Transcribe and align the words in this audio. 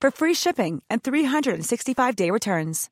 for 0.00 0.10
free 0.10 0.34
shipping 0.34 0.82
and 0.90 1.02
365-day 1.02 2.30
returns. 2.30 2.90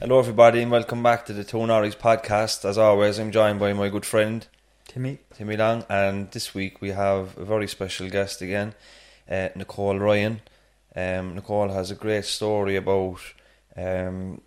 Hello, 0.00 0.18
everybody, 0.18 0.60
and 0.60 0.72
welcome 0.72 1.02
back 1.02 1.24
to 1.24 1.32
the 1.32 1.44
Two 1.44 1.58
Norries 1.58 1.96
podcast. 1.96 2.64
As 2.64 2.76
always, 2.76 3.18
I'm 3.18 3.30
joined 3.30 3.60
by 3.60 3.72
my 3.72 3.88
good 3.88 4.04
friend 4.04 4.46
Timmy. 4.88 5.20
Timmy 5.32 5.56
Long, 5.56 5.84
and 5.88 6.30
this 6.32 6.52
week 6.52 6.80
we 6.80 6.90
have 6.90 7.38
a 7.38 7.44
very 7.44 7.68
special 7.68 8.10
guest 8.10 8.42
again, 8.42 8.74
uh, 9.30 9.48
Nicole 9.54 9.98
Ryan. 9.98 10.40
Um, 10.96 11.36
Nicole 11.36 11.68
has 11.68 11.90
a 11.90 11.94
great 11.94 12.24
story 12.24 12.76
about, 12.76 13.20
um, 13.76 14.40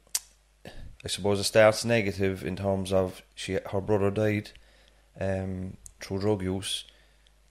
I 0.65 1.07
suppose, 1.07 1.39
it 1.39 1.45
starts 1.45 1.85
negative 1.85 2.43
in 2.43 2.57
terms 2.57 2.91
of 2.91 3.21
she 3.33 3.57
her 3.71 3.81
brother 3.81 4.11
died 4.11 4.51
um, 5.19 5.77
through 6.01 6.19
drug 6.19 6.41
use, 6.43 6.83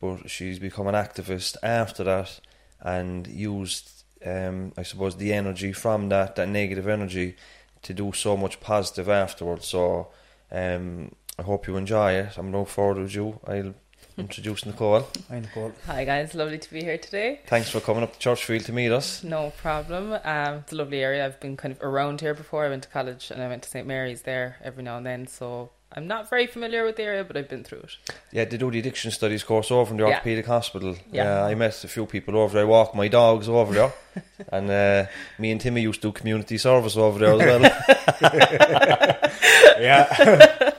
but 0.00 0.30
she's 0.30 0.58
become 0.58 0.86
an 0.86 0.94
activist 0.94 1.56
after 1.62 2.04
that 2.04 2.40
and 2.80 3.26
used, 3.26 4.04
um, 4.24 4.72
I 4.76 4.82
suppose, 4.82 5.16
the 5.16 5.32
energy 5.32 5.72
from 5.72 6.08
that, 6.10 6.36
that 6.36 6.48
negative 6.48 6.88
energy, 6.88 7.36
to 7.82 7.94
do 7.94 8.12
so 8.12 8.36
much 8.36 8.60
positive 8.60 9.08
afterwards. 9.08 9.66
So 9.66 10.08
um, 10.50 11.12
I 11.38 11.42
hope 11.42 11.66
you 11.66 11.76
enjoy 11.76 12.12
it. 12.12 12.36
I'm 12.36 12.52
looking 12.52 12.66
forward 12.66 13.08
to 13.08 13.14
you. 13.14 13.40
I'll 13.46 13.74
introduce 14.18 14.66
Nicole. 14.66 15.06
Hi, 15.28 15.40
Nicole. 15.40 15.72
Hi 15.86 16.04
guys, 16.04 16.34
lovely 16.34 16.58
to 16.58 16.70
be 16.72 16.82
here 16.82 16.98
today. 16.98 17.40
Thanks 17.46 17.70
for 17.70 17.80
coming 17.80 18.02
up 18.02 18.18
to 18.18 18.28
Churchfield 18.28 18.64
to 18.64 18.72
meet 18.72 18.90
us. 18.92 19.22
No 19.22 19.52
problem. 19.56 20.12
Um, 20.24 20.54
it's 20.58 20.72
a 20.72 20.76
lovely 20.76 21.02
area. 21.02 21.24
I've 21.24 21.40
been 21.40 21.56
kind 21.56 21.72
of 21.72 21.82
around 21.82 22.20
here 22.20 22.34
before. 22.34 22.64
I 22.64 22.68
went 22.68 22.82
to 22.84 22.88
college 22.88 23.30
and 23.30 23.42
I 23.42 23.48
went 23.48 23.62
to 23.64 23.68
St 23.68 23.86
Mary's 23.86 24.22
there 24.22 24.56
every 24.62 24.82
now 24.82 24.96
and 24.96 25.06
then. 25.06 25.26
So 25.26 25.70
I'm 25.96 26.06
not 26.06 26.28
very 26.28 26.46
familiar 26.46 26.84
with 26.84 26.96
the 26.96 27.04
area, 27.04 27.24
but 27.24 27.36
I've 27.38 27.48
been 27.48 27.64
through 27.64 27.78
it. 27.80 27.96
Yeah, 28.30 28.44
they 28.44 28.58
do 28.58 28.70
the 28.70 28.78
addiction 28.80 29.10
studies 29.10 29.42
course 29.42 29.70
over 29.70 29.90
in 29.92 29.96
the 29.96 30.02
Yeah. 30.04 30.10
orthopedic 30.16 30.44
hospital. 30.46 30.94
Yeah. 31.10 31.42
Uh, 31.42 31.46
I 31.48 31.54
met 31.54 31.82
a 31.84 31.88
few 31.88 32.04
people 32.04 32.36
over 32.36 32.52
there. 32.54 32.62
I 32.66 32.68
walk 32.68 32.94
my 32.94 33.08
dogs 33.08 33.48
over 33.48 33.72
there, 33.72 33.92
and 34.52 34.70
uh, 34.70 35.06
me 35.38 35.50
and 35.52 35.60
Timmy 35.60 35.80
used 35.80 36.02
to 36.02 36.08
do 36.08 36.12
community 36.12 36.58
service 36.58 36.96
over 36.98 37.18
there 37.18 37.32
as 37.32 37.60
well. 37.60 39.20
Yeah. 39.78 40.06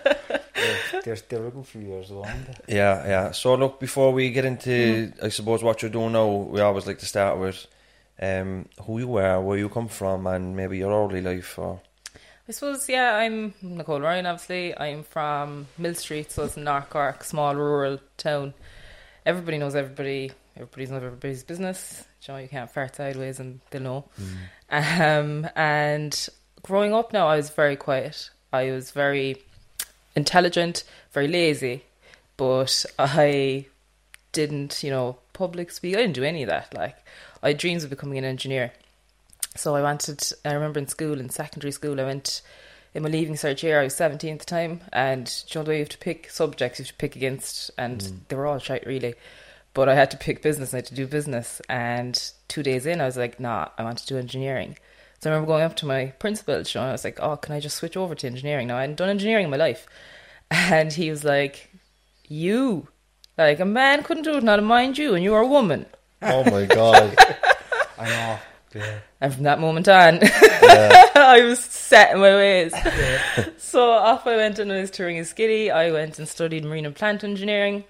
they're, 1.03 1.15
they're 1.29 1.47
a 1.47 1.51
good 1.51 1.67
few 1.67 1.81
years 1.81 2.09
ago, 2.09 2.23
aren't 2.23 2.47
yeah, 2.67 3.05
yeah. 3.07 3.31
So 3.31 3.53
look, 3.55 3.79
before 3.79 4.11
we 4.11 4.31
get 4.31 4.43
into, 4.45 5.13
I 5.21 5.29
suppose 5.29 5.63
what 5.63 5.81
you're 5.81 5.91
doing 5.91 6.13
now, 6.13 6.27
we 6.27 6.61
always 6.61 6.87
like 6.87 6.97
to 6.99 7.05
start 7.05 7.37
with 7.37 7.67
um, 8.19 8.65
who 8.83 8.97
you 8.99 9.07
were, 9.07 9.39
where 9.41 9.57
you 9.57 9.69
come 9.69 9.87
from, 9.87 10.25
and 10.27 10.55
maybe 10.55 10.79
your 10.79 10.91
early 10.91 11.21
life. 11.21 11.59
Or 11.59 11.79
I 12.49 12.53
suppose, 12.53 12.87
yeah, 12.87 13.13
I'm 13.15 13.53
Nicole 13.61 13.99
Ryan, 13.99 14.25
obviously. 14.25 14.77
I'm 14.77 15.03
from 15.03 15.67
Millstreet, 15.77 16.31
so 16.31 16.45
it's 16.45 16.55
in 16.55 16.63
North 16.63 16.89
Cork, 16.89 17.25
small 17.25 17.53
rural 17.53 17.99
town. 18.15 18.53
Everybody 19.25 19.57
knows 19.57 19.75
everybody. 19.75 20.31
Everybody's 20.55 20.89
knows 20.89 21.03
everybody's 21.03 21.43
business. 21.43 22.05
You 22.25 22.33
know, 22.33 22.39
you 22.39 22.47
can't 22.47 22.71
fart 22.71 22.95
sideways 22.95 23.41
and 23.41 23.59
they'll 23.69 23.81
know. 23.81 24.05
Um, 24.69 25.47
and 25.57 26.29
growing 26.61 26.93
up 26.93 27.11
now, 27.11 27.27
I 27.27 27.35
was 27.35 27.49
very 27.49 27.75
quiet. 27.75 28.29
I 28.53 28.71
was 28.71 28.91
very 28.91 29.43
intelligent, 30.15 30.85
very 31.11 31.27
lazy, 31.27 31.83
but 32.37 32.85
I 32.97 33.65
didn't, 34.31 34.83
you 34.83 34.89
know, 34.89 35.17
public 35.33 35.69
speak. 35.69 35.95
I 35.95 35.99
didn't 35.99 36.15
do 36.15 36.23
any 36.23 36.43
of 36.43 36.49
that. 36.49 36.73
Like, 36.73 36.95
I 37.43 37.49
had 37.49 37.57
dreams 37.57 37.83
of 37.83 37.89
becoming 37.89 38.17
an 38.17 38.23
engineer. 38.23 38.71
So 39.57 39.75
I 39.75 39.81
wanted, 39.81 40.23
I 40.45 40.53
remember 40.53 40.79
in 40.79 40.87
school, 40.87 41.19
in 41.19 41.29
secondary 41.29 41.71
school, 41.71 41.99
I 41.99 42.05
went 42.05 42.41
in 42.93 43.03
my 43.03 43.09
leaving 43.09 43.35
cert 43.35 43.61
year, 43.61 43.79
I 43.79 43.83
was 43.83 43.93
17th 43.93 44.45
time, 44.45 44.81
and 44.91 45.43
you 45.47 45.59
know 45.59 45.63
the 45.63 45.69
way 45.69 45.75
you 45.77 45.83
have 45.83 45.89
to 45.89 45.97
pick 45.97 46.29
subjects 46.29 46.79
you 46.79 46.83
have 46.83 46.91
to 46.91 46.97
pick 46.97 47.15
against, 47.15 47.71
and 47.77 48.01
mm. 48.01 48.19
they 48.27 48.35
were 48.35 48.47
all 48.47 48.59
shite 48.59 48.85
really. 48.85 49.15
But 49.73 49.89
I 49.89 49.95
had 49.95 50.09
to 50.11 50.17
pick 50.17 50.41
business, 50.41 50.73
I 50.73 50.77
had 50.77 50.87
to 50.87 50.95
do 50.95 51.05
business, 51.05 51.61
and 51.69 52.31
two 52.47 52.63
days 52.63 52.85
in, 52.85 53.01
I 53.01 53.05
was 53.05 53.17
like, 53.17 53.39
nah, 53.39 53.69
I 53.77 53.83
want 53.83 53.99
to 53.99 54.07
do 54.07 54.17
engineering. 54.17 54.77
So 55.19 55.29
I 55.29 55.33
remember 55.33 55.51
going 55.51 55.63
up 55.63 55.75
to 55.77 55.85
my 55.85 56.07
principal, 56.19 56.55
and 56.55 56.67
I 56.75 56.91
was 56.91 57.03
like, 57.03 57.19
oh, 57.21 57.37
can 57.37 57.53
I 57.53 57.59
just 57.59 57.77
switch 57.77 57.97
over 57.97 58.15
to 58.15 58.27
engineering? 58.27 58.67
Now, 58.67 58.77
I 58.77 58.81
hadn't 58.81 58.95
done 58.97 59.09
engineering 59.09 59.45
in 59.45 59.51
my 59.51 59.57
life. 59.57 59.87
And 60.49 60.93
he 60.93 61.09
was 61.09 61.25
like, 61.25 61.69
you, 62.29 62.87
like 63.37 63.59
a 63.59 63.65
man 63.65 64.01
couldn't 64.01 64.23
do 64.23 64.37
it, 64.37 64.43
not 64.43 64.59
a 64.59 64.61
mind 64.61 64.97
you, 64.97 65.13
and 65.13 65.23
you 65.23 65.33
are 65.33 65.41
a 65.41 65.47
woman. 65.47 65.85
oh 66.21 66.49
my 66.49 66.65
god, 66.65 67.15
I 67.99 68.05
know. 68.09 68.39
Yeah. 68.73 68.99
And 69.21 69.33
from 69.33 69.43
that 69.43 69.59
moment 69.59 69.87
on, 69.87 70.19
I 70.23 71.43
was 71.45 71.59
set 71.59 72.11
in 72.11 72.19
my 72.19 72.35
ways. 72.35 72.73
so 73.57 73.91
off 73.91 74.27
I 74.27 74.35
went 74.35 74.59
and 74.59 74.71
I 74.71 74.81
was 74.81 74.91
to 74.91 75.03
Ringaskiddy. 75.03 75.71
I 75.71 75.91
went 75.91 76.19
and 76.19 76.27
studied 76.27 76.65
marine 76.65 76.85
and 76.85 76.95
plant 76.95 77.23
engineering. 77.23 77.85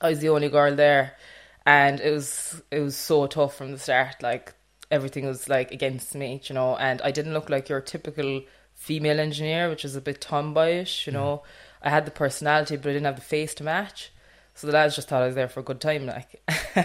I 0.00 0.10
was 0.10 0.20
the 0.20 0.28
only 0.28 0.48
girl 0.48 0.74
there, 0.74 1.16
and 1.64 2.00
it 2.00 2.10
was 2.10 2.62
it 2.70 2.80
was 2.80 2.96
so 2.96 3.26
tough 3.26 3.56
from 3.56 3.72
the 3.72 3.78
start. 3.78 4.22
Like 4.22 4.54
everything 4.90 5.26
was 5.26 5.48
like 5.48 5.72
against 5.72 6.14
me, 6.14 6.40
you 6.44 6.54
know. 6.54 6.76
And 6.76 7.00
I 7.02 7.10
didn't 7.10 7.32
look 7.32 7.48
like 7.48 7.68
your 7.68 7.80
typical 7.80 8.42
female 8.74 9.18
engineer, 9.18 9.70
which 9.70 9.84
is 9.84 9.96
a 9.96 10.00
bit 10.00 10.20
tomboyish, 10.20 11.06
you 11.06 11.12
mm. 11.12 11.16
know. 11.16 11.42
I 11.82 11.90
had 11.90 12.04
the 12.04 12.10
personality, 12.10 12.76
but 12.76 12.90
I 12.90 12.92
didn't 12.92 13.06
have 13.06 13.16
the 13.16 13.22
face 13.22 13.54
to 13.54 13.64
match. 13.64 14.12
So 14.56 14.66
the 14.66 14.72
lads 14.72 14.96
just 14.96 15.08
thought 15.08 15.22
I 15.22 15.26
was 15.26 15.34
there 15.34 15.48
for 15.48 15.60
a 15.60 15.62
good 15.62 15.80
time. 15.80 16.06
Like 16.06 16.42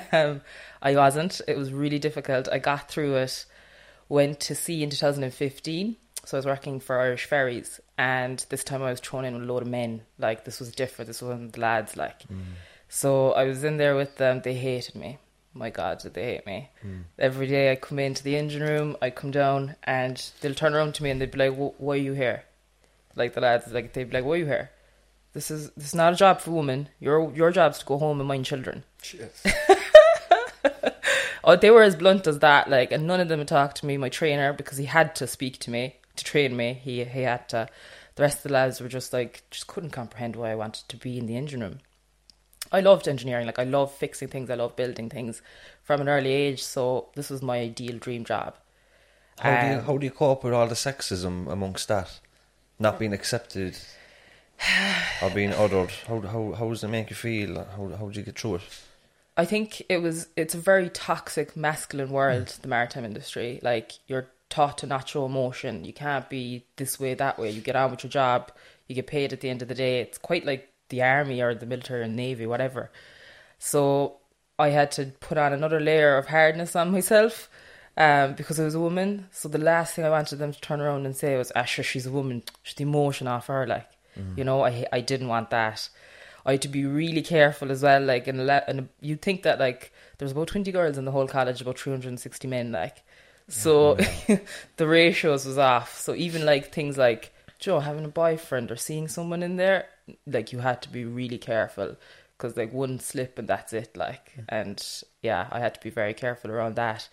um, 0.11 0.41
I 0.81 0.93
wasn't. 0.95 1.41
It 1.47 1.57
was 1.57 1.71
really 1.73 1.99
difficult. 1.99 2.49
I 2.51 2.59
got 2.59 2.89
through 2.89 3.15
it. 3.15 3.45
Went 4.09 4.41
to 4.41 4.55
sea 4.55 4.83
in 4.83 4.89
2015. 4.89 5.95
So 6.25 6.37
I 6.37 6.39
was 6.39 6.45
working 6.45 6.79
for 6.81 6.99
Irish 6.99 7.25
Ferries, 7.25 7.79
and 7.97 8.45
this 8.49 8.63
time 8.63 8.83
I 8.83 8.91
was 8.91 8.99
thrown 8.99 9.25
in 9.25 9.33
with 9.33 9.43
a 9.43 9.45
load 9.51 9.63
of 9.63 9.69
men. 9.69 10.01
Like 10.19 10.43
this 10.43 10.59
was 10.59 10.71
different. 10.71 11.07
This 11.07 11.21
wasn't 11.21 11.53
the 11.53 11.61
lads. 11.61 11.95
Like 11.97 12.21
so, 12.89 13.31
I 13.31 13.45
was 13.45 13.63
in 13.63 13.77
there 13.77 13.95
with 13.95 14.17
them. 14.17 14.41
They 14.43 14.53
hated 14.53 14.95
me. 14.95 15.17
My 15.53 15.69
God, 15.69 15.99
did 15.99 16.13
they 16.13 16.25
hate 16.33 16.45
me? 16.45 16.69
Every 17.17 17.47
day 17.47 17.71
I 17.71 17.75
come 17.75 17.99
into 17.99 18.23
the 18.23 18.35
engine 18.37 18.61
room, 18.63 18.95
I 19.01 19.09
come 19.09 19.31
down, 19.31 19.75
and 19.83 20.21
they'll 20.41 20.53
turn 20.53 20.73
around 20.73 20.95
to 20.95 21.03
me 21.03 21.09
and 21.09 21.19
they'd 21.21 21.31
be 21.31 21.39
like, 21.39 21.55
"Why 21.77 21.93
are 21.93 21.97
you 21.97 22.13
here?" 22.13 22.43
Like 23.15 23.33
the 23.33 23.41
lads, 23.41 23.71
like 23.71 23.93
they'd 23.93 24.09
be 24.09 24.17
like, 24.17 24.25
"Why 24.25 24.33
are 24.33 24.37
you 24.37 24.45
here?" 24.45 24.71
This 25.33 25.49
is 25.49 25.69
this 25.71 25.87
is 25.87 25.95
not 25.95 26.13
a 26.13 26.15
job 26.15 26.41
for 26.41 26.51
women. 26.51 26.89
Your 26.99 27.31
your 27.33 27.51
job 27.51 27.71
is 27.71 27.79
to 27.79 27.85
go 27.85 27.97
home 27.97 28.19
and 28.19 28.27
mind 28.27 28.45
children. 28.45 28.83
Oh, 31.43 31.55
they 31.55 31.71
were 31.71 31.81
as 31.81 31.95
blunt 31.95 32.27
as 32.27 32.39
that. 32.39 32.69
Like, 32.69 32.91
and 32.91 33.07
none 33.07 33.19
of 33.19 33.27
them 33.27 33.39
would 33.39 33.47
talk 33.47 33.73
to 33.75 33.85
me. 33.85 33.97
My 33.97 34.09
trainer, 34.09 34.53
because 34.53 34.77
he 34.77 34.85
had 34.85 35.15
to 35.15 35.25
speak 35.25 35.57
to 35.59 35.71
me 35.71 35.95
to 36.15 36.23
train 36.23 36.55
me. 36.55 36.73
He 36.73 37.03
he 37.03 37.21
had 37.21 37.49
to. 37.49 37.67
The 38.15 38.23
rest 38.23 38.37
of 38.37 38.43
the 38.43 38.53
lads 38.53 38.79
were 38.79 38.87
just 38.87 39.11
like, 39.13 39.41
just 39.49 39.67
couldn't 39.67 39.89
comprehend 39.91 40.35
why 40.35 40.51
I 40.51 40.55
wanted 40.55 40.87
to 40.89 40.97
be 40.97 41.17
in 41.17 41.25
the 41.25 41.37
engine 41.37 41.61
room. 41.61 41.79
I 42.71 42.81
loved 42.81 43.07
engineering. 43.07 43.47
Like, 43.47 43.57
I 43.57 43.63
love 43.63 43.91
fixing 43.91 44.27
things. 44.27 44.49
I 44.49 44.55
love 44.55 44.75
building 44.75 45.09
things 45.09 45.41
from 45.81 46.01
an 46.01 46.09
early 46.09 46.31
age. 46.31 46.61
So 46.61 47.07
this 47.15 47.29
was 47.29 47.41
my 47.41 47.57
ideal 47.59 47.97
dream 47.97 48.23
job. 48.23 48.55
how 49.39 49.61
do 49.61 49.67
you 49.67 49.73
Um, 49.79 49.85
how 49.85 49.97
do 49.97 50.05
you 50.05 50.11
cope 50.11 50.43
with 50.43 50.53
all 50.53 50.67
the 50.67 50.75
sexism 50.75 51.51
amongst 51.51 51.87
that, 51.87 52.19
not 52.77 52.99
being 52.99 53.13
accepted, 53.13 53.77
or 55.21 55.29
being 55.29 55.51
othered? 55.51 55.91
How 56.07 56.21
how 56.21 56.51
how 56.53 56.69
does 56.69 56.83
it 56.83 56.89
make 56.89 57.09
you 57.09 57.15
feel? 57.15 57.55
How 57.55 57.89
how 57.97 58.09
do 58.09 58.19
you 58.19 58.25
get 58.25 58.39
through 58.39 58.55
it? 58.55 58.61
I 59.37 59.45
think 59.45 59.81
it 59.89 60.01
was 60.01 60.27
it's 60.35 60.53
a 60.53 60.59
very 60.59 60.89
toxic 60.89 61.55
masculine 61.55 62.11
world, 62.11 62.47
the 62.61 62.67
maritime 62.67 63.05
industry. 63.05 63.59
Like 63.63 63.93
you're 64.07 64.27
taught 64.49 64.77
to 64.79 64.87
not 64.87 65.09
show 65.09 65.25
emotion. 65.25 65.85
You 65.85 65.93
can't 65.93 66.29
be 66.29 66.65
this 66.75 66.99
way, 66.99 67.13
that 67.13 67.39
way. 67.39 67.49
You 67.49 67.61
get 67.61 67.75
on 67.75 67.91
with 67.91 68.03
your 68.03 68.11
job, 68.11 68.51
you 68.87 68.95
get 68.95 69.07
paid 69.07 69.33
at 69.33 69.41
the 69.41 69.49
end 69.49 69.61
of 69.61 69.67
the 69.67 69.75
day. 69.75 70.01
It's 70.01 70.17
quite 70.17 70.45
like 70.45 70.69
the 70.89 71.01
army 71.01 71.41
or 71.41 71.55
the 71.55 71.65
military 71.65 72.01
or 72.01 72.07
navy, 72.07 72.45
whatever. 72.45 72.91
So 73.57 74.17
I 74.59 74.69
had 74.69 74.91
to 74.93 75.05
put 75.21 75.37
on 75.37 75.53
another 75.53 75.79
layer 75.79 76.17
of 76.17 76.27
hardness 76.27 76.75
on 76.75 76.91
myself 76.91 77.49
um, 77.97 78.33
because 78.33 78.59
I 78.59 78.65
was 78.65 78.75
a 78.75 78.79
woman. 78.79 79.27
So 79.31 79.47
the 79.47 79.57
last 79.57 79.95
thing 79.95 80.05
I 80.05 80.09
wanted 80.09 80.37
them 80.37 80.53
to 80.53 80.61
turn 80.61 80.81
around 80.81 81.05
and 81.05 81.15
say 81.15 81.37
was, 81.37 81.51
"Asher, 81.51 81.83
she's 81.83 82.05
a 82.05 82.11
woman. 82.11 82.43
She's 82.63 82.75
the 82.75 82.83
emotion 82.83 83.27
off 83.27 83.47
her." 83.47 83.65
Like, 83.65 83.87
Mm-hmm. 84.17 84.37
you 84.37 84.43
know, 84.43 84.63
I 84.63 84.85
I 84.91 85.01
didn't 85.01 85.27
want 85.27 85.49
that. 85.51 85.89
I 86.45 86.53
had 86.53 86.61
to 86.63 86.67
be 86.67 86.85
really 86.85 87.21
careful 87.21 87.71
as 87.71 87.83
well. 87.83 88.01
Like, 88.01 88.27
and, 88.27 88.49
and 88.49 88.89
you 88.99 89.15
think 89.15 89.43
that 89.43 89.59
like 89.59 89.93
there's 90.17 90.31
about 90.31 90.47
twenty 90.47 90.71
girls 90.71 90.97
in 90.97 91.05
the 91.05 91.11
whole 91.11 91.27
college, 91.27 91.61
about 91.61 91.79
three 91.79 91.93
hundred 91.93 92.09
and 92.09 92.19
sixty 92.19 92.47
men. 92.47 92.71
Like, 92.71 93.03
so 93.47 93.95
the 94.77 94.87
ratios 94.87 95.45
was 95.45 95.57
off. 95.57 95.97
So 95.97 96.15
even 96.15 96.45
like 96.45 96.73
things 96.73 96.97
like 96.97 97.33
Joe 97.59 97.79
having 97.79 98.05
a 98.05 98.09
boyfriend 98.09 98.71
or 98.71 98.75
seeing 98.75 99.07
someone 99.07 99.43
in 99.43 99.57
there, 99.57 99.85
like 100.25 100.51
you 100.51 100.59
had 100.59 100.81
to 100.83 100.89
be 100.89 101.05
really 101.05 101.37
careful 101.37 101.95
because 102.37 102.57
like 102.57 102.73
one 102.73 102.99
slip 102.99 103.37
and 103.37 103.47
that's 103.47 103.73
it. 103.73 103.95
Like, 103.95 104.31
mm-hmm. 104.31 104.45
and 104.49 105.03
yeah, 105.21 105.47
I 105.51 105.59
had 105.59 105.75
to 105.75 105.79
be 105.79 105.89
very 105.89 106.13
careful 106.13 106.51
around 106.51 106.75
that. 106.75 107.07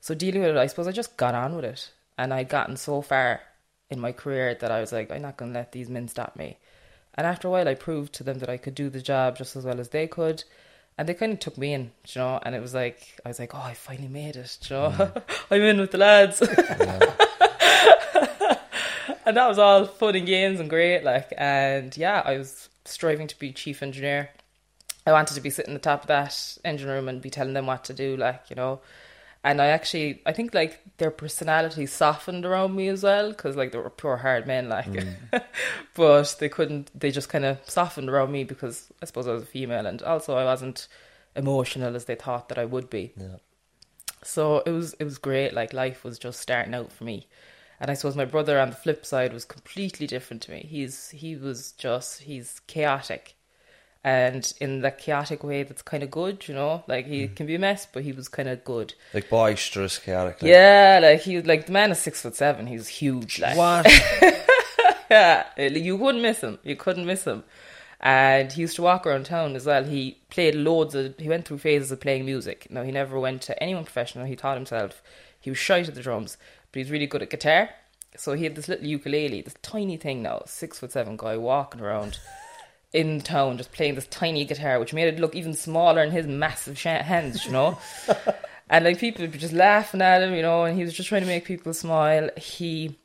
So 0.00 0.14
dealing 0.14 0.42
with 0.42 0.50
it, 0.50 0.56
I 0.56 0.66
suppose 0.66 0.88
I 0.88 0.92
just 0.92 1.16
got 1.16 1.34
on 1.34 1.56
with 1.56 1.64
it, 1.64 1.90
and 2.18 2.34
I'd 2.34 2.48
gotten 2.48 2.76
so 2.76 3.00
far 3.00 3.40
in 3.90 4.00
my 4.00 4.12
career 4.12 4.54
that 4.54 4.70
I 4.70 4.80
was 4.80 4.92
like, 4.92 5.10
I'm 5.10 5.22
not 5.22 5.36
going 5.36 5.52
to 5.52 5.58
let 5.58 5.72
these 5.72 5.88
men 5.88 6.08
stop 6.08 6.36
me. 6.36 6.58
And 7.14 7.26
after 7.26 7.48
a 7.48 7.50
while, 7.50 7.68
I 7.68 7.74
proved 7.74 8.12
to 8.14 8.24
them 8.24 8.38
that 8.40 8.48
I 8.48 8.56
could 8.56 8.74
do 8.74 8.90
the 8.90 9.00
job 9.00 9.36
just 9.36 9.56
as 9.56 9.64
well 9.64 9.80
as 9.80 9.90
they 9.90 10.06
could. 10.06 10.44
And 10.96 11.08
they 11.08 11.14
kind 11.14 11.32
of 11.32 11.40
took 11.40 11.58
me 11.58 11.72
in, 11.72 11.92
you 12.06 12.20
know, 12.20 12.40
and 12.42 12.54
it 12.54 12.60
was 12.60 12.74
like, 12.74 13.20
I 13.24 13.28
was 13.28 13.38
like, 13.38 13.54
oh, 13.54 13.62
I 13.62 13.74
finally 13.74 14.08
made 14.08 14.36
it, 14.36 14.58
you 14.62 14.76
know, 14.76 14.90
mm. 14.90 15.22
I'm 15.50 15.62
in 15.62 15.80
with 15.80 15.90
the 15.90 15.98
lads. 15.98 16.40
and 19.26 19.36
that 19.36 19.48
was 19.48 19.58
all 19.58 19.86
fun 19.86 20.14
and 20.14 20.26
games 20.26 20.60
and 20.60 20.70
great, 20.70 21.02
like, 21.02 21.32
and 21.36 21.96
yeah, 21.96 22.22
I 22.24 22.38
was 22.38 22.68
striving 22.84 23.26
to 23.26 23.38
be 23.38 23.52
chief 23.52 23.82
engineer. 23.82 24.30
I 25.06 25.12
wanted 25.12 25.34
to 25.34 25.40
be 25.40 25.50
sitting 25.50 25.74
at 25.74 25.82
the 25.82 25.88
top 25.88 26.02
of 26.02 26.08
that 26.08 26.58
engine 26.64 26.88
room 26.88 27.08
and 27.08 27.20
be 27.20 27.30
telling 27.30 27.54
them 27.54 27.66
what 27.66 27.84
to 27.84 27.92
do, 27.92 28.16
like, 28.16 28.44
you 28.48 28.56
know. 28.56 28.80
And 29.44 29.60
I 29.60 29.66
actually, 29.66 30.22
I 30.24 30.32
think 30.32 30.54
like 30.54 30.80
their 30.96 31.10
personality 31.10 31.84
softened 31.84 32.46
around 32.46 32.74
me 32.74 32.88
as 32.88 33.02
well, 33.02 33.28
because 33.28 33.56
like 33.56 33.72
they 33.72 33.78
were 33.78 33.90
pure 33.90 34.16
hard 34.16 34.46
men, 34.46 34.70
like, 34.70 34.86
mm. 34.86 35.14
but 35.94 36.36
they 36.40 36.48
couldn't, 36.48 36.90
they 36.98 37.10
just 37.10 37.28
kind 37.28 37.44
of 37.44 37.58
softened 37.68 38.08
around 38.08 38.32
me 38.32 38.44
because 38.44 38.90
I 39.02 39.04
suppose 39.04 39.28
I 39.28 39.32
was 39.32 39.42
a 39.42 39.46
female 39.46 39.86
and 39.86 40.02
also 40.02 40.34
I 40.34 40.44
wasn't 40.44 40.88
emotional 41.36 41.94
as 41.94 42.06
they 42.06 42.14
thought 42.14 42.48
that 42.48 42.58
I 42.58 42.64
would 42.64 42.88
be. 42.88 43.12
Yeah. 43.16 43.36
So 44.22 44.60
it 44.60 44.70
was 44.70 44.94
it 44.94 45.04
was 45.04 45.18
great. 45.18 45.52
Like 45.52 45.72
life 45.72 46.04
was 46.04 46.18
just 46.18 46.40
starting 46.40 46.74
out 46.74 46.90
for 46.90 47.04
me, 47.04 47.28
and 47.78 47.90
I 47.90 47.94
suppose 47.94 48.16
my 48.16 48.24
brother 48.24 48.58
on 48.58 48.70
the 48.70 48.76
flip 48.76 49.04
side 49.04 49.32
was 49.32 49.44
completely 49.44 50.06
different 50.06 50.42
to 50.44 50.52
me. 50.52 50.66
He's 50.68 51.10
he 51.10 51.36
was 51.36 51.72
just 51.72 52.22
he's 52.22 52.60
chaotic, 52.60 53.34
and 54.04 54.52
in 54.60 54.82
that 54.82 54.98
chaotic 54.98 55.42
way 55.42 55.62
that's 55.62 55.80
kind 55.80 56.02
of 56.02 56.10
good, 56.10 56.46
you 56.46 56.54
know. 56.54 56.84
Like 56.86 57.06
he 57.06 57.26
mm. 57.26 57.34
can 57.34 57.46
be 57.46 57.54
a 57.54 57.58
mess, 57.58 57.86
but 57.90 58.04
he 58.04 58.12
was 58.12 58.28
kind 58.28 58.48
of 58.50 58.62
good. 58.62 58.92
Like 59.14 59.30
boisterous, 59.30 59.98
chaotic. 59.98 60.42
Like, 60.42 60.50
Yeah, 60.50 61.00
like 61.02 61.22
he 61.22 61.40
like 61.40 61.66
the 61.66 61.72
man 61.72 61.90
is 61.90 61.98
six 61.98 62.20
foot 62.20 62.36
seven. 62.36 62.66
He's 62.66 62.86
huge. 62.86 63.40
Like 63.40 63.56
What? 63.56 63.86
yeah, 65.10 65.46
you 65.56 65.96
wouldn't 65.96 66.22
miss 66.22 66.42
him. 66.42 66.58
You 66.62 66.76
couldn't 66.76 67.06
miss 67.06 67.24
him. 67.24 67.44
And 67.98 68.52
he 68.52 68.60
used 68.60 68.76
to 68.76 68.82
walk 68.82 69.06
around 69.06 69.24
town 69.24 69.56
as 69.56 69.64
well. 69.64 69.82
He 69.82 70.18
played 70.28 70.54
loads 70.54 70.94
of. 70.94 71.14
He 71.18 71.30
went 71.30 71.46
through 71.48 71.58
phases 71.58 71.90
of 71.90 72.00
playing 72.00 72.26
music. 72.26 72.66
No, 72.68 72.82
he 72.82 72.92
never 72.92 73.18
went 73.18 73.40
to 73.42 73.62
anyone 73.62 73.84
professional. 73.84 74.26
He 74.26 74.36
taught 74.36 74.58
himself. 74.58 75.02
He 75.40 75.48
was 75.48 75.58
shy 75.58 75.80
at 75.80 75.94
the 75.94 76.02
drums, 76.02 76.36
but 76.70 76.80
he's 76.80 76.90
really 76.90 77.06
good 77.06 77.22
at 77.22 77.30
guitar. 77.30 77.70
So 78.16 78.34
he 78.34 78.44
had 78.44 78.54
this 78.54 78.68
little 78.68 78.86
ukulele, 78.86 79.40
this 79.40 79.56
tiny 79.62 79.96
thing 79.96 80.22
now, 80.22 80.42
six 80.46 80.78
foot 80.78 80.92
seven 80.92 81.16
guy 81.16 81.38
walking 81.38 81.80
around 81.80 82.18
in 82.94 83.20
town, 83.20 83.58
just 83.58 83.72
playing 83.72 83.96
this 83.96 84.06
tiny 84.06 84.44
guitar, 84.44 84.78
which 84.78 84.94
made 84.94 85.08
it 85.08 85.20
look 85.20 85.34
even 85.34 85.52
smaller 85.52 86.02
in 86.02 86.12
his 86.12 86.26
massive 86.26 86.78
sh- 86.78 86.84
hands, 86.84 87.44
you 87.44 87.50
know. 87.50 87.76
and 88.70 88.84
like 88.84 88.98
people 88.98 89.26
be 89.26 89.36
just 89.36 89.52
laughing 89.52 90.00
at 90.00 90.22
him, 90.22 90.32
you 90.32 90.42
know, 90.42 90.64
and 90.64 90.78
he 90.78 90.84
was 90.84 90.94
just 90.94 91.08
trying 91.08 91.22
to 91.22 91.26
make 91.26 91.44
people 91.44 91.74
smile. 91.74 92.30
He 92.36 92.96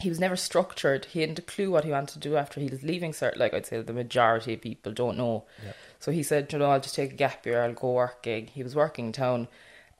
he 0.00 0.08
was 0.08 0.20
never 0.20 0.36
structured. 0.36 1.06
He 1.06 1.20
hadn't 1.20 1.40
a 1.40 1.42
clue 1.42 1.70
what 1.70 1.84
he 1.84 1.90
wanted 1.90 2.12
to 2.14 2.18
do 2.20 2.36
after 2.36 2.60
he 2.60 2.68
was 2.68 2.82
leaving 2.82 3.12
cert. 3.12 3.36
Like 3.36 3.54
I'd 3.54 3.66
say 3.66 3.80
the 3.80 3.92
majority 3.92 4.54
of 4.54 4.60
people 4.60 4.92
don't 4.92 5.16
know. 5.16 5.44
So 5.98 6.12
he 6.12 6.22
said, 6.22 6.52
you 6.52 6.58
know, 6.58 6.70
I'll 6.70 6.80
just 6.80 6.94
take 6.94 7.12
a 7.12 7.16
gap 7.16 7.44
year, 7.46 7.62
I'll 7.62 7.72
go 7.72 7.92
work 7.92 8.22
gig. 8.22 8.50
He 8.50 8.62
was 8.62 8.76
working 8.76 9.06
in 9.06 9.12
town. 9.12 9.48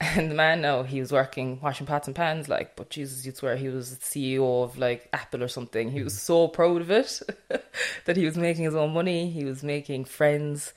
And 0.01 0.31
the 0.31 0.35
man 0.35 0.61
no, 0.61 0.85
he 0.85 1.01
was 1.01 1.11
working 1.11 1.61
washing 1.61 1.87
pots 1.87 2.07
and 2.07 2.15
pans, 2.15 2.49
like, 2.49 2.77
but 2.77 2.89
Jesus, 2.89 3.27
you'd 3.27 3.37
swear 3.37 3.57
he 3.57 3.69
was 3.69 3.97
the 3.97 4.05
CEO 4.05 4.63
of 4.63 4.79
like 4.79 5.09
Apple 5.13 5.43
or 5.43 5.49
something. 5.49 5.91
He 5.91 6.03
was 6.03 6.15
mm-hmm. 6.15 6.21
so 6.21 6.49
proud 6.49 6.81
of 6.83 6.91
it 6.91 7.21
that 8.05 8.17
he 8.17 8.25
was 8.25 8.37
making 8.37 8.65
his 8.65 8.77
own 8.77 8.93
money, 8.93 9.29
he 9.29 9.45
was 9.45 9.63
making 9.63 10.05
friends. 10.05 10.73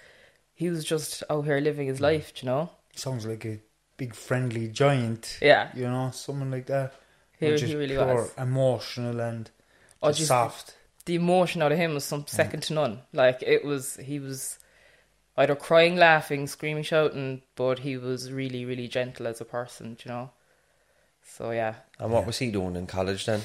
He 0.56 0.70
was 0.70 0.84
just 0.84 1.24
out 1.30 1.46
here 1.46 1.60
living 1.60 1.88
his 1.88 2.02
life, 2.02 2.34
you 2.38 2.48
know? 2.48 2.70
Sounds 2.96 3.26
like 3.26 3.46
a 3.46 3.60
big 3.98 4.16
friendly 4.16 4.68
giant. 4.68 5.38
Yeah. 5.42 5.70
You 5.76 5.84
know, 5.84 6.12
someone 6.14 6.52
like 6.52 6.66
that. 6.68 6.94
He- 7.40 7.56
he 7.58 7.76
really 7.76 7.98
was. 7.98 8.32
Emotional 8.38 9.20
and 9.20 9.50
Oh, 10.04 10.12
soft. 10.12 10.76
the 11.06 11.16
emotion 11.16 11.62
out 11.62 11.72
of 11.72 11.78
him 11.78 11.94
was 11.94 12.04
some 12.06 12.26
second 12.28 12.62
to 12.64 12.74
none. 12.74 13.02
Like 13.14 13.44
it 13.44 13.64
was, 13.64 13.98
he 13.98 14.20
was 14.20 14.58
either 15.38 15.56
crying, 15.56 15.96
laughing, 15.96 16.48
screaming, 16.48 16.84
shouting, 16.84 17.42
but 17.56 17.80
he 17.80 17.98
was 17.98 18.32
really, 18.32 18.66
really 18.66 18.88
gentle 18.88 19.28
as 19.28 19.42
a 19.42 19.46
person, 19.46 19.98
you 20.04 20.12
know. 20.12 20.32
So 21.24 21.52
yeah, 21.52 21.76
And 22.00 22.12
what 22.12 22.26
was 22.26 22.40
he 22.40 22.52
doing 22.52 22.76
in 22.76 22.88
college 22.88 23.26
then? 23.26 23.42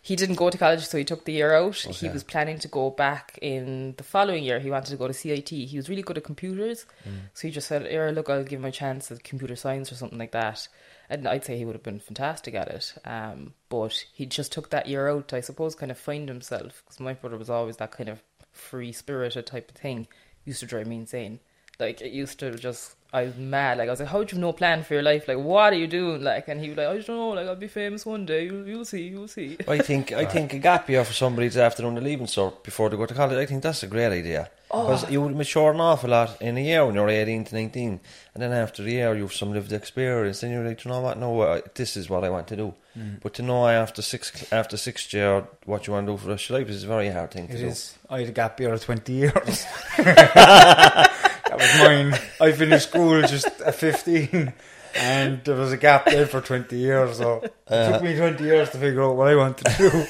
he 0.00 0.16
didn't 0.16 0.36
go 0.36 0.48
to 0.48 0.56
college, 0.56 0.86
so 0.86 0.96
he 0.96 1.04
took 1.04 1.26
the 1.26 1.32
year 1.32 1.54
out. 1.54 1.74
He 1.76 2.08
was 2.08 2.24
planning 2.24 2.58
to 2.60 2.68
go 2.68 2.88
back 2.88 3.38
in 3.42 3.94
the 3.98 4.04
following 4.04 4.42
year. 4.42 4.58
He 4.58 4.70
wanted 4.70 4.90
to 4.90 4.96
go 4.96 5.06
to 5.06 5.12
CIT. 5.12 5.50
He 5.50 5.76
was 5.76 5.90
really 5.90 6.00
good 6.02 6.16
at 6.16 6.24
computers, 6.24 6.86
so 7.34 7.46
he 7.46 7.50
just 7.50 7.68
said, 7.68 7.86
"Here, 7.86 8.10
look, 8.10 8.30
I'll 8.30 8.42
give 8.44 8.60
him 8.60 8.64
a 8.64 8.72
chance 8.72 9.10
at 9.10 9.22
computer 9.22 9.54
science 9.56 9.92
or 9.92 9.96
something 9.96 10.18
like 10.18 10.32
that." 10.32 10.66
And 11.10 11.28
I'd 11.28 11.44
say 11.44 11.58
he 11.58 11.64
would 11.66 11.74
have 11.74 11.82
been 11.82 12.00
fantastic 12.00 12.54
at 12.54 12.68
it. 12.68 12.94
Um, 13.04 13.52
but 13.68 14.04
he 14.12 14.24
just 14.24 14.50
took 14.52 14.70
that 14.70 14.86
year 14.88 15.08
out, 15.08 15.32
I 15.34 15.40
suppose, 15.40 15.74
kind 15.74 15.90
of 15.90 15.98
find 15.98 16.28
himself. 16.28 16.82
Because 16.84 17.00
my 17.00 17.12
brother 17.12 17.36
was 17.36 17.50
always 17.50 17.76
that 17.78 17.90
kind 17.90 18.08
of 18.08 18.22
free 18.50 18.92
spirited 18.92 19.46
type 19.46 19.70
of 19.70 19.76
thing. 19.76 20.06
Used 20.48 20.60
to 20.60 20.66
drive 20.66 20.86
me 20.86 20.96
insane. 20.96 21.40
Like 21.78 22.00
it 22.00 22.10
used 22.10 22.38
to 22.38 22.56
just. 22.56 22.96
I 23.10 23.22
was 23.22 23.36
mad. 23.36 23.78
Like 23.78 23.88
I 23.88 23.90
was 23.90 24.00
like, 24.00 24.10
"How 24.10 24.18
do 24.18 24.24
you 24.24 24.36
have 24.36 24.38
no 24.38 24.52
plan 24.52 24.82
for 24.82 24.92
your 24.92 25.02
life? 25.02 25.28
Like, 25.28 25.38
what 25.38 25.72
are 25.72 25.76
you 25.76 25.86
doing?" 25.86 26.22
Like, 26.22 26.46
and 26.48 26.60
he 26.60 26.68
was 26.68 26.76
like, 26.76 26.88
"I 26.88 26.92
don't 26.92 27.08
know. 27.08 27.30
Like, 27.30 27.46
I'll 27.46 27.56
be 27.56 27.66
famous 27.66 28.04
one 28.04 28.26
day. 28.26 28.44
You'll, 28.44 28.68
you'll 28.68 28.84
see. 28.84 29.08
You'll 29.08 29.28
see." 29.28 29.56
I 29.66 29.78
think 29.78 30.12
I 30.12 30.26
think 30.26 30.52
a 30.52 30.58
gap 30.58 30.90
year 30.90 31.04
for 31.04 31.14
somebody 31.14 31.48
that's 31.48 31.56
after 31.56 31.82
doing 31.82 31.94
the 31.94 32.02
leaving 32.02 32.26
cert 32.26 32.62
before 32.62 32.90
they 32.90 32.98
go 32.98 33.06
to 33.06 33.14
college. 33.14 33.38
I 33.38 33.46
think 33.46 33.62
that's 33.62 33.82
a 33.82 33.86
great 33.86 34.12
idea 34.12 34.50
oh. 34.70 34.82
because 34.84 35.10
you 35.10 35.22
would 35.22 35.34
mature 35.34 35.72
an 35.72 35.80
awful 35.80 36.10
lot 36.10 36.40
in 36.42 36.58
a 36.58 36.60
year 36.60 36.84
when 36.84 36.96
you're 36.96 37.08
eighteen 37.08 37.44
to 37.44 37.54
nineteen, 37.54 38.00
and 38.34 38.42
then 38.42 38.52
after 38.52 38.82
the 38.82 38.92
year 38.92 39.16
you've 39.16 39.32
some 39.32 39.52
lived 39.54 39.72
experience. 39.72 40.40
Then 40.40 40.50
you're 40.50 40.64
like, 40.64 40.84
you 40.84 40.90
know 40.90 41.00
what? 41.00 41.18
No, 41.18 41.42
I, 41.42 41.62
this 41.74 41.96
is 41.96 42.10
what 42.10 42.24
I 42.24 42.28
want 42.28 42.46
to 42.48 42.56
do. 42.56 42.74
Mm. 42.98 43.22
But 43.22 43.32
to 43.34 43.42
know 43.42 43.66
after 43.68 44.02
six 44.02 44.52
after 44.52 44.76
sixth 44.76 45.14
year 45.14 45.46
what 45.64 45.86
you 45.86 45.94
want 45.94 46.06
to 46.08 46.12
do 46.12 46.18
for 46.18 46.26
the 46.26 46.32
rest 46.32 46.44
of 46.44 46.50
your 46.50 46.58
life 46.58 46.68
is 46.68 46.84
a 46.84 46.86
very 46.86 47.08
hard 47.08 47.30
thing 47.30 47.48
to 47.48 47.54
It 47.54 47.58
do. 47.58 47.68
is. 47.68 47.96
I 48.10 48.20
had 48.20 48.28
a 48.28 48.32
gap 48.32 48.60
year 48.60 48.74
of 48.74 48.84
20 48.84 49.12
years. 49.12 49.66
that 51.48 51.58
was 51.58 51.78
mine. 51.78 52.20
I 52.40 52.52
finished 52.52 52.88
school 52.88 53.22
just 53.22 53.46
at 53.60 53.74
15 53.74 54.52
and 54.94 55.44
there 55.44 55.56
was 55.56 55.72
a 55.72 55.76
gap 55.76 56.06
there 56.06 56.26
for 56.26 56.40
20 56.40 56.76
years. 56.76 57.18
So 57.18 57.38
it 57.38 57.42
took 57.42 57.72
uh-huh. 57.72 58.00
me 58.00 58.16
20 58.16 58.44
years 58.44 58.70
to 58.70 58.78
figure 58.78 59.02
out 59.02 59.16
what 59.16 59.28
I 59.28 59.36
wanted 59.36 59.66
to 59.66 59.78
do. 59.78 60.06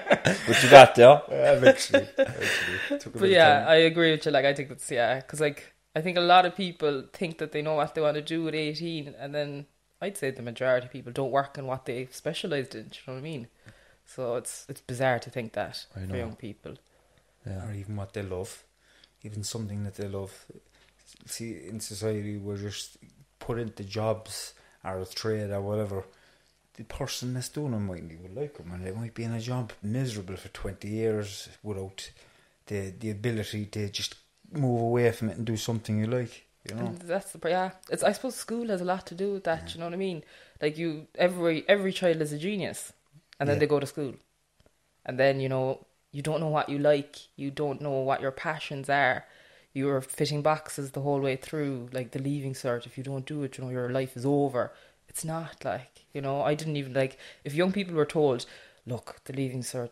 But 0.46 0.62
you 0.62 0.70
got 0.70 0.94
there. 0.94 1.22
eventually. 1.28 2.08
eventually. 2.16 2.78
It 2.90 3.12
But 3.12 3.28
yeah, 3.28 3.60
time. 3.60 3.68
I 3.68 3.74
agree 3.76 4.12
with 4.12 4.26
you. 4.26 4.32
Like, 4.32 4.44
I 4.44 4.54
think 4.54 4.68
that's 4.68 4.90
yeah, 4.90 5.16
because 5.16 5.40
like 5.40 5.74
I 5.94 6.00
think 6.00 6.16
a 6.16 6.20
lot 6.20 6.46
of 6.46 6.56
people 6.56 7.04
think 7.12 7.38
that 7.38 7.52
they 7.52 7.62
know 7.62 7.74
what 7.74 7.94
they 7.94 8.00
want 8.00 8.16
to 8.16 8.22
do 8.22 8.46
at 8.48 8.54
eighteen, 8.54 9.14
and 9.18 9.34
then 9.34 9.66
I'd 10.00 10.16
say 10.16 10.30
the 10.30 10.42
majority 10.42 10.86
of 10.86 10.92
people 10.92 11.12
don't 11.12 11.30
work 11.30 11.58
in 11.58 11.66
what 11.66 11.86
they 11.86 12.08
specialised 12.10 12.74
in. 12.74 12.88
Do 12.88 12.88
you 12.94 13.02
know 13.06 13.12
what 13.14 13.18
I 13.18 13.22
mean? 13.22 13.48
So 14.04 14.36
it's 14.36 14.66
it's 14.68 14.80
bizarre 14.80 15.18
to 15.20 15.30
think 15.30 15.52
that 15.54 15.86
I 15.96 16.00
for 16.00 16.06
know. 16.06 16.16
young 16.16 16.36
people. 16.36 16.76
or 17.46 17.72
even 17.72 17.96
what 17.96 18.12
they 18.12 18.22
love, 18.22 18.64
even 19.26 19.42
something 19.44 19.84
that 19.84 19.96
they 19.96 20.08
love. 20.08 20.32
See, 21.26 21.50
in 21.68 21.80
society, 21.80 22.36
we're 22.38 22.56
just 22.56 22.96
put 23.38 23.58
into 23.58 23.84
jobs 23.84 24.54
or 24.84 25.00
a 25.00 25.06
trade 25.06 25.50
or 25.50 25.60
whatever. 25.60 26.04
The 26.76 26.84
person 26.84 27.34
that's 27.34 27.48
doing 27.48 27.72
it 27.74 27.78
mightn't 27.78 28.12
even 28.12 28.34
like 28.34 28.56
them, 28.56 28.70
and 28.72 28.84
they 28.86 28.92
might 28.92 29.14
be 29.14 29.24
in 29.24 29.32
a 29.32 29.40
job 29.40 29.72
miserable 29.82 30.36
for 30.36 30.48
twenty 30.48 30.88
years 30.88 31.48
without 31.62 32.10
the 32.66 32.92
the 32.98 33.10
ability 33.10 33.66
to 33.66 33.88
just 33.90 34.14
move 34.52 34.80
away 34.80 35.10
from 35.12 35.30
it 35.30 35.36
and 35.38 35.46
do 35.46 35.56
something 35.56 35.98
you 35.98 36.06
like. 36.06 36.44
You 36.68 36.74
know, 36.74 36.86
And 36.86 36.98
that's 36.98 37.32
the 37.32 37.48
yeah. 37.48 37.70
It's 37.90 38.02
I 38.02 38.12
suppose 38.12 38.34
school 38.34 38.68
has 38.68 38.80
a 38.80 38.84
lot 38.84 39.06
to 39.06 39.14
do 39.14 39.32
with 39.34 39.44
that. 39.44 39.72
You 39.72 39.80
know 39.80 39.86
what 39.86 39.94
I 39.94 39.98
mean? 40.08 40.22
Like 40.60 40.76
you, 40.76 41.06
every 41.14 41.64
every 41.68 41.92
child 41.92 42.20
is 42.20 42.32
a 42.32 42.38
genius, 42.38 42.92
and 43.38 43.48
then 43.48 43.56
Yeah. 43.56 43.60
they 43.60 43.66
go 43.66 43.80
to 43.80 43.86
school, 43.86 44.14
and 45.06 45.18
then 45.18 45.40
you 45.40 45.48
know 45.48 45.85
you 46.16 46.22
don't 46.22 46.40
know 46.40 46.48
what 46.48 46.70
you 46.70 46.78
like. 46.78 47.16
You 47.36 47.50
don't 47.50 47.82
know 47.82 47.98
what 48.08 48.22
your 48.22 48.30
passions 48.30 48.88
are. 48.88 49.26
You're 49.74 50.00
fitting 50.00 50.40
boxes 50.40 50.92
the 50.92 51.02
whole 51.02 51.20
way 51.20 51.36
through, 51.36 51.90
like 51.92 52.12
the 52.12 52.22
leaving 52.22 52.54
cert. 52.54 52.86
If 52.86 52.96
you 52.96 53.04
don't 53.04 53.26
do 53.26 53.42
it, 53.42 53.58
you 53.58 53.64
know 53.64 53.70
your 53.70 53.90
life 53.90 54.16
is 54.16 54.24
over. 54.24 54.72
It's 55.10 55.26
not 55.26 55.62
like 55.62 56.06
you 56.14 56.22
know. 56.22 56.40
I 56.40 56.54
didn't 56.54 56.78
even 56.78 56.94
like 56.94 57.18
if 57.44 57.52
young 57.54 57.70
people 57.70 57.94
were 57.94 58.06
told, 58.06 58.46
"Look, 58.86 59.20
the 59.26 59.34
leaving 59.34 59.60
cert 59.60 59.90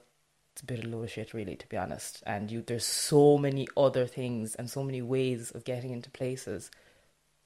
it's 0.53 0.63
a 0.63 0.67
bit 0.67 0.79
of 0.79 0.91
load 0.91 1.03
of 1.05 1.11
shit, 1.11 1.35
really, 1.35 1.57
to 1.57 1.69
be 1.69 1.77
honest. 1.77 2.23
And 2.25 2.51
you, 2.51 2.63
there's 2.63 2.87
so 2.87 3.37
many 3.37 3.67
other 3.77 4.07
things 4.07 4.55
and 4.55 4.71
so 4.71 4.85
many 4.85 5.03
ways 5.03 5.51
of 5.51 5.65
getting 5.65 5.91
into 5.91 6.11
places. 6.11 6.71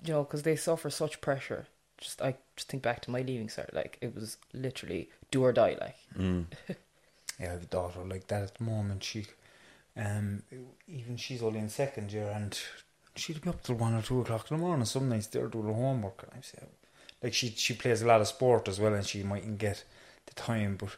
you 0.04 0.12
know, 0.12 0.22
because 0.22 0.42
they 0.42 0.54
suffer 0.56 0.90
such 0.90 1.20
pressure. 1.20 1.66
Just 1.98 2.22
I 2.22 2.36
just 2.54 2.68
think 2.68 2.84
back 2.84 3.00
to 3.02 3.10
my 3.10 3.22
leaving 3.22 3.48
cert, 3.48 3.74
like 3.74 3.98
it 4.00 4.14
was 4.14 4.36
literally 4.52 5.10
do 5.32 5.42
or 5.42 5.52
die, 5.52 5.76
like. 5.80 5.96
Mm. 6.16 6.46
Yeah, 7.38 7.48
I 7.48 7.52
have 7.52 7.62
a 7.62 7.66
daughter 7.66 8.00
like 8.04 8.26
that 8.28 8.42
at 8.42 8.54
the 8.56 8.64
moment. 8.64 9.04
She, 9.04 9.26
um, 9.96 10.42
even 10.88 11.16
she's 11.16 11.42
only 11.42 11.60
in 11.60 11.68
second 11.68 12.12
year, 12.12 12.30
and 12.34 12.58
she'd 13.14 13.40
be 13.40 13.50
up 13.50 13.62
till 13.62 13.76
one 13.76 13.94
or 13.94 14.02
two 14.02 14.20
o'clock 14.20 14.50
in 14.50 14.56
the 14.56 14.62
morning. 14.62 14.84
Some 14.84 15.08
nights 15.08 15.28
they're 15.28 15.46
doing 15.46 15.66
her 15.66 15.72
homework, 15.72 16.22
and 16.22 16.32
I 16.36 16.40
say, 16.42 16.64
like 17.22 17.34
she 17.34 17.50
she 17.50 17.74
plays 17.74 18.02
a 18.02 18.06
lot 18.06 18.20
of 18.20 18.28
sport 18.28 18.68
as 18.68 18.80
well, 18.80 18.94
and 18.94 19.06
she 19.06 19.22
mightn't 19.22 19.58
get 19.58 19.84
the 20.26 20.34
time, 20.34 20.76
but 20.76 20.96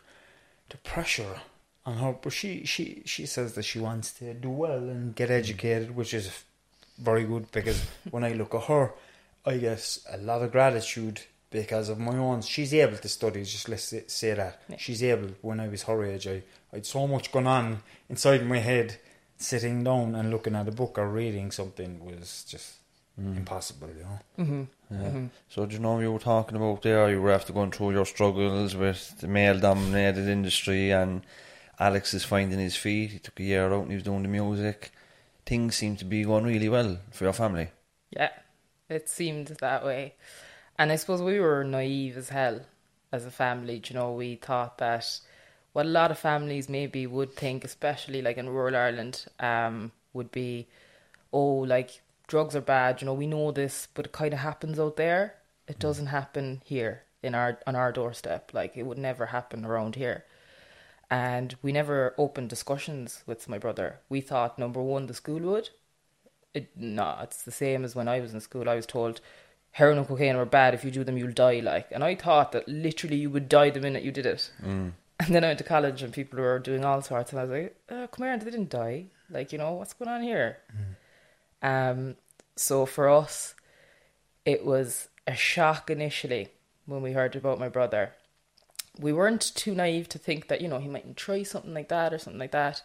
the 0.68 0.78
pressure 0.78 1.40
on 1.84 1.98
her. 1.98 2.16
But 2.20 2.32
she 2.32 2.64
she 2.64 3.02
she 3.04 3.26
says 3.26 3.54
that 3.54 3.64
she 3.64 3.78
wants 3.78 4.12
to 4.14 4.34
do 4.34 4.50
well 4.50 4.78
and 4.78 5.14
get 5.14 5.30
educated, 5.30 5.94
which 5.94 6.14
is 6.14 6.44
very 6.98 7.24
good 7.24 7.50
because 7.52 7.82
when 8.10 8.24
I 8.24 8.32
look 8.32 8.54
at 8.54 8.64
her, 8.64 8.92
I 9.44 9.56
get 9.58 9.98
a 10.10 10.18
lot 10.18 10.42
of 10.42 10.52
gratitude 10.52 11.22
because 11.50 11.88
of 11.88 11.98
my 11.98 12.16
own. 12.16 12.42
She's 12.42 12.72
able 12.74 12.96
to 12.98 13.08
study. 13.08 13.42
Just 13.44 13.68
let's 13.68 13.84
say, 13.84 14.04
say 14.06 14.34
that 14.34 14.62
she's 14.78 15.02
able. 15.02 15.30
When 15.42 15.60
I 15.60 15.68
was 15.68 15.82
her 15.84 16.04
age, 16.04 16.26
I 16.26 16.42
I 16.72 16.76
had 16.76 16.86
so 16.86 17.06
much 17.06 17.32
going 17.32 17.46
on 17.46 17.82
inside 18.08 18.46
my 18.46 18.58
head. 18.58 18.98
Sitting 19.42 19.82
down 19.82 20.14
and 20.14 20.30
looking 20.30 20.54
at 20.54 20.68
a 20.68 20.70
book 20.70 20.98
or 20.98 21.08
reading 21.08 21.50
something 21.50 22.04
was 22.04 22.44
just 22.46 22.74
mm. 23.18 23.38
impossible, 23.38 23.88
you 23.88 24.02
know. 24.02 24.18
Mm-hmm. 24.38 24.62
Yeah. 24.90 25.08
Mm-hmm. 25.08 25.26
So 25.48 25.64
do 25.64 25.72
you 25.72 25.80
know 25.80 25.98
you 25.98 26.12
were 26.12 26.18
talking 26.18 26.58
about 26.58 26.82
there? 26.82 27.08
You 27.08 27.22
were 27.22 27.30
after 27.30 27.54
going 27.54 27.70
through 27.70 27.92
your 27.92 28.04
struggles 28.04 28.76
with 28.76 29.18
the 29.18 29.28
male-dominated 29.28 30.28
industry, 30.28 30.90
and 30.90 31.22
Alex 31.78 32.12
is 32.12 32.22
finding 32.22 32.58
his 32.58 32.76
feet. 32.76 33.12
He 33.12 33.18
took 33.18 33.40
a 33.40 33.42
year 33.42 33.72
out 33.72 33.80
and 33.80 33.88
he 33.88 33.94
was 33.94 34.04
doing 34.04 34.24
the 34.24 34.28
music. 34.28 34.92
Things 35.46 35.76
seem 35.76 35.96
to 35.96 36.04
be 36.04 36.24
going 36.24 36.44
really 36.44 36.68
well 36.68 36.98
for 37.10 37.24
your 37.24 37.32
family. 37.32 37.68
Yeah, 38.10 38.32
it 38.90 39.08
seemed 39.08 39.46
that 39.46 39.86
way. 39.86 40.16
And 40.80 40.90
I 40.90 40.96
suppose 40.96 41.20
we 41.20 41.38
were 41.38 41.62
naive 41.62 42.16
as 42.16 42.30
hell 42.30 42.62
as 43.12 43.26
a 43.26 43.30
family. 43.30 43.82
You 43.86 43.94
know, 43.94 44.12
we 44.12 44.36
thought 44.36 44.78
that 44.78 45.20
what 45.74 45.84
a 45.84 45.90
lot 45.90 46.10
of 46.10 46.18
families 46.18 46.70
maybe 46.70 47.06
would 47.06 47.36
think, 47.36 47.64
especially 47.64 48.22
like 48.22 48.38
in 48.38 48.48
rural 48.48 48.74
Ireland, 48.74 49.26
um, 49.40 49.92
would 50.14 50.32
be, 50.32 50.68
oh, 51.34 51.56
like 51.56 52.00
drugs 52.28 52.56
are 52.56 52.62
bad. 52.62 53.02
You 53.02 53.04
know, 53.04 53.12
we 53.12 53.26
know 53.26 53.52
this, 53.52 53.88
but 53.92 54.06
it 54.06 54.12
kind 54.12 54.32
of 54.32 54.38
happens 54.38 54.80
out 54.80 54.96
there. 54.96 55.34
It 55.68 55.78
doesn't 55.78 56.06
happen 56.06 56.62
here 56.64 57.02
in 57.22 57.34
our 57.34 57.58
on 57.66 57.76
our 57.76 57.92
doorstep. 57.92 58.52
Like 58.54 58.74
it 58.74 58.84
would 58.84 58.96
never 58.96 59.26
happen 59.26 59.66
around 59.66 59.96
here. 59.96 60.24
And 61.10 61.56
we 61.60 61.72
never 61.72 62.14
opened 62.16 62.48
discussions 62.48 63.22
with 63.26 63.50
my 63.50 63.58
brother. 63.58 64.00
We 64.08 64.22
thought 64.22 64.58
number 64.58 64.80
one, 64.80 65.08
the 65.08 65.14
school 65.14 65.40
would, 65.40 65.68
it, 66.54 66.70
no, 66.74 67.18
it's 67.22 67.42
the 67.42 67.50
same 67.50 67.84
as 67.84 67.94
when 67.94 68.08
I 68.08 68.20
was 68.20 68.32
in 68.32 68.40
school. 68.40 68.68
I 68.68 68.76
was 68.76 68.86
told 68.86 69.20
heroin 69.72 69.98
and 69.98 70.06
cocaine 70.08 70.36
are 70.36 70.44
bad. 70.44 70.74
If 70.74 70.84
you 70.84 70.90
do 70.90 71.04
them, 71.04 71.16
you'll 71.18 71.32
die. 71.32 71.60
Like, 71.60 71.88
and 71.92 72.02
I 72.02 72.14
thought 72.14 72.52
that 72.52 72.68
literally 72.68 73.16
you 73.16 73.30
would 73.30 73.48
die 73.48 73.70
the 73.70 73.80
minute 73.80 74.02
you 74.02 74.12
did 74.12 74.26
it. 74.26 74.50
And 75.20 75.34
then 75.34 75.44
I 75.44 75.48
went 75.48 75.58
to 75.58 75.64
college 75.64 76.02
and 76.02 76.14
people 76.14 76.38
were 76.40 76.58
doing 76.58 76.82
all 76.82 77.02
sorts, 77.02 77.30
and 77.30 77.40
I 77.40 77.44
was 77.44 77.50
like, 77.50 77.76
oh, 77.90 78.06
"Come 78.10 78.24
here, 78.24 78.38
they 78.38 78.50
didn't 78.50 78.70
die. 78.70 79.06
Like, 79.28 79.52
you 79.52 79.58
know, 79.58 79.72
what's 79.72 79.92
going 79.92 80.08
on 80.10 80.22
here?" 80.22 80.56
Um, 81.62 82.16
so 82.56 82.86
for 82.86 83.06
us, 83.10 83.54
it 84.46 84.64
was 84.64 85.08
a 85.26 85.34
shock 85.34 85.90
initially 85.90 86.48
when 86.86 87.02
we 87.02 87.12
heard 87.12 87.36
about 87.36 87.58
my 87.58 87.68
brother. 87.68 88.12
We 88.98 89.12
weren't 89.12 89.42
too 89.54 89.74
naive 89.74 90.08
to 90.08 90.18
think 90.18 90.48
that 90.48 90.62
you 90.62 90.68
know 90.68 90.78
he 90.78 90.88
mightn't 90.88 91.18
try 91.18 91.42
something 91.42 91.74
like 91.74 91.88
that 91.88 92.14
or 92.14 92.18
something 92.18 92.40
like 92.40 92.52
that, 92.52 92.82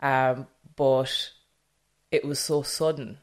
um, 0.00 0.46
but 0.76 1.32
it 2.12 2.24
was 2.24 2.38
so 2.38 2.62
sudden. 2.62 3.18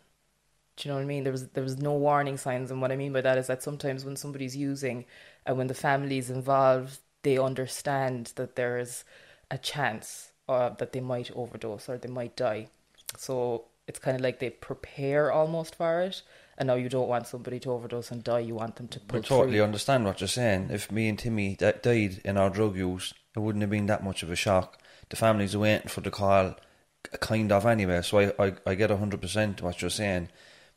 Do 0.77 0.87
you 0.87 0.91
know 0.91 0.95
what 0.95 1.03
I 1.03 1.07
mean? 1.07 1.23
There 1.23 1.31
was 1.33 1.47
there 1.49 1.63
was 1.63 1.77
no 1.77 1.93
warning 1.93 2.37
signs, 2.37 2.71
and 2.71 2.81
what 2.81 2.91
I 2.91 2.95
mean 2.95 3.13
by 3.13 3.21
that 3.21 3.37
is 3.37 3.47
that 3.47 3.61
sometimes 3.63 4.05
when 4.05 4.15
somebody's 4.15 4.55
using 4.55 5.05
and 5.45 5.57
when 5.57 5.67
the 5.67 5.73
family's 5.73 6.29
involved, 6.29 6.99
they 7.23 7.37
understand 7.37 8.31
that 8.35 8.55
there 8.55 8.79
is 8.79 9.03
a 9.51 9.57
chance 9.57 10.31
uh, 10.47 10.69
that 10.69 10.93
they 10.93 11.01
might 11.01 11.29
overdose 11.35 11.89
or 11.89 11.97
they 11.97 12.09
might 12.09 12.35
die. 12.35 12.69
So 13.17 13.65
it's 13.87 13.99
kind 13.99 14.15
of 14.15 14.21
like 14.21 14.39
they 14.39 14.49
prepare 14.49 15.31
almost 15.31 15.75
for 15.75 16.01
it, 16.01 16.21
and 16.57 16.67
now 16.67 16.75
you 16.75 16.89
don't 16.89 17.09
want 17.09 17.27
somebody 17.27 17.59
to 17.59 17.71
overdose 17.71 18.09
and 18.11 18.23
die. 18.23 18.39
You 18.39 18.55
want 18.55 18.77
them 18.77 18.87
to 18.89 18.99
I 19.09 19.19
totally 19.19 19.57
through. 19.57 19.63
understand 19.63 20.05
what 20.05 20.21
you're 20.21 20.27
saying. 20.27 20.69
If 20.71 20.91
me 20.91 21.09
and 21.09 21.19
Timmy 21.19 21.55
d- 21.57 21.71
died 21.81 22.21
in 22.23 22.37
our 22.37 22.49
drug 22.49 22.75
use, 22.77 23.13
it 23.35 23.39
wouldn't 23.39 23.61
have 23.61 23.69
been 23.71 23.87
that 23.87 24.03
much 24.03 24.23
of 24.23 24.31
a 24.31 24.35
shock. 24.35 24.79
The 25.09 25.15
families 25.17 25.53
are 25.53 25.59
waiting 25.59 25.89
for 25.89 26.01
the 26.01 26.11
call, 26.11 26.55
kind 27.19 27.51
of 27.51 27.65
anyway. 27.65 28.01
So 28.01 28.19
I, 28.19 28.47
I, 28.47 28.53
I 28.65 28.75
get 28.75 28.89
hundred 28.91 29.21
percent 29.21 29.61
what 29.61 29.81
you're 29.81 29.89
saying. 29.89 30.29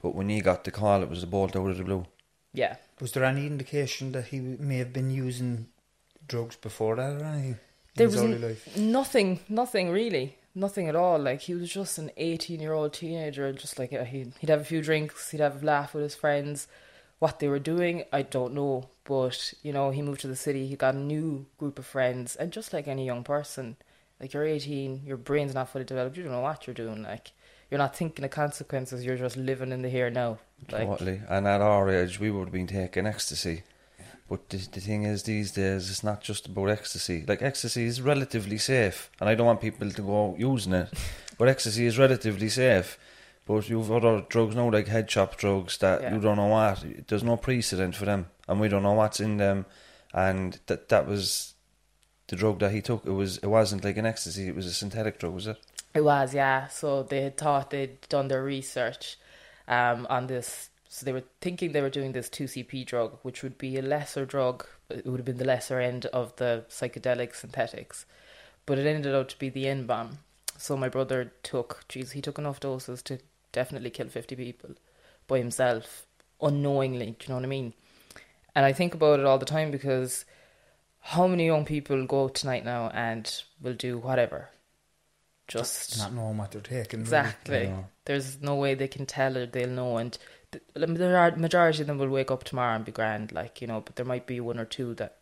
But 0.05 0.15
when 0.15 0.29
he 0.29 0.43
got 0.43 0.65
the 0.65 0.71
call, 0.71 1.03
it 1.03 1.09
was 1.09 1.23
a 1.23 1.27
bolt 1.27 1.57
out 1.57 1.71
of 1.71 1.79
the 1.79 1.85
blue. 1.85 2.05
Yeah, 2.53 2.77
Was 3.01 3.13
there 3.13 3.25
any 3.25 3.47
indication 3.47 4.13
that 4.13 4.27
he 4.27 4.39
may 4.39 4.77
have 4.77 4.93
been 4.93 5.11
using 5.11 5.69
drugs 6.29 6.57
before 6.57 6.97
that 6.97 7.21
or 7.21 7.25
anything? 7.25 7.59
there 7.97 8.07
was 8.09 8.21
early 8.23 8.35
n- 8.35 8.43
life? 8.43 8.77
nothing, 8.77 9.41
nothing 9.49 9.91
really, 9.91 10.37
nothing 10.55 10.87
at 10.91 10.95
all. 10.95 11.19
Like 11.19 11.41
he 11.41 11.55
was 11.55 11.71
just 11.71 11.97
an 11.99 12.11
eighteen-year-old 12.19 12.93
teenager. 12.93 13.51
Just 13.55 13.79
like 13.79 13.93
uh, 13.95 14.05
he'd, 14.05 14.33
he'd 14.41 14.51
have 14.51 14.61
a 14.61 14.71
few 14.73 14.83
drinks, 14.83 15.31
he'd 15.31 15.41
have 15.41 15.63
a 15.63 15.67
laugh 15.67 15.95
with 15.95 16.03
his 16.05 16.15
friends. 16.15 16.69
What 17.19 17.39
they 17.39 17.49
were 17.49 17.59
doing, 17.75 18.05
I 18.13 18.23
don't 18.23 18.53
know. 18.55 18.91
But 19.05 19.55
you 19.63 19.73
know, 19.73 19.91
he 19.91 20.03
moved 20.03 20.21
to 20.21 20.29
the 20.29 20.37
city. 20.37 20.67
He 20.67 20.77
got 20.77 20.95
a 20.95 20.99
new 21.15 21.47
group 21.59 21.79
of 21.79 21.87
friends, 21.87 22.37
and 22.37 22.53
just 22.53 22.73
like 22.75 22.87
any 22.87 23.07
young 23.07 23.25
person, 23.25 23.77
like 24.21 24.33
you're 24.35 24.45
eighteen, 24.45 25.03
your 25.07 25.17
brain's 25.17 25.55
not 25.55 25.71
fully 25.71 25.85
developed. 25.87 26.17
You 26.19 26.25
don't 26.25 26.33
know 26.33 26.41
what 26.49 26.67
you're 26.67 26.75
doing. 26.75 27.03
Like 27.03 27.33
you're 27.71 27.79
not 27.79 27.97
thinking 27.97 28.25
of 28.25 28.31
consequences. 28.31 29.05
You're 29.05 29.17
just 29.17 29.37
living 29.37 29.73
in 29.73 29.83
the 29.83 29.89
here 29.89 30.07
and 30.07 30.15
now. 30.15 30.39
Like 30.71 30.87
Totally. 30.87 31.21
And 31.29 31.47
at 31.47 31.61
our 31.61 31.91
age, 31.91 32.21
we 32.21 32.31
would 32.31 32.47
have 32.47 32.53
been 32.53 32.67
taking 32.67 33.07
ecstasy. 33.07 33.63
But 34.29 34.49
the, 34.49 34.57
the 34.57 34.81
thing 34.81 35.03
is, 35.03 35.25
these 35.25 35.53
days, 35.53 35.91
it's 35.91 36.03
not 36.03 36.23
just 36.23 36.47
about 36.47 36.71
ecstasy. 36.71 37.25
Like, 37.29 37.43
ecstasy 37.43 37.85
is 37.85 38.01
relatively 38.01 38.57
safe. 38.57 39.11
And 39.21 39.29
I 39.29 39.35
don't 39.35 39.47
want 39.47 39.61
people 39.61 39.91
to 39.91 40.03
go 40.03 40.31
out 40.31 40.39
using 40.39 40.73
it. 40.73 40.89
but 41.39 41.49
ecstasy 41.49 41.85
is 41.87 41.99
relatively 41.99 42.49
safe. 42.49 42.99
But 43.47 43.69
you've 43.69 43.93
other 43.93 44.25
drugs 44.29 44.57
now, 44.57 44.71
like 44.71 44.89
head 44.89 45.11
shop 45.11 45.37
drugs, 45.37 45.77
that 45.79 46.01
Yeah. 46.01 46.15
you 46.15 46.21
don't 46.21 46.37
know 46.37 46.47
what. 46.47 46.83
There's 47.09 47.23
no 47.23 47.37
precedent 47.37 47.95
for 47.95 48.07
them. 48.07 48.27
And 48.49 48.59
we 48.61 48.69
don't 48.69 48.83
know 48.83 48.95
what's 48.95 49.21
in 49.21 49.37
them. 49.37 49.67
And 50.15 50.59
that 50.67 50.89
that 50.89 51.07
was 51.07 51.55
the 52.29 52.37
drug 52.37 52.61
that 52.61 52.73
he 52.73 52.81
took. 52.81 53.05
It 53.05 53.11
was 53.11 53.39
it 53.39 53.49
wasn't 53.49 53.85
like 53.85 53.99
an 53.99 54.07
ecstasy. 54.07 54.49
It 54.49 54.55
was 54.57 54.65
a 54.67 54.73
synthetic 54.73 55.19
drug, 55.19 55.35
was 55.35 55.47
it? 55.47 55.59
It 55.95 56.03
was, 56.03 56.35
yeah. 56.35 56.67
So 56.69 57.05
they 57.05 57.23
had 57.23 57.37
thought 57.37 57.71
they'd 57.71 58.01
done 58.09 58.29
their 58.29 58.43
research 58.43 59.17
um, 59.69 60.07
on 60.11 60.27
this. 60.27 60.71
So 60.89 61.07
they 61.07 61.13
were 61.13 61.25
thinking 61.41 61.73
they 61.73 61.81
were 61.81 61.91
doing 61.91 62.13
this 62.13 62.29
2C-B 62.29 62.85
drug, 62.85 63.19
which 63.23 63.43
would 63.43 63.57
be 63.59 63.77
a 63.79 63.83
lesser 63.83 64.25
drug. 64.25 64.67
It 64.91 65.07
would 65.07 65.19
have 65.19 65.25
been 65.25 65.39
the 65.39 65.45
lesser 65.45 65.81
end 65.81 66.07
of 66.07 66.35
the 66.37 66.65
psychedelic 66.69 67.35
synthetics. 67.35 68.07
But 68.67 68.79
it 68.79 68.87
ended 68.87 69.15
up 69.15 69.29
to 69.29 69.39
be 69.39 69.49
the 69.49 69.69
N 69.69 69.87
bomb. 69.87 70.19
So 70.57 70.77
my 70.77 70.89
brother 70.89 71.33
took, 71.43 71.85
geez, 71.89 72.13
he 72.13 72.21
took 72.21 72.39
enough 72.39 72.61
doses 72.61 73.03
to 73.03 73.19
definitely 73.53 73.91
kill 73.91 74.09
50 74.09 74.37
people 74.37 74.71
by 75.27 75.39
himself, 75.39 76.07
unknowingly. 76.41 77.17
Do 77.19 77.25
you 77.25 77.29
know 77.29 77.35
what 77.37 77.45
I 77.45 77.49
mean? 77.49 77.75
And 78.55 78.65
I 78.65 78.73
think 78.73 78.95
about 78.95 79.21
it 79.21 79.27
all 79.27 79.39
the 79.39 79.45
time 79.45 79.71
because 79.71 80.25
how 81.01 81.27
many 81.27 81.47
young 81.47 81.65
people 81.65 82.07
go 82.07 82.29
tonight 82.29 82.65
now 82.65 82.91
and 82.95 83.43
will 83.61 83.75
do 83.75 83.99
whatever? 83.99 84.51
Just 85.47 85.99
Not 85.99 86.15
knowing 86.15 86.39
what 86.39 86.53
they're 86.53 86.61
taking. 86.61 87.01
really. 87.01 87.03
Exactly. 87.03 87.75
There's 88.07 88.41
no 88.41 88.55
way 88.55 88.75
they 88.75 88.89
can 88.89 89.07
tell 89.07 89.37
or 89.37 89.47
they'll 89.47 89.69
know. 89.69 89.99
And 89.99 90.17
the 90.53 90.61
the 90.75 91.35
majority 91.37 91.83
of 91.83 91.87
them 91.87 91.99
will 91.99 92.09
wake 92.09 92.31
up 92.31 92.45
tomorrow 92.45 92.77
and 92.77 92.85
be 92.85 92.93
grand, 92.93 93.33
like, 93.33 93.61
you 93.61 93.67
know, 93.67 93.81
but 93.81 93.97
there 93.97 94.07
might 94.07 94.27
be 94.27 94.41
one 94.41 94.59
or 94.59 94.65
two 94.65 94.95
that 94.95 95.19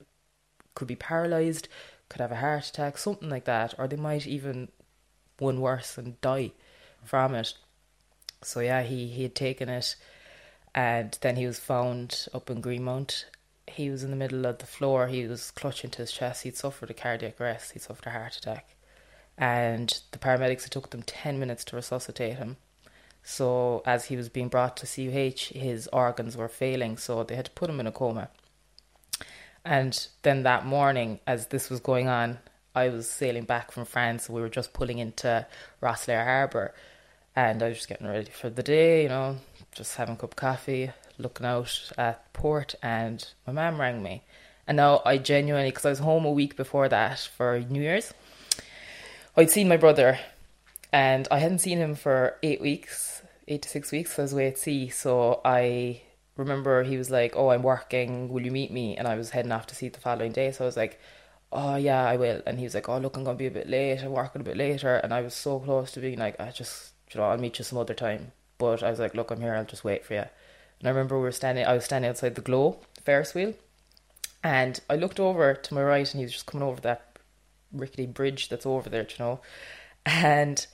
could 0.74 0.88
be 0.88 0.96
paralyzed, 0.96 1.68
could 2.08 2.20
have 2.20 2.32
a 2.32 2.36
heart 2.36 2.68
attack, 2.68 2.98
something 2.98 3.30
like 3.30 3.44
that, 3.44 3.74
or 3.78 3.88
they 3.88 3.96
might 3.96 4.26
even, 4.26 4.68
one 5.38 5.60
worse, 5.60 5.98
and 5.98 6.20
die 6.20 6.52
from 7.04 7.34
it. 7.34 7.54
So, 8.42 8.60
yeah, 8.60 8.82
he, 8.82 9.08
he 9.08 9.22
had 9.24 9.34
taken 9.34 9.68
it 9.68 9.96
and 10.74 11.16
then 11.20 11.36
he 11.36 11.46
was 11.46 11.58
found 11.58 12.26
up 12.32 12.48
in 12.50 12.60
Greenmount. 12.60 13.26
He 13.66 13.90
was 13.90 14.02
in 14.02 14.10
the 14.10 14.16
middle 14.16 14.46
of 14.46 14.58
the 14.58 14.66
floor, 14.66 15.06
he 15.06 15.26
was 15.26 15.50
clutching 15.50 15.90
to 15.90 15.98
his 15.98 16.12
chest, 16.12 16.42
he'd 16.42 16.56
suffered 16.56 16.90
a 16.90 16.94
cardiac 16.94 17.40
arrest, 17.40 17.72
he'd 17.72 17.82
suffered 17.82 18.06
a 18.06 18.10
heart 18.10 18.36
attack 18.36 18.74
and 19.42 20.02
the 20.12 20.18
paramedics 20.18 20.66
it 20.66 20.70
took 20.70 20.90
them 20.90 21.02
10 21.02 21.36
minutes 21.36 21.64
to 21.64 21.74
resuscitate 21.74 22.36
him. 22.36 22.56
So 23.24 23.82
as 23.84 24.04
he 24.04 24.16
was 24.16 24.28
being 24.28 24.46
brought 24.46 24.76
to 24.76 24.86
CUH 24.86 25.58
his 25.58 25.88
organs 25.92 26.36
were 26.36 26.48
failing 26.48 26.96
so 26.96 27.24
they 27.24 27.34
had 27.34 27.46
to 27.46 27.50
put 27.50 27.68
him 27.68 27.80
in 27.80 27.88
a 27.88 27.92
coma. 27.92 28.28
And 29.64 30.06
then 30.22 30.44
that 30.44 30.64
morning 30.64 31.18
as 31.26 31.48
this 31.48 31.70
was 31.70 31.80
going 31.80 32.06
on 32.06 32.38
I 32.72 32.88
was 32.88 33.10
sailing 33.10 33.42
back 33.42 33.72
from 33.72 33.84
France. 33.84 34.30
We 34.30 34.40
were 34.40 34.48
just 34.48 34.72
pulling 34.72 34.98
into 34.98 35.44
Rosslare 35.82 36.24
Harbour 36.24 36.72
and 37.34 37.64
I 37.64 37.68
was 37.68 37.78
just 37.78 37.88
getting 37.88 38.06
ready 38.06 38.30
for 38.30 38.48
the 38.48 38.62
day 38.62 39.02
you 39.02 39.08
know 39.08 39.38
just 39.74 39.96
having 39.96 40.14
a 40.14 40.18
cup 40.18 40.34
of 40.34 40.36
coffee 40.36 40.92
looking 41.18 41.46
out 41.46 41.90
at 41.98 42.32
port 42.32 42.76
and 42.80 43.26
my 43.44 43.52
mum 43.52 43.80
rang 43.80 44.04
me. 44.04 44.22
And 44.68 44.76
now 44.76 45.02
I 45.04 45.18
genuinely 45.18 45.70
because 45.70 45.84
I 45.84 45.90
was 45.90 45.98
home 45.98 46.24
a 46.24 46.30
week 46.30 46.54
before 46.56 46.88
that 46.88 47.18
for 47.18 47.58
New 47.68 47.82
Year's 47.82 48.14
I'd 49.34 49.48
seen 49.48 49.66
my 49.66 49.78
brother, 49.78 50.18
and 50.92 51.26
I 51.30 51.38
hadn't 51.38 51.60
seen 51.60 51.78
him 51.78 51.94
for 51.94 52.36
eight 52.42 52.60
weeks, 52.60 53.22
eight 53.48 53.62
to 53.62 53.68
six 53.68 53.90
weeks. 53.90 54.18
I 54.18 54.22
was 54.22 54.34
away 54.34 54.48
at 54.48 54.58
sea, 54.58 54.90
so 54.90 55.40
I 55.42 56.02
remember 56.36 56.82
he 56.82 56.98
was 56.98 57.10
like, 57.10 57.34
"Oh, 57.34 57.48
I'm 57.48 57.62
working. 57.62 58.28
Will 58.28 58.44
you 58.44 58.50
meet 58.50 58.70
me?" 58.70 58.94
And 58.94 59.08
I 59.08 59.14
was 59.16 59.30
heading 59.30 59.50
off 59.50 59.66
to 59.68 59.74
see 59.74 59.86
it 59.86 59.94
the 59.94 60.00
following 60.00 60.32
day, 60.32 60.52
so 60.52 60.64
I 60.64 60.66
was 60.66 60.76
like, 60.76 61.00
"Oh 61.50 61.76
yeah, 61.76 62.04
I 62.04 62.16
will." 62.16 62.42
And 62.46 62.58
he 62.58 62.64
was 62.64 62.74
like, 62.74 62.90
"Oh 62.90 62.98
look, 62.98 63.16
I'm 63.16 63.24
gonna 63.24 63.38
be 63.38 63.46
a 63.46 63.50
bit 63.50 63.70
late. 63.70 64.02
I'm 64.02 64.12
working 64.12 64.42
a 64.42 64.44
bit 64.44 64.58
later." 64.58 64.96
And 64.96 65.14
I 65.14 65.22
was 65.22 65.32
so 65.32 65.58
close 65.60 65.92
to 65.92 66.00
being 66.00 66.18
like, 66.18 66.38
"I 66.38 66.50
just, 66.50 66.92
you 67.10 67.18
know, 67.18 67.26
I'll 67.26 67.38
meet 67.38 67.58
you 67.58 67.64
some 67.64 67.78
other 67.78 67.94
time." 67.94 68.32
But 68.58 68.82
I 68.82 68.90
was 68.90 69.00
like, 69.00 69.14
"Look, 69.14 69.30
I'm 69.30 69.40
here. 69.40 69.54
I'll 69.54 69.64
just 69.64 69.82
wait 69.84 70.04
for 70.04 70.12
you." 70.12 70.26
And 70.80 70.88
I 70.88 70.90
remember 70.90 71.16
we 71.16 71.22
were 71.22 71.32
standing. 71.32 71.64
I 71.64 71.72
was 71.72 71.86
standing 71.86 72.10
outside 72.10 72.34
the 72.34 72.42
Glow 72.42 72.80
Ferris 73.02 73.34
wheel, 73.34 73.54
and 74.44 74.78
I 74.90 74.96
looked 74.96 75.18
over 75.20 75.54
to 75.54 75.74
my 75.74 75.82
right, 75.82 76.10
and 76.12 76.18
he 76.18 76.24
was 76.26 76.32
just 76.32 76.46
coming 76.46 76.68
over 76.68 76.82
that 76.82 77.11
rickety 77.72 78.06
bridge 78.06 78.48
that's 78.48 78.66
over 78.66 78.88
there, 78.88 79.02
you 79.02 79.16
know. 79.18 79.40
And 80.06 80.66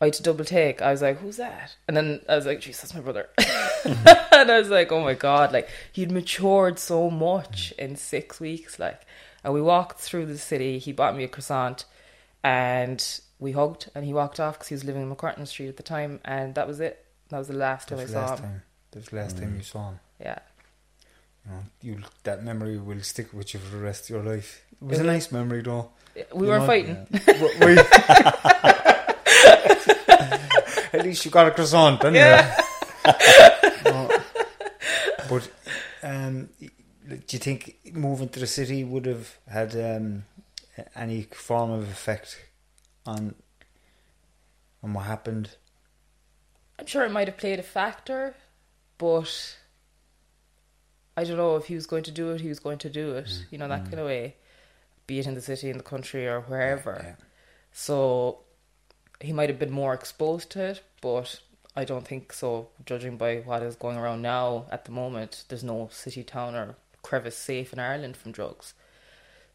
I 0.00 0.06
had 0.06 0.14
to 0.14 0.22
double 0.22 0.44
take. 0.44 0.82
I 0.82 0.90
was 0.90 1.02
like, 1.02 1.18
"Who's 1.18 1.38
that?" 1.38 1.76
And 1.88 1.96
then 1.96 2.20
I 2.28 2.36
was 2.36 2.46
like, 2.46 2.60
"Jesus, 2.60 2.82
that's 2.82 2.94
my 2.94 3.00
brother." 3.00 3.28
and 3.84 4.50
I 4.50 4.58
was 4.58 4.68
like, 4.68 4.92
"Oh 4.92 5.02
my 5.02 5.14
god!" 5.14 5.52
Like 5.52 5.68
he'd 5.92 6.10
matured 6.10 6.78
so 6.78 7.10
much 7.10 7.72
in 7.78 7.96
six 7.96 8.38
weeks. 8.40 8.78
Like, 8.78 9.02
and 9.42 9.54
we 9.54 9.62
walked 9.62 10.00
through 10.00 10.26
the 10.26 10.38
city. 10.38 10.78
He 10.78 10.92
bought 10.92 11.16
me 11.16 11.24
a 11.24 11.28
croissant, 11.28 11.84
and 12.44 13.20
we 13.38 13.52
hugged. 13.52 13.90
And 13.94 14.04
he 14.04 14.12
walked 14.12 14.38
off 14.40 14.54
because 14.54 14.68
he 14.68 14.74
was 14.74 14.84
living 14.84 15.02
in 15.02 15.14
MacCurtain 15.14 15.46
Street 15.46 15.68
at 15.68 15.76
the 15.76 15.82
time. 15.82 16.20
And 16.24 16.54
that 16.54 16.66
was 16.66 16.80
it. 16.80 17.04
That 17.30 17.38
was 17.38 17.48
the 17.48 17.54
last 17.54 17.88
time 17.88 17.98
That 17.98 18.04
I 18.04 18.06
the 18.06 18.12
saw 18.12 18.32
him. 18.34 18.38
time. 18.38 18.62
That 18.90 18.98
was 19.00 19.08
the 19.08 19.16
last 19.16 19.38
time 19.38 19.52
mm. 19.52 19.56
you 19.56 19.62
saw 19.62 19.88
him. 19.90 20.00
Yeah, 20.20 20.38
You 21.46 21.52
know, 21.52 21.62
you 21.80 21.98
that 22.24 22.42
memory 22.44 22.76
will 22.78 23.00
stick 23.02 23.32
with 23.32 23.54
you 23.54 23.60
for 23.60 23.76
the 23.76 23.82
rest 23.82 24.04
of 24.04 24.10
your 24.10 24.22
life. 24.24 24.62
It 24.80 24.84
was 24.84 24.98
It 24.98 25.02
a 25.02 25.06
nice 25.06 25.30
memory, 25.32 25.62
though. 25.62 25.90
we 26.34 26.46
You 26.46 26.52
were 26.52 26.58
know, 26.58 26.66
fighting. 26.66 27.06
W- 27.26 27.58
we- 27.60 27.78
At 30.92 31.02
least 31.04 31.24
you 31.24 31.30
got 31.30 31.46
a 31.46 31.50
croissant, 31.50 32.00
didn't 32.00 32.14
Yeah. 32.16 32.56
you? 33.84 33.90
No. 33.90 34.10
But 35.28 35.50
um, 36.02 36.48
do 37.08 37.18
you 37.30 37.38
think 37.38 37.76
moving 37.92 38.28
to 38.30 38.40
the 38.40 38.46
city 38.46 38.82
would 38.84 39.06
have 39.06 39.36
had 39.48 39.74
um, 39.76 40.24
any 40.94 41.22
form 41.22 41.70
of 41.70 41.84
effect 41.90 42.40
on 43.04 43.34
on 44.82 44.94
what 44.94 45.04
happened? 45.04 45.50
I'm 46.78 46.86
sure 46.86 47.04
it 47.04 47.10
might 47.12 47.28
have 47.28 47.36
played 47.36 47.58
a 47.58 47.62
factor, 47.64 48.34
but 48.98 49.56
I 51.16 51.24
don't 51.24 51.36
know 51.36 51.56
if 51.56 51.66
he 51.66 51.74
was 51.74 51.86
going 51.86 52.02
to 52.04 52.10
do 52.10 52.32
it, 52.32 52.40
he 52.40 52.48
was 52.48 52.58
going 52.58 52.78
to 52.78 52.90
do 52.90 53.14
it. 53.14 53.26
Mm. 53.26 53.44
You 53.50 53.58
know, 53.58 53.68
that 53.68 53.84
mm. 53.84 53.90
kind 53.90 54.00
of 54.00 54.06
way, 54.06 54.36
be 55.06 55.18
it 55.18 55.26
in 55.26 55.34
the 55.34 55.40
city, 55.40 55.70
in 55.70 55.78
the 55.78 55.82
country, 55.82 56.26
or 56.26 56.40
wherever. 56.42 57.00
Yeah. 57.02 57.14
So 57.72 58.40
he 59.20 59.32
might 59.32 59.48
have 59.48 59.58
been 59.58 59.72
more 59.72 59.94
exposed 59.94 60.50
to 60.50 60.60
it, 60.62 60.82
but 61.00 61.40
I 61.74 61.84
don't 61.84 62.06
think 62.06 62.32
so. 62.32 62.68
Judging 62.84 63.16
by 63.16 63.38
what 63.38 63.62
is 63.62 63.76
going 63.76 63.96
around 63.96 64.22
now 64.22 64.66
at 64.70 64.84
the 64.84 64.92
moment, 64.92 65.44
there's 65.48 65.64
no 65.64 65.88
city, 65.90 66.22
town, 66.22 66.54
or 66.54 66.76
crevice 67.02 67.36
safe 67.36 67.72
in 67.72 67.78
Ireland 67.78 68.16
from 68.16 68.32
drugs. 68.32 68.74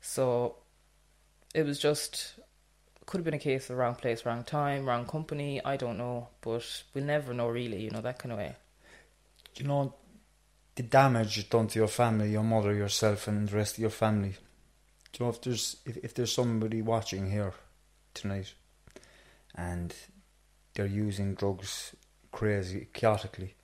So 0.02 0.56
it 1.54 1.66
was 1.66 1.80
just 1.80 2.34
could 3.06 3.18
have 3.18 3.26
been 3.26 3.34
a 3.34 3.40
case 3.40 3.70
of 3.70 3.78
wrong 3.78 3.96
place, 3.96 4.26
wrong 4.26 4.44
time, 4.44 4.86
wrong 4.86 5.06
company. 5.06 5.60
I 5.66 5.76
don't 5.76 5.98
know, 5.98 6.30
but 6.42 6.84
we'll 6.94 7.04
never 7.04 7.34
know 7.34 7.50
really. 7.50 7.82
You 7.82 7.92
know 7.92 8.02
that 8.02 8.20
kind 8.20 8.32
of 8.32 8.38
way. 8.38 8.56
you 9.56 9.66
know, 9.66 9.94
the 10.76 10.84
damage 10.84 11.50
done 11.50 11.68
to 11.68 11.80
your 11.80 11.88
family, 11.88 12.32
your 12.32 12.44
mother, 12.44 12.74
yourself, 12.74 13.28
and 13.28 13.48
the 13.48 13.56
rest 13.56 13.76
of 13.76 13.80
your 13.80 13.90
family. 13.90 14.36
Do 15.12 15.24
you 15.24 15.26
know 15.26 15.32
if 15.32 15.42
there's 15.42 15.78
if, 15.86 15.98
if 15.98 16.14
there's 16.14 16.32
somebody 16.32 16.82
watching 16.82 17.30
here 17.32 17.54
tonight, 18.14 18.54
and 19.56 19.94
they're 20.74 20.86
using 20.86 21.36
drugs 21.36 21.96
crazy, 22.32 22.88
chaotically, 22.94 23.56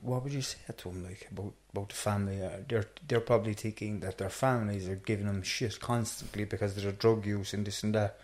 what 0.00 0.22
would 0.24 0.32
you 0.32 0.42
say 0.42 0.58
to 0.76 0.88
them 0.88 1.04
like 1.04 1.28
about 1.30 1.52
about 1.72 1.88
the 1.90 1.94
family? 1.94 2.42
Uh, 2.42 2.50
they're 2.66 2.86
they're 3.06 3.20
probably 3.20 3.54
thinking 3.54 4.00
that 4.00 4.18
their 4.18 4.30
families 4.30 4.88
are 4.88 4.96
giving 4.96 5.26
them 5.26 5.42
shit 5.42 5.78
constantly 5.80 6.44
because 6.44 6.76
of 6.76 6.82
their 6.82 6.92
drug 6.92 7.26
use 7.26 7.52
and 7.52 7.66
this 7.66 7.82
and 7.82 7.94
that. 7.94 8.18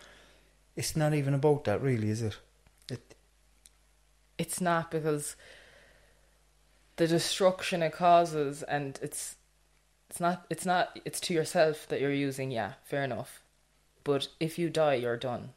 It's 0.76 0.96
not 0.96 1.14
even 1.14 1.34
about 1.34 1.64
that, 1.64 1.82
really, 1.82 2.08
is 2.10 2.22
it? 2.22 2.36
It 2.90 3.14
It's 4.38 4.60
not 4.60 4.90
because 4.90 5.36
the 6.96 7.06
destruction 7.06 7.82
it 7.82 7.92
causes, 7.92 8.62
and 8.62 8.98
it's 9.02 9.36
it's 10.08 10.20
not 10.20 10.46
it's 10.50 10.66
not 10.66 10.98
it's 11.04 11.20
to 11.20 11.34
yourself 11.34 11.88
that 11.88 12.00
you're 12.00 12.12
using. 12.12 12.50
Yeah, 12.50 12.74
fair 12.84 13.04
enough. 13.04 13.42
But 14.04 14.28
if 14.38 14.58
you 14.58 14.68
die, 14.70 14.94
you're 14.94 15.16
done. 15.16 15.50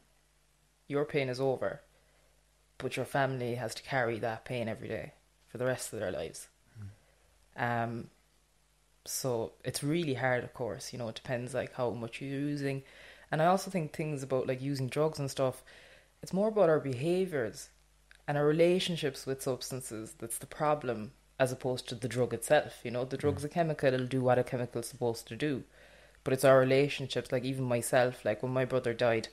Your 0.88 1.04
pain 1.04 1.28
is 1.28 1.40
over. 1.40 1.82
But 2.78 2.96
your 2.96 3.04
family 3.04 3.56
has 3.56 3.74
to 3.74 3.82
carry 3.82 4.18
that 4.20 4.44
pain 4.44 4.68
every 4.68 4.88
day 4.88 5.12
for 5.48 5.58
the 5.58 5.66
rest 5.66 5.92
of 5.92 6.00
their 6.00 6.12
lives. 6.12 6.48
Um, 7.56 8.08
so 9.04 9.52
it's 9.64 9.82
really 9.82 10.14
hard, 10.14 10.44
of 10.44 10.54
course. 10.54 10.92
You 10.92 10.98
know, 10.98 11.08
it 11.08 11.16
depends 11.16 11.54
like 11.54 11.74
how 11.74 11.90
much 11.90 12.20
you're 12.20 12.30
using, 12.30 12.84
and 13.30 13.42
I 13.42 13.46
also 13.46 13.70
think 13.70 13.92
things 13.92 14.22
about 14.22 14.46
like 14.46 14.62
using 14.62 14.88
drugs 14.88 15.18
and 15.18 15.30
stuff. 15.30 15.62
It's 16.22 16.32
more 16.32 16.48
about 16.48 16.68
our 16.68 16.80
behaviors 16.80 17.68
and 18.26 18.36
our 18.36 18.46
relationships 18.46 19.26
with 19.26 19.42
substances 19.42 20.14
that's 20.18 20.38
the 20.38 20.46
problem, 20.46 21.12
as 21.38 21.52
opposed 21.52 21.88
to 21.88 21.94
the 21.94 22.08
drug 22.08 22.34
itself. 22.34 22.80
You 22.84 22.90
know, 22.90 23.04
the 23.04 23.16
drug's 23.16 23.44
a 23.44 23.48
chemical; 23.48 23.92
it'll 23.92 24.06
do 24.06 24.22
what 24.22 24.38
a 24.38 24.44
chemical's 24.44 24.88
supposed 24.88 25.28
to 25.28 25.36
do. 25.36 25.64
But 26.24 26.32
it's 26.34 26.44
our 26.44 26.58
relationships. 26.58 27.32
Like 27.32 27.44
even 27.44 27.64
myself, 27.64 28.24
like 28.24 28.42
when 28.42 28.52
my 28.52 28.64
brother 28.64 28.92
died, 28.92 29.28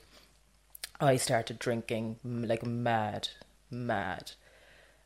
I 1.00 1.16
started 1.16 1.58
drinking 1.58 2.16
like 2.24 2.64
mad, 2.64 3.28
mad. 3.70 4.32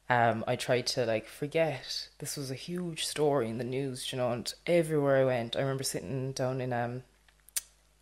Um, 0.09 0.45
I 0.49 0.57
tried 0.57 0.87
to 0.89 1.07
like 1.07 1.27
forget. 1.27 2.09
This 2.19 2.37
was 2.37 2.51
a 2.51 2.57
huge 2.57 3.07
story 3.07 3.49
in 3.49 3.59
the 3.59 3.65
news, 3.65 4.13
you 4.13 4.19
know, 4.19 4.33
and 4.33 4.53
everywhere 4.67 5.19
I 5.19 5.25
went, 5.25 5.57
I 5.57 5.61
remember 5.61 5.85
sitting 5.85 6.33
down 6.33 6.61
in 6.61 6.73
um, 6.73 7.05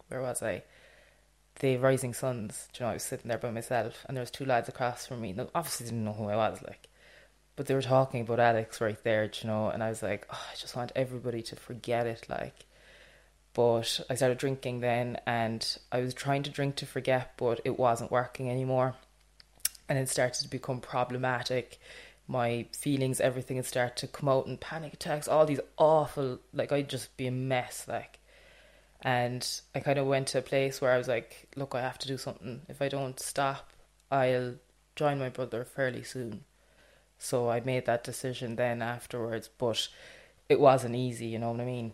where 0.09 0.23
was 0.23 0.43
I? 0.43 0.63
The 1.61 1.77
Rising 1.77 2.15
Suns. 2.15 2.69
You 2.75 2.85
know, 2.85 2.91
I 2.91 2.95
was 2.95 3.03
sitting 3.03 3.29
there 3.29 3.39
by 3.39 3.51
myself, 3.51 4.05
and 4.07 4.17
there 4.17 4.23
was 4.23 4.31
two 4.31 4.45
lads 4.45 4.69
across 4.69 5.07
from 5.07 5.21
me. 5.21 5.33
Now, 5.33 5.49
obviously, 5.55 5.87
didn't 5.87 6.05
know 6.05 6.13
who 6.13 6.29
I 6.29 6.37
was, 6.37 6.63
like, 6.63 6.89
but 7.59 7.67
they 7.67 7.75
were 7.75 7.83
talking 7.83 8.23
about 8.23 8.41
Alex 8.41 8.81
right 8.81 9.03
there, 9.05 9.25
you 9.25 9.47
know, 9.47 9.69
and 9.69 9.83
I 9.83 9.91
was 9.91 10.03
like, 10.03 10.27
oh, 10.33 10.47
I 10.51 10.57
just 10.57 10.75
want 10.75 10.93
everybody 10.97 11.43
to 11.43 11.57
forget 11.57 12.07
it, 12.07 12.25
like. 12.31 12.65
But 13.53 14.01
I 14.09 14.15
started 14.15 14.39
drinking 14.39 14.81
then, 14.81 15.19
and 15.27 15.79
I 15.93 16.01
was 16.01 16.15
trying 16.15 16.45
to 16.45 16.51
drink 16.51 16.77
to 16.77 16.87
forget, 16.87 17.33
but 17.37 17.61
it 17.67 17.79
wasn't 17.79 18.11
working 18.11 18.49
anymore 18.49 18.95
and 19.89 19.99
it 19.99 20.09
started 20.09 20.43
to 20.43 20.49
become 20.49 20.81
problematic. 20.81 21.79
My 22.27 22.67
feelings, 22.73 23.21
everything 23.21 23.57
had 23.57 23.67
started 23.67 23.97
to 23.97 24.07
come 24.07 24.29
out 24.29 24.47
in 24.47 24.59
panic 24.59 24.93
attacks, 24.93 25.29
all 25.29 25.47
these 25.47 25.61
awful, 25.79 26.41
like 26.53 26.73
I'd 26.73 26.91
just 26.91 27.17
be 27.17 27.27
a 27.27 27.33
mess, 27.33 27.87
like. 27.89 28.19
And 29.01 29.49
I 29.75 29.81
kind 29.81 29.99
of 29.99 30.07
went 30.07 30.29
to 30.29 30.39
a 30.39 30.43
place 30.43 30.81
where 30.81 30.93
I 30.93 30.99
was 30.99 31.09
like, 31.09 31.49
look, 31.57 31.75
I 31.75 31.81
have 31.81 31.99
to 32.01 32.09
do 32.09 32.19
something. 32.19 32.63
If 32.69 32.83
I 32.83 32.89
don't 32.89 33.19
stop, 33.19 33.71
I'll 34.11 34.57
join 34.97 35.19
my 35.19 35.29
brother 35.29 35.65
fairly 35.65 36.03
soon. 36.03 36.45
So 37.19 37.51
I 37.51 37.61
made 37.61 37.87
that 37.87 38.05
decision 38.05 38.57
then 38.57 38.81
afterwards, 38.81 39.49
but 39.59 39.89
it 40.49 40.61
wasn't 40.61 40.95
easy, 40.95 41.27
you 41.27 41.39
know 41.39 41.51
what 41.51 41.61
I 41.61 41.65
mean? 41.65 41.93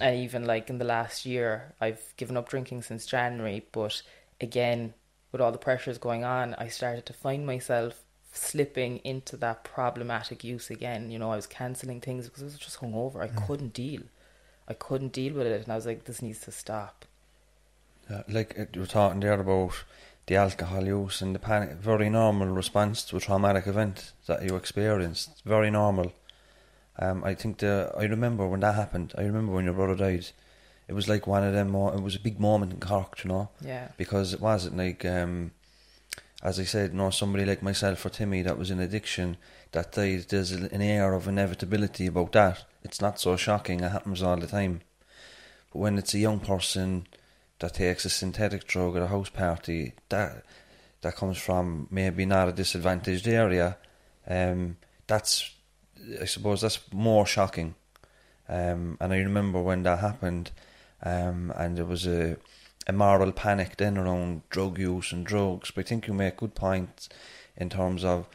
And 0.00 0.16
even 0.16 0.44
like 0.44 0.70
in 0.70 0.78
the 0.78 0.84
last 0.84 1.26
year, 1.26 1.74
I've 1.80 2.14
given 2.16 2.36
up 2.36 2.48
drinking 2.48 2.82
since 2.82 3.06
January, 3.06 3.66
but 3.72 4.02
again, 4.40 4.94
with 5.32 5.40
all 5.40 5.52
the 5.52 5.58
pressures 5.58 5.98
going 5.98 6.24
on, 6.24 6.54
I 6.54 6.68
started 6.68 7.06
to 7.06 7.12
find 7.12 7.44
myself 7.44 8.02
slipping 8.32 8.98
into 8.98 9.36
that 9.38 9.64
problematic 9.64 10.44
use 10.44 10.70
again. 10.70 11.10
You 11.10 11.18
know, 11.18 11.32
I 11.32 11.36
was 11.36 11.46
cancelling 11.46 12.00
things 12.00 12.26
because 12.26 12.42
I 12.42 12.46
was 12.46 12.58
just 12.58 12.80
hungover. 12.80 13.22
I 13.22 13.28
mm. 13.28 13.46
couldn't 13.46 13.72
deal. 13.72 14.02
I 14.68 14.74
couldn't 14.74 15.12
deal 15.12 15.34
with 15.34 15.46
it, 15.46 15.62
and 15.62 15.72
I 15.72 15.76
was 15.76 15.86
like, 15.86 16.04
this 16.04 16.22
needs 16.22 16.40
to 16.40 16.52
stop. 16.52 17.04
Yeah, 18.10 18.22
like 18.28 18.58
uh, 18.58 18.66
you 18.72 18.80
were 18.80 18.86
talking 18.86 19.20
there 19.20 19.40
about 19.40 19.72
the 20.26 20.36
alcohol 20.36 20.86
use 20.86 21.20
and 21.20 21.34
the 21.34 21.38
panic, 21.38 21.72
very 21.72 22.08
normal 22.08 22.48
response 22.48 23.02
to 23.04 23.16
a 23.16 23.20
traumatic 23.20 23.66
event 23.66 24.12
that 24.26 24.42
you 24.42 24.56
experienced. 24.56 25.42
Very 25.44 25.70
normal. 25.70 26.12
Um, 26.98 27.24
I 27.24 27.34
think 27.34 27.58
the 27.58 27.92
I 27.98 28.04
remember 28.04 28.46
when 28.46 28.60
that 28.60 28.74
happened. 28.74 29.12
I 29.18 29.22
remember 29.22 29.52
when 29.52 29.64
your 29.64 29.74
brother 29.74 29.96
died. 29.96 30.26
It 30.86 30.92
was 30.92 31.08
like 31.08 31.26
one 31.26 31.42
of 31.44 31.52
them. 31.52 31.70
Mo- 31.70 31.88
it 31.94 32.02
was 32.02 32.14
a 32.14 32.20
big 32.20 32.38
moment 32.38 32.72
in 32.72 32.80
Cork, 32.80 33.22
you 33.24 33.28
know, 33.28 33.48
Yeah. 33.60 33.88
because 33.96 34.32
it 34.34 34.40
wasn't 34.40 34.76
like, 34.76 35.04
um, 35.04 35.50
as 36.42 36.60
I 36.60 36.64
said, 36.64 36.94
no 36.94 37.10
somebody 37.10 37.44
like 37.44 37.62
myself 37.62 38.04
or 38.04 38.10
Timmy 38.10 38.42
that 38.42 38.58
was 38.58 38.70
in 38.70 38.80
addiction 38.80 39.36
that 39.72 39.92
died. 39.92 40.26
There's 40.28 40.52
an 40.52 40.82
air 40.82 41.14
of 41.14 41.26
inevitability 41.26 42.06
about 42.06 42.32
that. 42.32 42.64
It's 42.82 43.00
not 43.00 43.18
so 43.18 43.34
shocking. 43.36 43.80
It 43.80 43.92
happens 43.92 44.22
all 44.22 44.36
the 44.36 44.46
time. 44.46 44.82
But 45.72 45.78
when 45.80 45.98
it's 45.98 46.14
a 46.14 46.18
young 46.18 46.38
person 46.40 47.06
that 47.64 47.72
takes 47.72 48.04
a 48.04 48.10
synthetic 48.10 48.66
drug 48.66 48.94
at 48.94 49.02
a 49.02 49.06
house 49.06 49.30
party, 49.30 49.94
that 50.10 50.44
that 51.00 51.16
comes 51.16 51.38
from 51.38 51.88
maybe 51.90 52.26
not 52.26 52.46
a 52.46 52.52
disadvantaged 52.52 53.26
area, 53.26 53.78
um, 54.28 54.76
that's 55.06 55.50
I 56.20 56.26
suppose 56.26 56.60
that's 56.60 56.80
more 56.92 57.24
shocking. 57.24 57.74
Um, 58.50 58.98
and 59.00 59.14
I 59.14 59.16
remember 59.16 59.62
when 59.62 59.82
that 59.84 60.00
happened, 60.00 60.50
um, 61.02 61.54
and 61.56 61.78
there 61.78 61.86
was 61.86 62.06
a 62.06 62.36
a 62.86 62.92
moral 62.92 63.32
panic 63.32 63.78
then 63.78 63.96
around 63.96 64.42
drug 64.50 64.78
use 64.78 65.12
and 65.12 65.24
drugs. 65.24 65.70
But 65.70 65.86
I 65.86 65.88
think 65.88 66.06
you 66.06 66.12
make 66.12 66.36
good 66.36 66.54
points 66.54 67.08
in 67.56 67.70
terms 67.70 68.04
of 68.04 68.28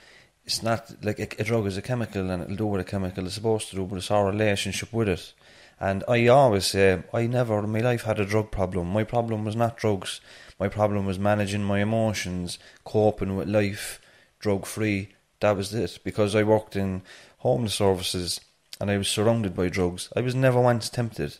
it's 0.43 0.63
not 0.63 0.91
like 1.03 1.19
a, 1.19 1.27
a 1.39 1.43
drug 1.43 1.67
is 1.67 1.77
a 1.77 1.83
chemical 1.83 2.31
and 2.31 2.41
it'll 2.41 2.55
do 2.55 2.65
what 2.65 2.79
a 2.79 2.83
chemical 2.83 3.27
is 3.27 3.35
supposed 3.35 3.69
to 3.69 3.75
do, 3.75 3.85
but 3.85 3.97
it's 3.97 4.09
our 4.09 4.25
relationship 4.25 4.91
with 4.91 5.07
it. 5.07 5.33
And 5.79 6.03
I 6.07 6.27
always 6.27 6.67
say, 6.67 7.03
I 7.13 7.25
never 7.27 7.59
in 7.59 7.69
my 7.69 7.79
life 7.79 8.03
had 8.03 8.19
a 8.19 8.25
drug 8.25 8.51
problem. 8.51 8.91
My 8.91 9.05
problem 9.05 9.45
was 9.45 9.55
not 9.55 9.77
drugs. 9.77 10.19
My 10.59 10.67
problem 10.67 11.05
was 11.05 11.17
managing 11.17 11.63
my 11.63 11.79
emotions, 11.79 12.59
coping 12.83 13.37
with 13.37 13.47
life, 13.47 14.01
drug 14.39 14.65
free. 14.65 15.09
That 15.39 15.55
was 15.55 15.73
it. 15.73 15.99
Because 16.03 16.35
I 16.35 16.43
worked 16.43 16.75
in 16.75 17.01
homeless 17.37 17.75
services 17.75 18.41
and 18.81 18.91
I 18.91 18.97
was 18.97 19.07
surrounded 19.07 19.55
by 19.55 19.69
drugs. 19.69 20.09
I 20.15 20.21
was 20.21 20.35
never 20.35 20.59
once 20.59 20.89
tempted. 20.89 21.37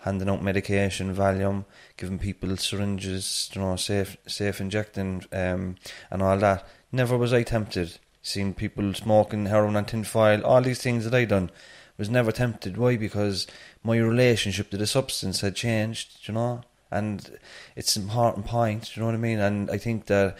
Handing 0.00 0.28
out 0.28 0.42
medication, 0.42 1.14
Valium, 1.14 1.64
giving 1.96 2.18
people 2.18 2.56
syringes, 2.56 3.50
you 3.52 3.60
know, 3.60 3.74
safe, 3.76 4.16
safe 4.26 4.60
injecting, 4.60 5.24
um, 5.32 5.74
and 6.10 6.22
all 6.22 6.38
that. 6.38 6.68
Never 6.92 7.16
was 7.16 7.32
I 7.32 7.42
tempted. 7.42 7.98
Seeing 8.22 8.54
people 8.54 8.94
smoking 8.94 9.46
heroin 9.46 9.74
and 9.76 9.88
tinfoil, 9.88 10.44
all 10.44 10.62
these 10.62 10.80
things 10.80 11.04
that 11.04 11.14
I 11.14 11.24
done, 11.24 11.50
was 11.96 12.08
never 12.08 12.30
tempted. 12.30 12.76
Why? 12.76 12.96
Because 12.96 13.46
my 13.82 13.96
relationship 13.96 14.70
to 14.70 14.76
the 14.76 14.86
substance 14.86 15.40
had 15.40 15.54
changed, 15.54 16.28
you 16.28 16.34
know, 16.34 16.62
and 16.90 17.38
it's 17.76 17.96
an 17.96 18.04
important 18.04 18.46
point. 18.46 18.96
You 18.96 19.00
know 19.00 19.06
what 19.06 19.14
I 19.14 19.18
mean? 19.18 19.38
And 19.38 19.70
I 19.70 19.78
think 19.78 20.06
that 20.06 20.36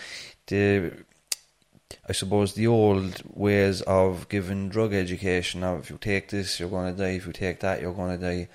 the 0.47 0.93
I 2.09 2.13
suppose 2.13 2.53
the 2.53 2.67
old 2.67 3.23
ways 3.35 3.81
of 3.83 4.29
giving 4.29 4.69
drug 4.69 4.93
education 4.93 5.63
of 5.63 5.81
if 5.81 5.91
you 5.91 5.99
take 5.99 6.29
this 6.29 6.61
you're 6.61 6.69
going 6.69 6.95
to 6.95 7.03
die 7.03 7.13
if 7.13 7.27
you 7.27 7.33
take 7.33 7.61
that 7.61 7.81
you're 7.81 7.95
going 7.95 8.19
to 8.19 8.27
die 8.27 8.49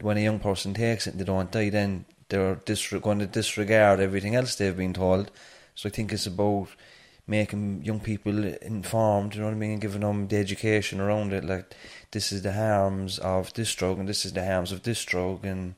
when 0.00 0.16
a 0.16 0.22
young 0.22 0.38
person 0.38 0.72
takes 0.72 1.06
it 1.06 1.10
and 1.10 1.20
they 1.20 1.24
don't 1.24 1.52
die 1.52 1.68
then 1.68 2.06
they're 2.28 2.56
disre- 2.56 3.02
going 3.02 3.18
to 3.18 3.26
disregard 3.26 4.00
everything 4.00 4.34
else 4.34 4.54
they've 4.54 4.76
been 4.76 4.94
told 4.94 5.30
so 5.74 5.88
I 5.88 5.92
think 5.92 6.12
it's 6.12 6.26
about 6.26 6.68
making 7.26 7.84
young 7.84 8.00
people 8.00 8.44
informed 8.44 9.34
you 9.34 9.40
know 9.40 9.48
what 9.48 9.54
I 9.54 9.58
mean 9.58 9.72
and 9.72 9.80
giving 9.80 10.00
them 10.00 10.28
the 10.28 10.36
education 10.36 11.00
around 11.00 11.32
it 11.34 11.44
like 11.44 11.74
this 12.10 12.32
is 12.32 12.42
the 12.42 12.52
harms 12.52 13.18
of 13.18 13.52
this 13.54 13.74
drug 13.74 13.98
and 13.98 14.08
this 14.08 14.24
is 14.24 14.32
the 14.32 14.44
harms 14.44 14.72
of 14.72 14.82
this 14.82 15.04
drug 15.04 15.44
and 15.44 15.74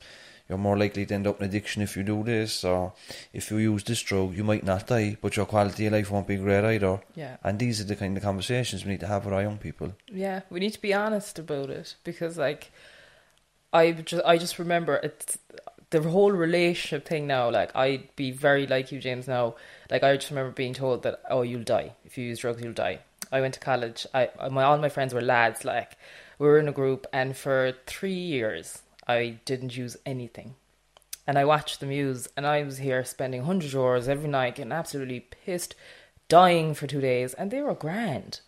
you're 0.48 0.58
more 0.58 0.76
likely 0.76 1.06
to 1.06 1.14
end 1.14 1.26
up 1.26 1.40
in 1.40 1.46
addiction 1.46 1.80
if 1.80 1.96
you 1.96 2.02
do 2.02 2.22
this, 2.22 2.62
or 2.62 2.92
if 3.32 3.50
you 3.50 3.56
use 3.56 3.84
this 3.84 4.02
drug, 4.02 4.36
you 4.36 4.44
might 4.44 4.64
not 4.64 4.86
die, 4.86 5.16
but 5.20 5.34
your 5.34 5.46
quality 5.46 5.86
of 5.86 5.94
life 5.94 6.10
won't 6.10 6.26
be 6.26 6.36
great 6.36 6.62
either. 6.62 7.00
Yeah. 7.14 7.38
And 7.42 7.58
these 7.58 7.80
are 7.80 7.84
the 7.84 7.96
kind 7.96 8.14
of 8.16 8.22
conversations 8.22 8.84
we 8.84 8.90
need 8.90 9.00
to 9.00 9.06
have 9.06 9.24
with 9.24 9.32
our 9.32 9.40
young 9.40 9.56
people. 9.56 9.94
Yeah, 10.08 10.42
we 10.50 10.60
need 10.60 10.74
to 10.74 10.80
be 10.82 10.92
honest 10.92 11.38
about 11.38 11.70
it 11.70 11.94
because, 12.04 12.36
like, 12.36 12.70
I 13.72 13.92
just 13.92 14.22
I 14.26 14.36
just 14.36 14.58
remember 14.58 14.96
it's 14.96 15.38
the 15.88 16.02
whole 16.02 16.32
relationship 16.32 17.06
thing 17.06 17.26
now. 17.26 17.50
Like, 17.50 17.74
I'd 17.74 18.14
be 18.16 18.30
very 18.30 18.66
like 18.66 18.92
you, 18.92 19.00
James. 19.00 19.26
Now, 19.26 19.54
like, 19.90 20.02
I 20.02 20.16
just 20.16 20.28
remember 20.28 20.52
being 20.52 20.74
told 20.74 21.02
that 21.04 21.22
oh, 21.30 21.40
you'll 21.40 21.62
die 21.62 21.92
if 22.04 22.18
you 22.18 22.26
use 22.26 22.40
drugs, 22.40 22.62
you'll 22.62 22.74
die. 22.74 22.98
I 23.32 23.40
went 23.40 23.54
to 23.54 23.60
college. 23.60 24.06
I 24.12 24.28
my 24.50 24.62
all 24.62 24.78
my 24.78 24.90
friends 24.90 25.14
were 25.14 25.22
lads. 25.22 25.64
Like, 25.64 25.96
we 26.38 26.46
were 26.46 26.58
in 26.58 26.68
a 26.68 26.72
group, 26.72 27.06
and 27.12 27.36
for 27.36 27.72
three 27.86 28.12
years, 28.12 28.82
I 29.08 29.38
didn't 29.44 29.76
use 29.76 29.96
anything. 30.04 30.54
And 31.26 31.38
I 31.38 31.44
watched 31.44 31.80
the 31.80 31.86
use, 31.86 32.28
and 32.36 32.46
I 32.46 32.62
was 32.62 32.78
here 32.78 33.04
spending 33.04 33.40
100 33.42 33.70
euros 33.70 34.08
every 34.08 34.28
night, 34.28 34.56
getting 34.56 34.72
absolutely 34.72 35.20
pissed, 35.20 35.74
dying 36.28 36.74
for 36.74 36.86
two 36.86 37.00
days, 37.00 37.32
and 37.34 37.50
they 37.50 37.62
were 37.62 37.74
grand. 37.74 38.40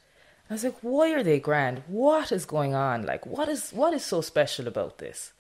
I 0.50 0.54
was 0.54 0.64
like, 0.64 0.76
why 0.82 1.12
are 1.12 1.22
they 1.22 1.40
grand? 1.40 1.82
What 1.86 2.30
is 2.30 2.44
going 2.44 2.74
on? 2.74 3.06
Like, 3.06 3.24
what 3.24 3.48
is 3.48 3.70
what 3.70 3.94
is 3.94 4.04
so 4.04 4.20
special 4.20 4.68
about 4.68 4.98
this? 4.98 5.32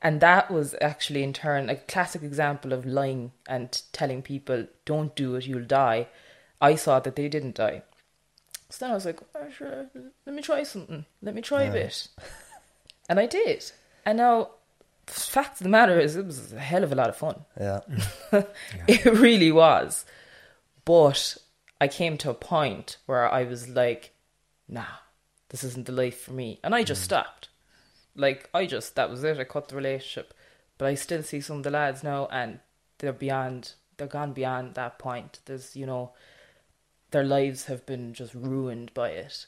And 0.00 0.20
that 0.20 0.50
was 0.50 0.74
actually, 0.80 1.22
in 1.22 1.32
turn, 1.32 1.70
a 1.70 1.76
classic 1.76 2.22
example 2.22 2.72
of 2.72 2.84
lying 2.84 3.32
and 3.48 3.80
telling 3.92 4.22
people, 4.22 4.66
don't 4.84 5.16
do 5.16 5.34
it, 5.36 5.46
you'll 5.46 5.64
die. 5.64 6.08
I 6.60 6.74
saw 6.74 7.00
that 7.00 7.16
they 7.16 7.28
didn't 7.28 7.54
die. 7.54 7.82
So 8.74 8.86
then 8.86 8.90
I 8.90 8.94
was 8.94 9.06
like, 9.06 9.20
oh, 9.36 9.50
sure, 9.56 9.86
let 10.26 10.34
me 10.34 10.42
try 10.42 10.64
something. 10.64 11.04
Let 11.22 11.36
me 11.36 11.42
try 11.42 11.62
a 11.62 11.72
bit. 11.72 12.08
And 13.08 13.20
I 13.20 13.26
did. 13.26 13.70
And 14.04 14.16
now, 14.16 14.50
the 15.06 15.12
fact 15.12 15.60
of 15.60 15.64
the 15.64 15.68
matter 15.68 16.00
is, 16.00 16.16
it 16.16 16.26
was 16.26 16.52
a 16.54 16.58
hell 16.58 16.82
of 16.82 16.90
a 16.90 16.96
lot 16.96 17.08
of 17.08 17.16
fun. 17.16 17.44
Yeah. 17.60 17.80
It 18.88 19.04
really 19.04 19.52
was. 19.52 20.04
But 20.84 21.36
I 21.80 21.86
came 21.86 22.18
to 22.18 22.30
a 22.30 22.34
point 22.34 22.96
where 23.06 23.30
I 23.30 23.44
was 23.44 23.68
like, 23.68 24.12
nah, 24.66 24.96
this 25.50 25.62
isn't 25.62 25.86
the 25.86 25.92
life 25.92 26.22
for 26.22 26.32
me. 26.32 26.58
And 26.64 26.74
I 26.74 26.82
just 26.82 27.02
mm. 27.02 27.04
stopped. 27.04 27.50
Like, 28.16 28.48
I 28.52 28.66
just, 28.66 28.96
that 28.96 29.10
was 29.10 29.22
it. 29.22 29.38
I 29.38 29.44
cut 29.44 29.68
the 29.68 29.76
relationship. 29.76 30.34
But 30.78 30.88
I 30.88 30.94
still 30.94 31.22
see 31.22 31.42
some 31.42 31.58
of 31.58 31.62
the 31.62 31.70
lads 31.70 32.02
now, 32.02 32.26
and 32.32 32.58
they're 32.98 33.12
beyond, 33.12 33.74
they're 33.98 34.08
gone 34.08 34.32
beyond 34.32 34.74
that 34.74 34.98
point. 34.98 35.38
There's, 35.44 35.76
you 35.76 35.86
know, 35.86 36.10
their 37.14 37.24
lives 37.24 37.66
have 37.66 37.86
been 37.86 38.12
just 38.12 38.34
ruined 38.34 38.92
by 38.92 39.10
it. 39.10 39.46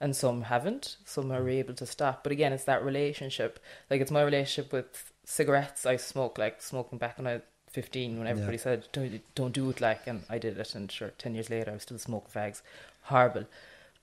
And 0.00 0.16
some 0.16 0.42
haven't. 0.42 0.96
Some 1.04 1.30
are 1.30 1.40
mm. 1.40 1.52
able 1.52 1.74
to 1.74 1.86
stop. 1.86 2.24
But 2.24 2.32
again, 2.32 2.52
it's 2.52 2.64
that 2.64 2.84
relationship. 2.84 3.60
Like, 3.88 4.00
it's 4.00 4.10
my 4.10 4.22
relationship 4.22 4.72
with 4.72 5.12
cigarettes. 5.24 5.86
I 5.86 5.94
smoke, 5.96 6.38
like, 6.38 6.60
smoking 6.60 6.98
back 6.98 7.16
when 7.16 7.28
I 7.28 7.34
was 7.34 7.42
15 7.70 8.18
when 8.18 8.26
everybody 8.26 8.58
said, 8.58 8.88
don't, 8.92 9.22
don't 9.36 9.54
do 9.54 9.70
it, 9.70 9.80
like, 9.80 10.08
and 10.08 10.24
I 10.28 10.38
did 10.38 10.58
it. 10.58 10.74
And 10.74 10.90
sure, 10.90 11.12
10 11.16 11.34
years 11.34 11.50
later, 11.50 11.70
I 11.70 11.74
was 11.74 11.84
still 11.84 11.98
smoking 11.98 12.32
fags. 12.34 12.62
Horrible. 13.02 13.44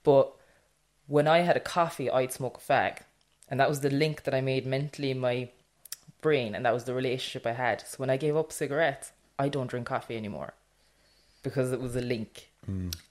But 0.04 0.32
when 1.08 1.28
I 1.28 1.39
had 1.39 1.58
a 1.58 1.62
coffee, 1.62 2.10
I'd 2.10 2.32
smoke 2.32 2.60
a 2.60 2.71
fag. 2.71 3.00
And 3.50 3.60
that 3.60 3.69
was 3.69 3.82
the 3.82 3.89
link 3.89 4.24
that 4.24 4.34
I 4.34 4.39
made 4.39 4.65
mentally 4.65 5.12
in 5.12 5.19
my 5.19 5.50
brain. 6.21 6.56
And 6.56 6.65
that 6.65 6.74
was 6.74 6.86
the 6.86 6.93
relationship 6.93 7.45
I 7.45 7.54
had. 7.54 7.82
So 7.82 7.97
when 7.97 8.10
I 8.10 8.15
gave 8.15 8.38
up 8.38 8.54
cigarettes, 8.54 9.12
I 9.38 9.50
don't 9.50 9.67
drink 9.67 9.88
coffee 9.88 10.15
anymore 10.15 10.54
because 11.43 11.74
it 11.74 11.82
was 11.82 11.97
a 11.97 12.02
link 12.02 12.51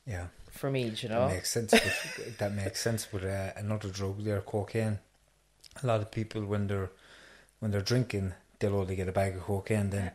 Yeah. 0.07 0.27
for 0.51 0.71
me, 0.71 0.93
you 0.97 1.09
know? 1.09 1.29
That 1.29 1.35
makes 1.35 1.51
sense. 1.51 1.73
With, 1.73 2.37
that 2.39 2.55
makes 2.55 2.81
sense 2.81 3.13
with 3.13 3.25
uh, 3.25 3.53
another 3.57 3.89
drug 3.89 4.23
there, 4.25 4.41
cocaine. 4.41 4.99
A 5.83 5.87
lot 5.87 6.01
of 6.01 6.11
people 6.11 6.45
when 6.45 6.67
they're 6.67 6.91
when 7.61 7.71
they're 7.71 7.81
drinking, 7.81 8.33
they'll 8.59 8.77
only 8.77 8.97
get 8.97 9.09
a 9.09 9.13
bag 9.13 9.37
of 9.37 9.43
cocaine 9.43 9.91
then. 9.91 10.13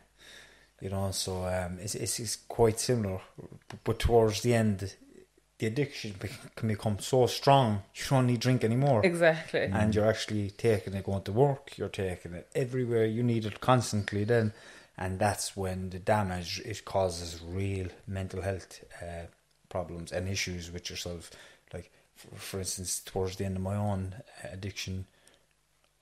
You 0.80 0.90
know, 0.90 1.10
so 1.10 1.46
um, 1.46 1.78
it's, 1.80 1.94
it's 1.94 2.20
it's 2.20 2.36
quite 2.36 2.78
similar, 2.78 3.20
but, 3.68 3.78
but 3.84 3.98
towards 3.98 4.42
the 4.42 4.52
end, 4.54 4.94
the 5.58 5.66
addiction 5.66 6.14
can 6.54 6.68
become 6.68 6.98
so 6.98 7.26
strong 7.26 7.82
you 7.94 8.04
don't 8.10 8.26
need 8.26 8.40
drink 8.40 8.62
anymore. 8.62 9.04
Exactly. 9.04 9.62
and 9.62 9.94
you're 9.94 10.08
actually 10.08 10.50
taking 10.50 10.94
it 10.94 11.04
going 11.04 11.22
to 11.22 11.32
work, 11.32 11.78
you're 11.78 11.88
taking 11.88 12.34
it 12.34 12.48
everywhere, 12.54 13.06
you 13.06 13.22
need 13.22 13.46
it 13.46 13.60
constantly 13.60 14.24
then, 14.24 14.52
and 14.98 15.18
that's 15.18 15.56
when 15.56 15.90
the 15.90 15.98
damage 15.98 16.60
it 16.64 16.84
causes 16.84 17.40
real 17.42 17.88
mental 18.06 18.42
health 18.42 18.84
uh, 19.02 19.26
problems 19.68 20.12
and 20.12 20.28
issues 20.28 20.70
with 20.70 20.88
yourself. 20.88 21.30
Like, 21.72 21.90
for, 22.14 22.34
for 22.36 22.58
instance, 22.58 23.00
towards 23.04 23.36
the 23.36 23.44
end 23.44 23.56
of 23.56 23.62
my 23.62 23.76
own 23.76 24.14
uh, 24.42 24.48
addiction, 24.52 25.06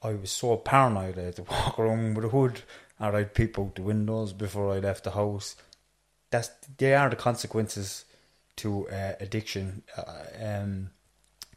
I 0.03 0.13
was 0.13 0.31
so 0.31 0.57
paranoid 0.57 1.19
I 1.19 1.23
had 1.23 1.37
to 1.37 1.43
walk 1.51 1.79
around 1.79 2.15
with 2.15 2.27
a 2.27 2.29
hood 2.29 2.63
and 2.99 3.17
I'd 3.17 3.35
peep 3.35 3.59
out 3.59 3.75
the 3.75 3.83
windows 3.83 4.33
before 4.33 4.73
I 4.73 4.79
left 4.79 5.05
the 5.05 5.11
house. 5.13 5.57
That's 6.31 6.51
they 6.79 6.95
are 6.95 7.11
the 7.11 7.17
consequences 7.17 8.05
to 8.57 8.89
uh, 8.89 9.15
addiction, 9.19 9.83
uh, 9.97 10.25
um, 10.41 10.91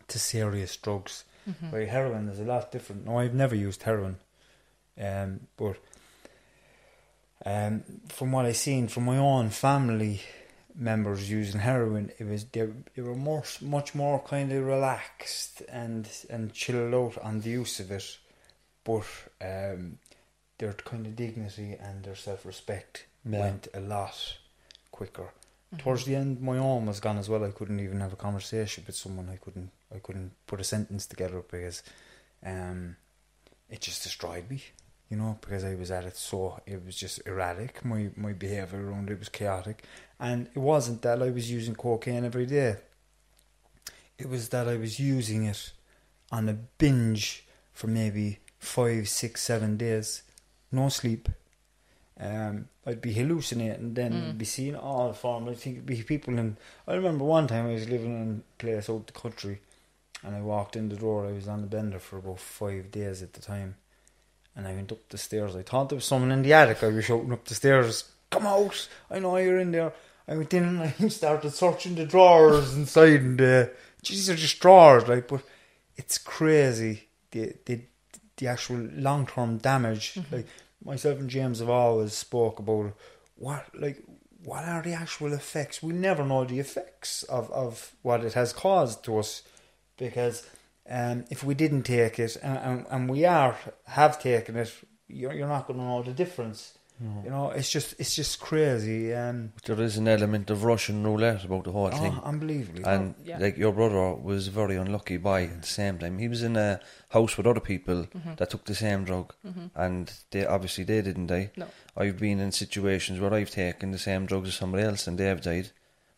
to 0.07 0.19
serious 0.19 0.75
drugs. 0.77 1.23
Where 1.69 1.85
heroin 1.85 2.27
is 2.27 2.39
a 2.39 2.43
lot 2.43 2.71
different. 2.71 3.05
No, 3.05 3.19
I've 3.19 3.33
never 3.33 3.55
used 3.55 3.83
heroin, 3.83 4.17
um, 5.01 5.41
but 5.55 5.77
um, 7.45 7.83
from 8.09 8.31
what 8.31 8.45
I've 8.45 8.57
seen 8.57 8.87
from 8.87 9.05
my 9.05 9.17
own 9.17 9.49
family 9.49 10.21
members 10.75 11.29
using 11.29 11.59
heroin, 11.61 12.11
it 12.19 12.25
was 12.25 12.45
they, 12.45 12.67
they 12.95 13.01
were 13.01 13.15
more 13.15 13.43
much 13.61 13.95
more 13.95 14.19
kind 14.19 14.51
of 14.51 14.63
relaxed 14.65 15.61
and 15.69 16.07
and 16.29 16.53
chilled 16.53 16.93
out 16.93 17.17
on 17.23 17.41
the 17.41 17.49
use 17.49 17.79
of 17.79 17.91
it, 17.91 18.17
but 18.83 19.05
um, 19.41 19.97
their 20.57 20.73
kind 20.73 21.05
of 21.05 21.15
dignity 21.15 21.75
and 21.79 22.03
their 22.03 22.15
self 22.15 22.45
respect 22.45 23.05
Yeah. 23.25 23.39
went 23.39 23.67
a 23.73 23.79
lot 23.79 24.37
quicker. 24.91 25.31
Towards 25.77 26.05
the 26.05 26.15
end, 26.15 26.41
my 26.41 26.57
arm 26.57 26.85
was 26.85 27.01
gone 27.01 27.17
as 27.17 27.27
well. 27.27 27.43
I 27.43 27.51
couldn't 27.51 27.81
even 27.81 27.99
have 27.99 28.13
a 28.13 28.15
conversation 28.15 28.85
with 28.87 28.95
someone. 28.95 29.29
I 29.29 29.35
couldn't. 29.35 29.69
I 29.93 29.99
couldn't 29.99 30.31
put 30.47 30.61
a 30.61 30.63
sentence 30.63 31.05
together 31.05 31.41
because, 31.51 31.83
um, 32.45 32.95
it 33.69 33.81
just 33.81 34.01
destroyed 34.03 34.49
me. 34.49 34.61
You 35.09 35.15
know, 35.15 35.37
because 35.39 35.63
I 35.63 35.75
was 35.75 35.89
at 35.89 36.03
it 36.03 36.17
so 36.17 36.59
it 36.65 36.85
was 36.85 36.95
just 36.95 37.25
erratic. 37.25 37.83
My 37.85 38.09
my 38.15 38.33
behavior 38.33 38.85
around 38.85 39.09
it 39.09 39.19
was 39.19 39.29
chaotic, 39.29 39.83
and 40.19 40.47
it 40.53 40.59
wasn't 40.59 41.01
that 41.03 41.21
I 41.21 41.29
was 41.29 41.49
using 41.49 41.75
cocaine 41.75 42.25
every 42.25 42.45
day. 42.45 42.75
It 44.17 44.27
was 44.27 44.49
that 44.49 44.67
I 44.67 44.77
was 44.77 44.99
using 44.99 45.45
it 45.45 45.71
on 46.31 46.49
a 46.49 46.53
binge 46.53 47.45
for 47.73 47.87
maybe 47.87 48.39
five, 48.59 49.07
six, 49.07 49.41
seven 49.43 49.77
days, 49.77 50.23
no 50.71 50.89
sleep. 50.89 51.29
Um, 52.19 52.67
I'd 52.85 53.01
be 53.01 53.13
hallucinating, 53.13 53.93
then 53.93 54.37
be 54.37 54.45
seeing 54.45 54.75
all 54.75 55.13
form. 55.13 55.47
I 55.47 55.53
think 55.53 55.75
it'd 55.75 55.85
be 55.85 56.01
people 56.01 56.37
in. 56.39 56.57
I 56.87 56.95
remember 56.95 57.23
one 57.23 57.47
time 57.47 57.67
I 57.67 57.73
was 57.73 57.87
living 57.87 58.19
in 58.21 58.43
a 58.43 58.61
place 58.61 58.89
out 58.89 59.05
the 59.07 59.13
country, 59.13 59.61
and 60.23 60.35
I 60.35 60.41
walked 60.41 60.75
in 60.75 60.89
the 60.89 60.95
door. 60.95 61.27
I 61.27 61.31
was 61.31 61.47
on 61.47 61.61
the 61.61 61.67
bender 61.67 61.99
for 61.99 62.17
about 62.17 62.39
five 62.39 62.89
days 62.91 63.21
at 63.21 63.33
the 63.33 63.41
time, 63.41 63.75
and 64.57 64.67
I 64.67 64.73
went 64.73 64.91
up 64.91 65.07
the 65.07 65.17
stairs. 65.17 65.55
I 65.55 65.61
thought 65.61 65.89
there 65.89 65.97
was 65.97 66.05
someone 66.05 66.31
in 66.31 66.41
the 66.41 66.53
attic. 66.53 66.83
I 66.83 66.87
was 66.87 67.05
shouting 67.05 67.31
up 67.31 67.45
the 67.45 67.55
stairs, 67.55 68.03
"Come 68.31 68.47
out! 68.47 68.89
I 69.09 69.19
know 69.19 69.37
you're 69.37 69.59
in 69.59 69.71
there." 69.71 69.93
I 70.27 70.35
went 70.35 70.53
in 70.53 70.63
and 70.63 70.81
I 70.81 71.07
started 71.09 71.51
searching 71.51 71.95
the 71.95 72.05
drawers 72.05 72.75
inside, 72.75 73.21
and 73.21 73.39
uh, 73.39 73.67
these 74.05 74.29
are 74.29 74.35
just 74.35 74.59
drawers, 74.59 75.07
like. 75.07 75.27
But 75.27 75.43
it's 75.95 76.17
crazy 76.17 77.07
the 77.31 77.53
the 77.65 77.81
the 78.37 78.47
actual 78.47 78.77
long 78.93 79.27
term 79.27 79.59
damage. 79.59 80.15
Mm-hmm. 80.15 80.35
Like 80.35 80.47
myself 80.83 81.19
and 81.19 81.29
James 81.29 81.59
have 81.59 81.69
always 81.69 82.13
spoke 82.13 82.59
about 82.59 82.93
what 83.35 83.67
like 83.79 84.03
what 84.43 84.65
are 84.65 84.81
the 84.81 84.93
actual 84.93 85.33
effects. 85.33 85.83
We 85.83 85.93
never 85.93 86.25
know 86.25 86.45
the 86.45 86.59
effects 86.59 87.23
of 87.23 87.51
of 87.51 87.93
what 88.01 88.23
it 88.23 88.33
has 88.33 88.53
caused 88.53 89.05
to 89.05 89.19
us 89.19 89.43
because 89.97 90.47
um, 90.89 91.25
if 91.29 91.43
we 91.43 91.53
didn't 91.55 91.83
take 91.83 92.19
it 92.19 92.37
and, 92.41 92.57
and, 92.57 92.85
and 92.89 93.09
we 93.09 93.25
are 93.25 93.55
have 93.85 94.21
taken 94.21 94.55
it, 94.55 94.73
you're 95.07 95.33
you're 95.33 95.47
not 95.47 95.67
going 95.67 95.79
to 95.79 95.85
know 95.85 96.03
the 96.03 96.13
difference. 96.13 96.73
You 97.23 97.29
know, 97.29 97.51
it's 97.51 97.69
just 97.69 97.93
it's 97.99 98.15
just 98.15 98.39
crazy. 98.39 99.13
Um, 99.13 99.53
There 99.65 99.79
is 99.81 99.97
an 99.97 100.07
element 100.07 100.49
of 100.49 100.63
Russian 100.63 101.03
roulette 101.03 101.43
about 101.45 101.65
the 101.65 101.71
whole 101.71 101.91
thing. 101.91 102.15
oh, 102.17 102.23
unbelievably. 102.25 102.83
And 102.85 103.13
Oh, 103.15 103.21
yeah. 103.23 103.37
like 103.37 103.55
your 103.55 103.71
brother 103.71 104.15
was 104.15 104.47
very 104.47 104.77
unlucky 104.77 105.17
by 105.17 105.43
at 105.43 105.61
the 105.61 105.67
same 105.67 105.99
time. 105.99 106.17
He 106.17 106.27
was 106.27 106.41
in 106.41 106.55
a 106.57 106.79
house 107.09 107.37
with 107.37 107.45
other 107.45 107.59
people 107.59 108.07
Mm-hmm. 108.17 108.33
that 108.37 108.49
took 108.49 108.65
the 108.65 108.73
same 108.73 109.03
drug, 109.03 109.35
and 109.75 110.11
they 110.31 110.43
obviously 110.47 110.85
they 110.85 111.03
didn't 111.03 111.27
die. 111.27 111.51
No. 111.55 111.67
I've 111.95 112.17
been 112.17 112.39
in 112.39 112.51
situations 112.51 113.19
where 113.19 113.31
I've 113.33 113.51
taken 113.51 113.91
the 113.91 113.99
same 113.99 114.25
drugs 114.25 114.47
as 114.49 114.55
somebody 114.55 114.83
else 114.83 115.05
and 115.05 115.19
they 115.19 115.25
have 115.27 115.41
died. 115.41 115.69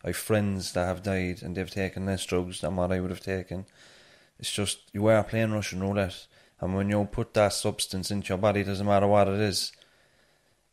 I've 0.02 0.16
friends 0.16 0.72
that 0.72 0.86
have 0.86 1.02
died 1.02 1.42
and 1.42 1.54
they've 1.54 1.70
taken 1.70 2.06
less 2.06 2.24
drugs 2.24 2.62
than 2.62 2.76
what 2.76 2.90
I 2.90 3.00
would 3.00 3.10
have 3.10 3.20
taken. 3.20 3.66
It's 4.40 4.50
just 4.50 4.78
you 4.94 5.06
are 5.06 5.22
playing 5.22 5.52
Russian 5.52 5.82
roulette, 5.82 6.26
and 6.60 6.74
when 6.74 6.88
you 6.88 7.04
put 7.04 7.34
that 7.34 7.52
substance 7.52 8.10
into 8.10 8.30
your 8.30 8.38
body, 8.38 8.64
doesn't 8.64 8.86
matter 8.86 9.06
what 9.06 9.28
it 9.28 9.38
is. 9.38 9.70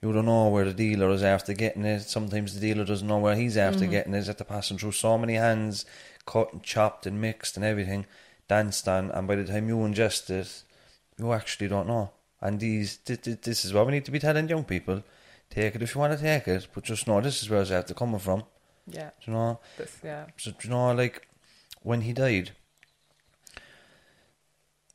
You 0.02 0.14
don't 0.14 0.26
know 0.26 0.48
where 0.48 0.64
the 0.64 0.74
dealer 0.74 1.10
is 1.10 1.22
after 1.22 1.54
getting 1.54 1.84
it. 1.84 2.04
Sometimes 2.04 2.54
the 2.54 2.62
dealer 2.62 2.86
doesn't 2.86 3.08
know 3.08 3.18
where 3.18 3.36
he's 3.36 3.58
after 3.58 3.82
mm-hmm. 3.82 3.92
getting 3.92 4.14
it. 4.14 4.18
He's 4.18 4.30
after 4.30 4.46
passing 4.46 4.78
through 4.78 4.94
so 4.94 5.18
many 5.18 5.34
hands, 5.34 5.86
cut 6.26 6.54
and 6.54 6.64
chopped 6.64 7.06
and 7.06 7.20
mixed 7.20 7.58
and 7.58 7.66
everything, 7.66 8.06
danced 8.48 8.88
on. 8.88 9.12
And 9.12 9.28
by 9.28 9.36
the 9.36 9.44
time 9.44 9.68
you 9.68 9.76
ingest 9.78 10.30
it, 10.30 10.64
you 11.18 11.34
actually 11.34 11.68
don't 11.68 11.88
know. 11.88 12.12
And 12.40 12.60
these, 12.60 12.98
thi- 12.98 13.16
thi- 13.16 13.38
this 13.42 13.66
is 13.66 13.74
what 13.74 13.86
we 13.86 13.92
need 13.92 14.06
to 14.06 14.12
be 14.12 14.20
telling 14.20 14.48
young 14.48 14.64
people: 14.64 15.04
take 15.50 15.76
it 15.76 15.82
if 15.82 15.94
you 15.94 16.00
want 16.00 16.18
to 16.18 16.24
take 16.24 16.48
it, 16.48 16.68
but 16.74 16.86
just 16.86 17.08
know 17.08 17.20
this 17.20 17.42
is 17.42 17.50
where 17.50 17.62
it's 17.62 17.72
after 17.72 17.94
coming 17.94 18.20
from. 18.20 18.44
Yeah. 18.86 19.10
Do 19.26 19.32
you 19.32 19.34
know? 19.34 19.60
This, 19.78 19.98
yeah. 20.04 20.28
So 20.38 20.52
do 20.52 20.58
you 20.62 20.70
know, 20.70 20.94
like 20.94 21.28
when 21.82 22.02
he 22.02 22.14
died, 22.14 22.52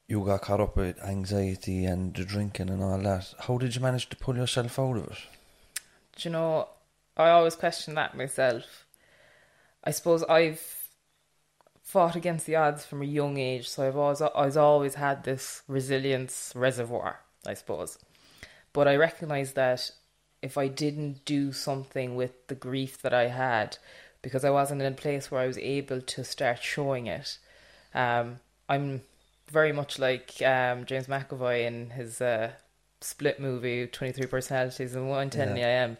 you 0.08 0.24
got 0.24 0.42
caught 0.42 0.60
up 0.60 0.76
with 0.76 1.02
anxiety 1.02 1.84
and 1.84 2.14
the 2.14 2.24
drinking 2.24 2.70
and 2.70 2.82
all 2.82 2.98
that. 2.98 3.34
How 3.40 3.58
did 3.58 3.74
you 3.74 3.80
manage 3.80 4.08
to 4.10 4.16
pull 4.16 4.36
yourself 4.36 4.78
out 4.78 4.96
of 4.96 5.04
it? 5.04 5.18
Do 6.16 6.28
you 6.28 6.32
know, 6.32 6.68
I 7.16 7.30
always 7.30 7.56
question 7.56 7.94
that 7.94 8.16
myself. 8.16 8.86
I 9.84 9.90
suppose 9.90 10.22
I've 10.24 10.90
fought 11.82 12.16
against 12.16 12.46
the 12.46 12.56
odds 12.56 12.84
from 12.84 13.02
a 13.02 13.06
young 13.06 13.38
age, 13.38 13.68
so 13.68 13.86
I've 13.86 13.96
always 13.96 14.22
I've 14.22 14.56
always 14.56 14.94
had 14.94 15.24
this 15.24 15.62
resilience 15.66 16.52
reservoir, 16.54 17.20
I 17.46 17.54
suppose. 17.54 17.98
But 18.72 18.88
I 18.88 18.96
recognise 18.96 19.52
that 19.52 19.90
if 20.40 20.56
I 20.56 20.68
didn't 20.68 21.24
do 21.24 21.52
something 21.52 22.16
with 22.16 22.46
the 22.48 22.54
grief 22.54 23.02
that 23.02 23.12
I 23.12 23.28
had, 23.28 23.78
because 24.22 24.44
I 24.44 24.50
wasn't 24.50 24.82
in 24.82 24.92
a 24.92 24.96
place 24.96 25.30
where 25.30 25.40
I 25.40 25.46
was 25.46 25.58
able 25.58 26.00
to 26.00 26.24
start 26.24 26.62
showing 26.62 27.06
it, 27.06 27.38
um, 27.94 28.40
I'm 28.68 29.02
very 29.52 29.72
much 29.72 29.98
like 29.98 30.40
um, 30.42 30.86
James 30.86 31.06
McAvoy 31.06 31.66
in 31.66 31.90
his 31.90 32.20
uh, 32.20 32.52
split 33.00 33.38
movie, 33.38 33.86
23 33.86 34.26
Personalities 34.26 34.94
and 34.94 35.08
110 35.08 35.56
I 35.58 35.96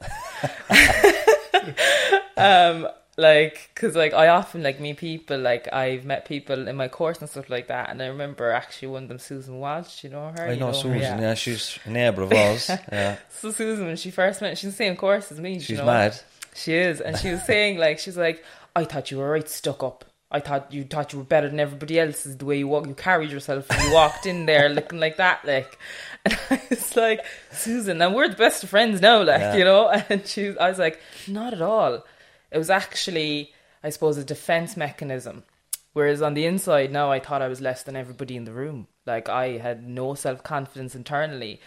am. 2.39 2.85
um, 2.85 2.89
like, 3.19 3.71
because 3.75 3.95
like 3.95 4.15
I 4.15 4.29
often 4.29 4.63
like 4.63 4.81
meet 4.81 4.97
people, 4.97 5.39
like 5.39 5.71
I've 5.73 6.05
met 6.05 6.25
people 6.25 6.67
in 6.67 6.77
my 6.77 6.89
course 6.89 7.21
and 7.21 7.29
stuff 7.29 7.51
like 7.51 7.69
that, 7.69 7.91
and 7.91 8.03
I 8.03 8.07
remember 8.07 8.51
actually 8.51 8.89
one 8.89 9.03
of 9.05 9.09
them, 9.11 9.19
Susan 9.19 9.59
Walsh, 9.61 10.03
you 10.03 10.11
know 10.11 10.33
her? 10.37 10.49
I 10.49 10.53
You 10.53 10.61
know 10.61 10.69
her? 10.69 10.73
Susan, 10.73 11.21
yeah. 11.21 11.35
she's 11.35 11.79
a 11.85 11.91
neighbour 11.91 12.23
of 12.23 12.33
ours. 12.33 12.71
yeah. 12.93 13.19
So 13.29 13.51
Susan, 13.51 13.87
when 13.87 13.97
she 13.97 14.11
first 14.11 14.41
met, 14.41 14.57
she's 14.57 14.71
the 14.71 14.77
same 14.77 14.97
course 14.97 15.31
as 15.31 15.39
me. 15.39 15.59
She's 15.59 15.71
you 15.71 15.77
know? 15.77 15.87
mad. 15.87 16.19
She 16.55 16.75
is, 16.75 17.01
and 17.01 17.17
she 17.19 17.31
was 17.31 17.45
saying 17.45 17.79
like 17.79 17.99
she's 17.99 18.17
like, 18.17 18.45
I 18.75 18.85
thought 18.85 19.11
you 19.11 19.19
were 19.19 19.31
right 19.31 19.49
stuck 19.49 19.83
up. 19.83 20.07
I 20.33 20.41
thought 20.41 20.73
you 20.73 20.85
thought 20.85 21.13
you 21.13 21.19
were 21.19 21.25
better 21.25 21.49
than 21.49 21.61
everybody 21.61 22.01
else. 22.01 22.25
Is 22.27 22.39
the 22.39 22.47
way 22.47 22.59
you 22.59 22.67
walk, 22.67 22.87
you 22.87 22.95
carried 22.95 23.31
yourself, 23.31 23.71
and 23.71 23.83
you 23.83 23.95
walked 23.95 24.27
in 24.27 24.47
there 24.47 24.69
looking 24.71 24.99
like 24.99 25.19
that, 25.19 25.45
like. 25.45 25.79
And 26.25 26.39
I 26.51 26.63
was 26.71 26.97
like, 26.97 27.25
Susan, 27.51 28.01
and 28.01 28.15
we're 28.15 28.29
the 28.29 28.37
best 28.37 28.63
of 28.63 28.71
friends 28.71 29.01
now, 29.01 29.23
like 29.23 29.41
Yeah. 29.41 29.57
you 29.57 29.65
know. 29.65 29.89
And 30.09 30.27
she, 30.27 30.57
I 30.57 30.69
was 30.69 30.79
like, 30.79 31.01
not 31.29 31.53
at 31.53 31.61
all. 31.61 32.05
It 32.51 32.59
was 32.59 32.71
actually, 32.71 33.53
I 33.83 33.91
suppose, 33.91 34.17
a 34.17 34.25
defense 34.25 34.77
mechanism. 34.77 35.45
Whereas 35.93 36.23
on 36.23 36.35
the 36.35 36.47
inside, 36.47 36.93
now 36.93 37.11
I 37.11 37.21
thought 37.21 37.43
I 37.43 37.49
was 37.49 37.61
less 37.61 37.83
than 37.83 37.97
everybody 37.97 38.37
in 38.37 38.45
the 38.45 38.53
room. 38.53 38.87
Like 39.05 39.29
I 39.29 39.59
had 39.59 39.87
no 39.87 40.15
self 40.15 40.43
confidence 40.43 40.95
internally. 40.95 41.61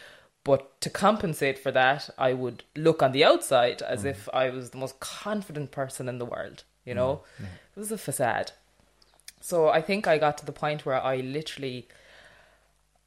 But 0.44 0.80
to 0.82 0.90
compensate 0.90 1.58
for 1.58 1.72
that, 1.72 2.10
I 2.18 2.34
would 2.34 2.64
look 2.76 3.02
on 3.02 3.12
the 3.12 3.24
outside 3.24 3.82
as 3.82 4.04
mm. 4.04 4.12
if 4.12 4.30
I 4.32 4.50
was 4.52 4.70
the 4.70 4.78
most 4.78 5.00
confident 5.00 5.72
person 5.72 6.08
in 6.08 6.20
the 6.20 6.26
world. 6.26 6.64
You 6.86 6.94
know, 6.94 7.24
it 7.40 7.80
was 7.80 7.92
a 7.92 7.98
facade. 7.98 8.52
So 9.42 9.70
I 9.70 9.82
think 9.82 10.08
I 10.08 10.18
got 10.18 10.38
to 10.40 10.46
the 10.46 10.52
point 10.52 10.86
where 10.86 11.02
I 11.02 11.18
literally, 11.18 11.88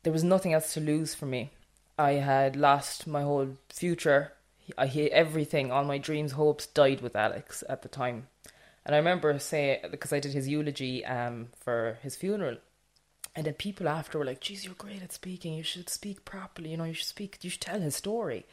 there 0.03 0.13
was 0.13 0.25
nothing 0.25 0.53
else 0.53 0.75
to 0.75 0.81
lose 0.81 1.15
for 1.15 1.27
me. 1.27 1.51
I 1.99 2.13
had 2.13 2.55
lost 2.55 3.07
my 3.07 3.23
whole 3.23 3.57
future. 3.69 4.33
I 4.77 4.87
hate 4.87 5.13
everything. 5.13 5.73
All 5.73 5.85
my 5.85 5.99
dreams, 5.99 6.33
hopes 6.33 6.67
died 6.67 7.01
with 7.01 7.17
Alex 7.17 7.65
at 7.69 7.83
the 7.83 7.89
time. 7.89 8.29
And 8.85 8.95
I 8.95 8.99
remember 8.99 9.39
saying, 9.39 9.81
because 9.91 10.13
I 10.13 10.21
did 10.21 10.33
his 10.33 10.49
eulogy 10.49 11.05
um, 11.05 11.49
for 11.61 11.99
his 12.03 12.17
funeral, 12.17 12.59
and 13.35 13.47
then 13.47 13.55
people 13.55 13.89
after 13.89 14.19
were 14.19 14.25
like, 14.25 14.41
"Geez, 14.41 14.65
you're 14.65 14.75
great 14.75 15.03
at 15.03 15.13
speaking. 15.13 15.55
You 15.55 15.63
should 15.63 15.89
speak 15.89 16.25
properly. 16.25 16.71
You 16.71 16.77
know, 16.77 16.85
you 16.85 16.95
should 16.95 17.07
speak. 17.07 17.39
You 17.43 17.51
should 17.51 17.61
tell 17.61 17.81
his 17.81 17.95
story." 17.95 18.47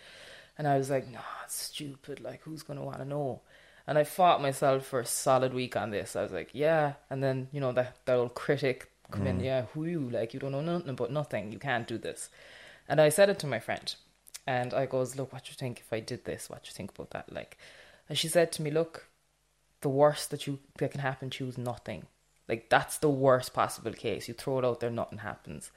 And 0.58 0.68
I 0.68 0.78
was 0.78 0.90
like, 0.90 1.10
"Nah, 1.10 1.20
it's 1.44 1.56
stupid. 1.56 2.20
Like, 2.20 2.42
who's 2.44 2.64
gonna 2.64 2.84
want 2.84 3.00
to 3.00 3.06
know?" 3.06 3.42
And 3.88 3.98
I 3.98 4.04
fought 4.04 4.42
myself 4.42 4.86
for 4.86 5.00
a 5.00 5.06
solid 5.06 5.54
week 5.54 5.76
on 5.76 5.92
this. 5.92 6.16
I 6.16 6.24
was 6.24 6.32
like, 6.32 6.50
"Yeah." 6.54 6.94
And 7.10 7.24
then 7.24 7.50
you 7.52 7.60
know 7.60 7.72
that 7.74 7.98
that 8.06 8.18
old 8.18 8.34
critic 8.34 8.92
come 9.12 9.28
in, 9.28 9.40
"Yeah, 9.40 9.66
who 9.74 9.86
you? 9.86 10.10
Like, 10.10 10.34
you 10.34 10.40
don't 10.40 10.52
know 10.52 10.62
nothing 10.62 10.90
about 10.90 11.12
nothing. 11.12 11.52
You 11.52 11.60
can't 11.60 11.88
do 11.88 11.98
this." 11.98 12.30
And 12.88 13.00
I 13.00 13.10
said 13.10 13.30
it 13.30 13.40
to 13.40 13.48
my 13.48 13.60
friend, 13.60 13.94
and 14.48 14.74
I 14.74 14.86
goes, 14.86 15.16
"Look, 15.16 15.32
what 15.34 15.50
you 15.50 15.56
think 15.56 15.80
if 15.80 15.94
I 15.94 16.00
did 16.00 16.26
this? 16.26 16.50
What 16.50 16.68
you 16.68 16.74
think 16.74 16.92
about 16.92 17.12
that?" 17.12 17.32
Like, 17.32 17.58
and 18.10 18.18
she 18.18 18.28
said 18.28 18.52
to 18.54 18.62
me, 18.64 18.72
"Look, 18.72 19.08
the 19.82 19.90
worst 19.90 20.32
that 20.32 20.48
you 20.48 20.58
that 20.78 20.92
can 20.92 21.02
happen 21.02 21.30
to 21.30 21.44
you 21.44 21.50
is 21.50 21.58
nothing. 21.60 22.08
Like 22.48 22.70
that's 22.70 22.98
the 22.98 23.10
worst 23.10 23.54
possible 23.54 23.94
case. 23.94 24.28
You 24.28 24.34
throw 24.34 24.60
it 24.60 24.66
out 24.66 24.80
there, 24.80 24.90
nothing 24.90 25.20
happens. 25.20 25.72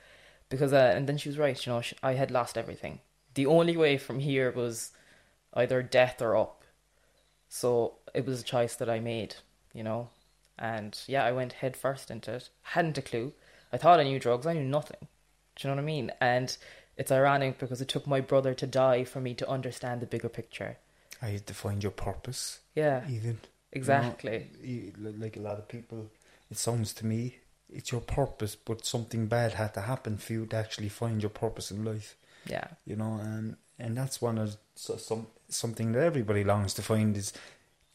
Because 0.49 0.73
uh, 0.73 0.93
and 0.97 1.07
then 1.07 1.19
she 1.19 1.29
was 1.29 1.39
right. 1.39 1.67
You 1.67 1.73
know, 1.73 1.81
she, 1.83 1.95
I 2.03 2.15
had 2.15 2.31
lost 2.31 2.57
everything. 2.57 3.01
The 3.35 3.45
only 3.45 3.77
way 3.77 3.99
from 3.99 4.21
here 4.21 4.51
was 4.51 4.93
either 5.53 5.83
death 5.83 6.23
or 6.23 6.37
up. 6.37 6.58
So 7.49 7.95
it 8.15 8.27
was 8.27 8.41
a 8.41 8.45
choice 8.45 8.77
that 8.77 8.91
I 8.91 9.01
made. 9.01 9.37
You 9.75 9.83
know, 9.85 10.09
and 10.59 10.99
yeah, 11.07 11.25
I 11.25 11.33
went 11.33 11.55
head 11.55 11.77
first 11.77 12.11
into 12.11 12.35
it. 12.35 12.49
Hadn't 12.63 12.99
a 12.99 13.03
clue. 13.03 13.33
I 13.73 13.77
thought 13.77 14.01
I 14.01 14.05
knew 14.05 14.19
drugs. 14.19 14.47
I 14.47 14.55
knew 14.55 14.65
nothing. 14.65 15.07
Do 15.57 15.69
you 15.69 15.71
know 15.71 15.77
what 15.77 15.83
I 15.83 15.87
mean? 15.87 16.13
And 16.21 16.57
it's 16.97 17.13
ironic 17.13 17.59
because 17.59 17.81
it 17.81 17.89
took 17.89 18.07
my 18.07 18.21
brother 18.21 18.55
to 18.55 18.67
die 18.67 19.05
for 19.05 19.21
me 19.21 19.35
to 19.35 19.49
understand 19.49 20.01
the 20.01 20.07
bigger 20.07 20.29
picture. 20.29 20.79
I 21.21 21.29
had 21.29 21.47
to 21.49 21.55
find 21.55 21.83
your 21.83 21.93
purpose. 21.93 22.61
Yeah. 22.75 23.03
Even 23.09 23.41
Exactly. 23.73 24.47
You 24.63 24.93
know, 24.97 25.13
like 25.19 25.37
a 25.37 25.41
lot 25.41 25.59
of 25.59 25.69
people, 25.69 26.11
it 26.51 26.57
sounds 26.57 26.95
to 26.95 27.07
me 27.07 27.37
it's 27.71 27.93
your 27.93 28.01
purpose, 28.01 28.57
but 28.57 28.85
something 28.85 29.27
bad 29.27 29.55
had 29.55 29.75
to 29.75 29.83
happen 29.83 30.17
for 30.17 30.33
you 30.33 30.47
to 30.47 30.57
actually 30.57 30.89
find 30.89 31.23
your 31.23 31.31
purpose 31.31 31.71
in 31.71 31.85
life. 31.85 32.17
Yeah. 32.47 32.67
You 32.87 32.97
know, 32.97 33.19
and 33.21 33.57
and 33.79 33.97
that's 33.97 34.23
one 34.23 34.39
of 34.39 34.57
so, 34.75 34.97
some 34.97 35.27
something 35.49 35.93
that 35.93 36.03
everybody 36.03 36.45
longs 36.45 36.75
to 36.75 36.83
find 36.83 37.17
is 37.17 37.33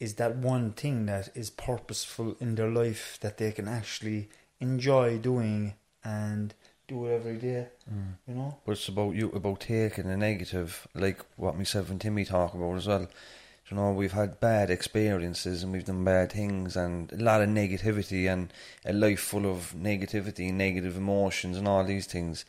is 0.00 0.14
that 0.14 0.36
one 0.36 0.72
thing 0.72 1.06
that 1.06 1.28
is 1.34 1.50
purposeful 1.50 2.36
in 2.40 2.56
their 2.56 2.68
life 2.68 3.16
that 3.20 3.38
they 3.38 3.52
can 3.52 3.68
actually 3.68 4.28
enjoy 4.60 5.16
doing 5.18 5.74
and 6.02 6.52
do 6.88 7.06
it 7.06 7.14
every 7.14 7.36
day. 7.36 7.68
Mm. 7.90 8.14
You 8.26 8.34
know. 8.34 8.58
But 8.64 8.72
it's 8.72 8.88
about 8.88 9.14
you, 9.14 9.30
about 9.30 9.60
taking 9.60 10.08
the 10.08 10.16
negative, 10.16 10.86
like 10.94 11.24
what 11.36 11.56
myself 11.56 11.90
and 11.90 12.00
Timmy 12.00 12.24
talk 12.24 12.54
about 12.54 12.76
as 12.76 12.86
well. 12.86 13.08
You 13.70 13.76
know, 13.78 13.92
we've 13.92 14.12
had 14.12 14.40
bad 14.40 14.68
experiences 14.68 15.62
and 15.62 15.72
we've 15.72 15.86
done 15.86 16.04
bad 16.04 16.32
things 16.32 16.76
and 16.76 17.10
a 17.12 17.16
lot 17.16 17.40
of 17.40 17.48
negativity 17.48 18.30
and 18.30 18.52
a 18.84 18.92
life 18.92 19.20
full 19.20 19.46
of 19.46 19.74
negativity, 19.74 20.52
negative 20.52 20.98
emotions 20.98 21.56
and 21.56 21.66
all 21.66 21.82
these 21.82 22.06
things. 22.06 22.44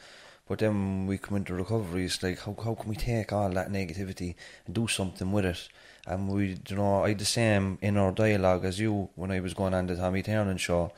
But 0.48 0.60
then 0.60 0.74
when 0.74 1.08
we 1.08 1.18
come 1.18 1.38
into 1.38 1.56
recovery, 1.56 2.06
it's 2.06 2.22
like, 2.22 2.40
how, 2.40 2.56
how 2.64 2.76
can 2.76 2.90
we 2.90 2.96
take 2.96 3.34
all 3.34 3.50
that 3.50 3.72
negativity 3.72 4.36
and 4.66 4.76
do 4.76 4.88
something 4.88 5.32
with 5.32 5.46
it? 5.46 5.68
And 6.06 6.30
we, 6.30 6.58
you 6.68 6.76
know, 6.76 7.04
I 7.04 7.10
had 7.10 7.20
the 7.20 7.26
same 7.26 7.80
in 7.82 7.98
our 7.98 8.12
dialogue 8.12 8.64
as 8.64 8.80
you 8.80 9.10
when 9.16 9.32
I 9.32 9.40
was 9.40 9.56
going 9.56 9.74
on 9.74 9.88
the 9.88 9.96
Tommy 9.96 10.22
Tiernan 10.22 10.58
show. 10.58 10.92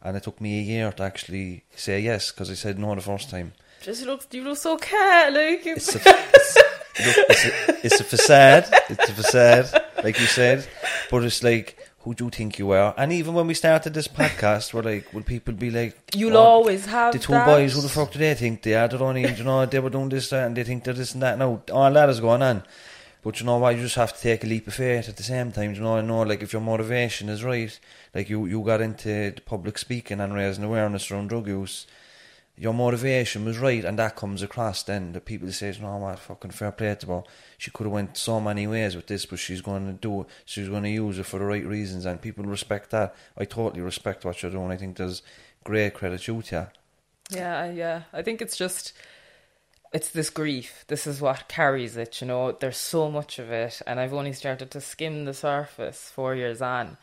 And 0.00 0.16
it 0.16 0.22
took 0.22 0.40
me 0.40 0.58
a 0.58 0.62
year 0.62 0.92
to 0.92 1.02
actually 1.02 1.64
say 1.74 2.00
yes 2.00 2.30
because 2.30 2.50
I 2.50 2.54
said 2.54 2.78
no 2.78 2.94
the 2.94 3.02
first 3.02 3.28
time. 3.28 3.52
Just 3.82 4.06
looks, 4.06 4.26
you 4.30 4.44
look 4.44 4.56
so 4.56 4.76
cat, 4.78 5.32
like. 5.34 5.66
It's 5.66 5.94
a, 5.94 5.98
it's, 5.98 6.56
look, 6.56 7.26
it's, 7.28 7.44
a, 7.44 7.86
it's 7.86 8.00
a 8.00 8.04
facade. 8.04 8.64
It's 8.88 9.08
a 9.10 9.12
facade, 9.12 9.82
like 10.02 10.18
you 10.18 10.26
said. 10.26 10.66
but 11.10 11.24
it's 11.24 11.42
like, 11.42 11.78
who 12.08 12.14
do 12.14 12.24
you 12.24 12.30
think 12.30 12.58
you 12.58 12.70
are? 12.70 12.94
And 12.96 13.12
even 13.12 13.34
when 13.34 13.46
we 13.46 13.52
started 13.52 13.92
this 13.92 14.08
podcast, 14.08 14.72
we're 14.72 14.80
like, 14.80 15.12
will 15.12 15.22
people 15.22 15.52
be 15.52 15.70
like, 15.70 15.94
You'll 16.14 16.38
"Oh, 16.38 16.54
always 16.56 16.86
have 16.86 17.12
the 17.12 17.18
two 17.18 17.32
that. 17.32 17.44
boys? 17.44 17.74
Who 17.74 17.82
the 17.82 17.90
fuck 17.90 18.12
do 18.12 18.18
they 18.18 18.34
think 18.34 18.62
they 18.62 18.74
are? 18.74 18.88
They're 18.88 19.02
only, 19.02 19.22
you 19.22 19.34
oh, 19.40 19.44
know, 19.44 19.66
they 19.66 19.78
were 19.78 19.90
doing 19.90 20.08
this 20.08 20.30
that, 20.30 20.46
and 20.46 20.56
they 20.56 20.64
think 20.64 20.84
they're 20.84 20.94
this 20.94 21.12
and 21.12 21.22
that. 21.22 21.36
No, 21.36 21.62
all 21.70 21.92
that 21.92 22.08
is 22.08 22.20
going 22.20 22.40
on. 22.40 22.62
But 23.22 23.40
you 23.40 23.44
know 23.44 23.58
what? 23.58 23.76
You 23.76 23.82
just 23.82 23.96
have 23.96 24.16
to 24.16 24.22
take 24.22 24.42
a 24.42 24.46
leap 24.46 24.66
of 24.66 24.72
faith 24.72 25.06
at 25.10 25.18
the 25.18 25.22
same 25.22 25.52
time. 25.52 25.74
You 25.74 25.82
know, 25.82 25.98
I 25.98 26.00
know, 26.00 26.22
like 26.22 26.42
if 26.42 26.54
your 26.54 26.62
motivation 26.62 27.28
is 27.28 27.44
right, 27.44 27.78
like 28.14 28.30
you 28.30 28.46
you 28.46 28.62
got 28.62 28.80
into 28.80 29.32
the 29.32 29.42
public 29.44 29.76
speaking 29.76 30.18
and 30.18 30.32
raising 30.32 30.64
awareness 30.64 31.10
around 31.10 31.28
drug 31.28 31.46
use 31.46 31.86
your 32.58 32.74
motivation 32.74 33.44
was 33.44 33.58
right, 33.58 33.84
and 33.84 33.98
that 33.98 34.16
comes 34.16 34.42
across. 34.42 34.82
Then 34.82 35.12
the 35.12 35.20
people 35.20 35.50
say, 35.52 35.74
"No, 35.80 35.96
what 35.96 36.18
fucking 36.18 36.50
fair 36.50 36.72
play 36.72 36.94
to 36.94 37.06
her. 37.06 37.22
She 37.56 37.70
could 37.70 37.84
have 37.84 37.92
went 37.92 38.16
so 38.16 38.40
many 38.40 38.66
ways 38.66 38.96
with 38.96 39.06
this, 39.06 39.26
but 39.26 39.38
she's 39.38 39.60
going 39.60 39.86
to 39.86 39.92
do 39.92 40.22
it. 40.22 40.26
She's 40.44 40.68
going 40.68 40.82
to 40.84 40.90
use 40.90 41.18
it 41.18 41.26
for 41.26 41.38
the 41.38 41.44
right 41.44 41.64
reasons, 41.64 42.04
and 42.04 42.20
people 42.20 42.44
respect 42.44 42.90
that. 42.90 43.14
I 43.36 43.44
totally 43.44 43.82
respect 43.82 44.24
what 44.24 44.42
you're 44.42 44.52
doing. 44.52 44.70
I 44.70 44.76
think 44.76 44.96
there's 44.96 45.22
great 45.64 45.94
credit 45.94 46.22
to 46.22 46.34
you. 46.34 46.42
Yeah, 47.30 47.70
yeah. 47.70 48.02
I 48.12 48.22
think 48.22 48.40
it's 48.40 48.56
just 48.56 48.92
it's 49.92 50.10
this 50.10 50.30
grief. 50.30 50.84
This 50.88 51.06
is 51.06 51.20
what 51.20 51.48
carries 51.48 51.96
it, 51.96 52.20
you 52.20 52.26
know. 52.26 52.52
There's 52.52 52.76
so 52.76 53.10
much 53.10 53.38
of 53.38 53.50
it 53.50 53.80
and 53.86 53.98
I've 54.00 54.14
only 54.14 54.32
started 54.32 54.70
to 54.72 54.80
skim 54.80 55.24
the 55.24 55.34
surface 55.34 56.10
4 56.14 56.34
years 56.34 56.62
on 56.62 56.96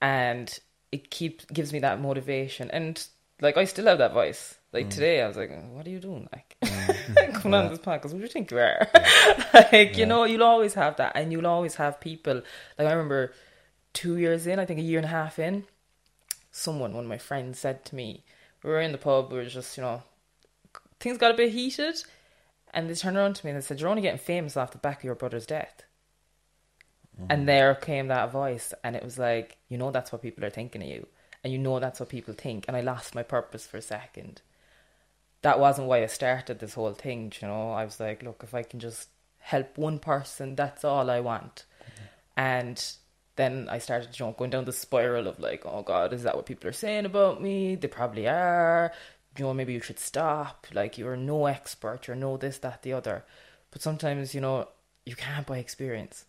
and 0.00 0.58
it 0.92 1.10
keeps 1.10 1.44
gives 1.46 1.72
me 1.72 1.78
that 1.80 2.00
motivation 2.00 2.70
and 2.70 3.04
like 3.40 3.56
I 3.56 3.64
still 3.64 3.86
have 3.86 3.98
that 3.98 4.12
voice. 4.12 4.56
Like 4.76 4.88
mm. 4.88 4.90
today 4.90 5.22
I 5.22 5.28
was 5.28 5.38
like, 5.38 5.50
what 5.72 5.86
are 5.86 5.90
you 5.90 6.00
doing 6.00 6.28
like? 6.32 6.54
Mm. 6.62 7.34
Coming 7.40 7.54
on 7.54 7.70
this 7.70 7.78
podcast, 7.78 8.12
what 8.12 8.16
do 8.16 8.18
you 8.18 8.26
think 8.26 8.50
you 8.50 8.58
are? 8.58 8.86
like, 9.54 9.96
you 9.96 10.04
know, 10.04 10.24
you'll 10.24 10.42
always 10.42 10.74
have 10.74 10.96
that 10.96 11.12
and 11.14 11.32
you'll 11.32 11.46
always 11.46 11.76
have 11.76 11.98
people 11.98 12.42
like 12.78 12.86
I 12.86 12.92
remember 12.92 13.32
2 13.94 14.18
years 14.18 14.46
in, 14.46 14.58
I 14.58 14.66
think 14.66 14.78
a 14.78 14.82
year 14.82 14.98
and 14.98 15.06
a 15.06 15.08
half 15.08 15.38
in, 15.38 15.64
someone, 16.50 16.92
one 16.92 17.04
of 17.04 17.08
my 17.08 17.16
friends 17.16 17.58
said 17.58 17.86
to 17.86 17.94
me, 17.94 18.22
we 18.62 18.68
were 18.68 18.82
in 18.82 18.92
the 18.92 18.98
pub, 18.98 19.32
we 19.32 19.38
were 19.38 19.46
just, 19.46 19.78
you 19.78 19.82
know, 19.82 20.02
things 21.00 21.16
got 21.16 21.30
a 21.30 21.34
bit 21.34 21.52
heated, 21.52 21.96
and 22.74 22.90
they 22.90 22.94
turned 22.94 23.16
around 23.16 23.36
to 23.36 23.46
me 23.46 23.52
and 23.52 23.58
they 23.58 23.64
said, 23.64 23.80
You're 23.80 23.88
only 23.88 24.02
getting 24.02 24.18
famous 24.18 24.58
off 24.58 24.72
the 24.72 24.78
back 24.78 24.98
of 24.98 25.04
your 25.04 25.14
brother's 25.14 25.46
death. 25.46 25.84
Mm. 27.18 27.26
And 27.30 27.48
there 27.48 27.74
came 27.74 28.08
that 28.08 28.30
voice, 28.30 28.74
and 28.84 28.94
it 28.94 29.02
was 29.02 29.18
like, 29.18 29.56
You 29.70 29.78
know, 29.78 29.90
that's 29.90 30.12
what 30.12 30.20
people 30.20 30.44
are 30.44 30.50
thinking 30.50 30.82
of 30.82 30.88
you, 30.88 31.06
and 31.42 31.50
you 31.50 31.58
know, 31.58 31.80
that's 31.80 32.00
what 32.00 32.10
people 32.10 32.34
think. 32.34 32.66
And 32.68 32.76
I 32.76 32.82
lost 32.82 33.14
my 33.14 33.22
purpose 33.22 33.66
for 33.66 33.78
a 33.78 33.82
second. 33.82 34.42
That 35.42 35.60
wasn't 35.60 35.88
why 35.88 36.02
I 36.02 36.06
started 36.06 36.58
this 36.58 36.74
whole 36.74 36.94
thing, 36.94 37.32
you 37.40 37.48
know. 37.48 37.70
I 37.72 37.84
was 37.84 38.00
like, 38.00 38.22
Look, 38.22 38.40
if 38.42 38.54
I 38.54 38.62
can 38.62 38.80
just 38.80 39.08
help 39.38 39.78
one 39.78 39.98
person, 39.98 40.56
that's 40.56 40.84
all 40.84 41.08
I 41.08 41.20
want. 41.20 41.64
And 42.36 42.82
then 43.36 43.68
I 43.70 43.78
started 43.78 44.18
you 44.18 44.26
know, 44.26 44.32
going 44.32 44.50
down 44.50 44.64
the 44.64 44.72
spiral 44.72 45.28
of 45.28 45.38
like, 45.38 45.64
oh 45.64 45.82
God, 45.82 46.12
is 46.12 46.22
that 46.24 46.36
what 46.36 46.46
people 46.46 46.68
are 46.68 46.72
saying 46.72 47.06
about 47.06 47.40
me? 47.40 47.76
They 47.76 47.88
probably 47.88 48.26
are. 48.26 48.92
You 49.38 49.44
know, 49.44 49.54
maybe 49.54 49.74
you 49.74 49.80
should 49.80 49.98
stop. 49.98 50.66
Like, 50.72 50.96
you're 50.96 51.16
no 51.16 51.46
expert. 51.46 52.06
You're 52.06 52.16
no 52.16 52.38
this, 52.38 52.58
that, 52.58 52.82
the 52.82 52.94
other. 52.94 53.24
But 53.70 53.82
sometimes, 53.82 54.34
you 54.34 54.40
know, 54.40 54.68
you 55.04 55.14
can't 55.14 55.46
buy 55.46 55.58
experience. 55.58 56.24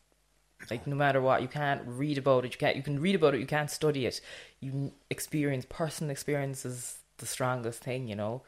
Like, 0.69 0.85
no 0.85 0.95
matter 0.95 1.21
what, 1.21 1.41
you 1.41 1.47
can't 1.47 1.81
read 1.85 2.17
about 2.17 2.43
it. 2.43 2.53
You 2.53 2.57
can't. 2.57 2.75
You 2.75 2.83
can 2.83 2.99
read 2.99 3.15
about 3.15 3.33
it. 3.35 3.39
You 3.39 3.45
can't 3.45 3.71
study 3.71 4.05
it. 4.05 4.19
You 4.59 4.91
experience 5.09 5.65
personal 5.69 6.11
experience 6.11 6.65
is 6.65 6.99
the 7.17 7.25
strongest 7.25 7.81
thing, 7.81 8.07
you 8.09 8.15
know. 8.15 8.41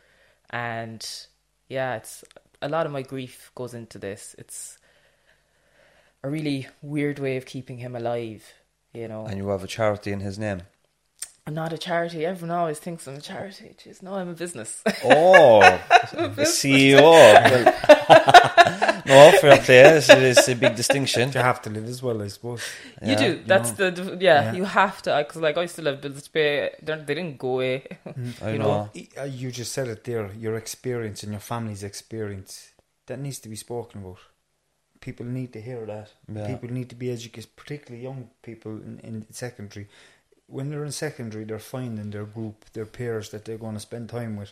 And 0.50 1.08
yeah, 1.68 1.96
it's 1.96 2.24
a 2.62 2.70
lot 2.70 2.86
of 2.86 2.92
my 2.92 3.02
grief 3.02 3.52
goes 3.56 3.74
into 3.74 3.98
this. 4.00 4.36
It's 4.38 4.78
a 6.24 6.30
really 6.30 6.68
weird 6.82 7.20
way 7.20 7.38
of 7.38 7.46
keeping 7.46 7.78
him 7.78 7.96
alive, 7.96 8.54
you 8.94 9.08
know. 9.08 9.26
And 9.26 9.38
you 9.38 9.48
have 9.50 9.64
a 9.64 9.68
charity 9.68 10.12
in 10.12 10.20
his 10.20 10.38
name. 10.38 10.62
I'm 11.48 11.54
not 11.54 11.74
a 11.74 11.78
charity. 11.78 12.26
Everyone 12.26 12.56
always 12.56 12.80
thinks 12.80 13.08
I'm 13.08 13.16
a 13.16 13.22
charity. 13.22 13.76
Jeez, 13.78 14.04
no, 14.04 14.14
I'm 14.14 14.30
a 14.30 14.34
business. 14.34 14.84
Oh, 15.04 15.60
the 16.12 16.44
CEO. 16.44 17.02
Well, 19.10 19.32
no, 19.32 19.38
fair 19.40 19.58
play. 19.58 19.80
It's, 19.80 20.10
it's 20.10 20.48
a 20.48 20.56
big 20.56 20.76
distinction. 20.76 21.32
You 21.32 21.40
have 21.40 21.62
to 21.64 21.70
live 21.70 21.86
as 21.86 22.04
well, 22.04 22.22
I 22.22 22.28
suppose. 22.28 22.62
you 23.04 23.16
do. 23.16 23.42
That's 23.46 23.72
the 23.72 24.18
yeah, 24.20 24.54
You 24.54 24.66
have 24.66 25.02
to 25.04 25.24
because 25.26 25.42
like 25.42 25.58
I 25.58 25.66
still 25.66 25.86
have 25.86 26.02
bills 26.02 26.24
to 26.24 26.30
pay. 26.30 26.72
They're, 26.82 26.98
they 26.98 27.16
didn't 27.16 27.38
go 27.40 27.54
away. 27.56 27.88
I 28.42 28.52
you 28.52 28.60
know. 28.60 28.90
know, 28.94 29.02
uh, 29.18 29.24
you 29.24 29.52
just 29.52 29.72
said 29.72 29.88
it 29.88 30.04
there. 30.04 30.32
Your 30.34 30.56
experience 30.56 31.24
and 31.24 31.32
your 31.32 31.42
family's 31.42 31.84
experience 31.84 32.72
that 33.08 33.20
needs 33.20 33.40
to 33.40 33.50
be 33.50 33.56
spoken 33.56 34.02
about. 34.02 34.20
People 35.02 35.26
need 35.26 35.54
to 35.54 35.62
hear 35.62 35.86
that. 35.86 36.12
Yeah. 36.32 36.48
People 36.48 36.70
need 36.70 36.90
to 36.90 36.96
be 36.96 37.10
educated, 37.12 37.56
particularly 37.56 38.04
young 38.04 38.30
people 38.44 38.74
in, 38.74 39.00
in 39.04 39.26
secondary. 39.32 39.88
When 40.50 40.70
they're 40.70 40.86
in 40.86 40.92
secondary, 40.92 41.44
they're 41.44 41.60
finding 41.60 42.10
their 42.10 42.26
group, 42.26 42.66
their 42.74 42.86
peers 42.86 43.30
that 43.30 43.46
they're 43.46 43.58
going 43.58 43.76
to 43.76 43.80
spend 43.80 44.10
time 44.10 44.36
with. 44.36 44.52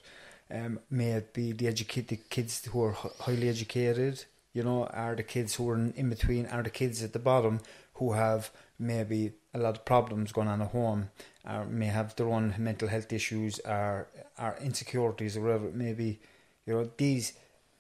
Um, 0.50 0.80
may 0.90 1.12
it 1.12 1.34
be 1.34 1.52
the 1.52 1.68
educated 1.68 2.30
kids 2.30 2.66
who 2.66 2.84
are 2.84 2.92
highly 2.92 3.50
educated, 3.50 4.24
you 4.54 4.64
know, 4.64 4.86
are 4.86 5.16
the 5.16 5.24
kids 5.24 5.56
who 5.56 5.70
are 5.70 5.76
in, 5.76 6.10
between, 6.10 6.46
are 6.46 6.64
the 6.64 6.70
kids 6.70 7.04
at 7.04 7.14
the 7.14 7.20
bottom 7.20 7.60
who 7.96 8.14
have 8.14 8.52
maybe 8.80 9.34
a 9.54 9.60
lot 9.60 9.76
of 9.76 9.86
problems 9.86 10.32
going 10.32 10.48
on 10.48 10.62
at 10.62 10.72
home, 10.72 11.10
or 11.48 11.66
may 11.66 11.88
have 11.88 12.16
their 12.16 12.30
own 12.30 12.54
mental 12.58 12.88
health 12.88 13.12
issues, 13.12 13.60
or, 13.60 14.08
or 14.40 14.58
insecurities, 14.62 15.36
or 15.36 15.42
whatever 15.42 15.68
it 15.68 15.76
may 15.76 15.94
be. 15.94 16.20
You 16.66 16.74
know, 16.74 16.90
these 16.98 17.34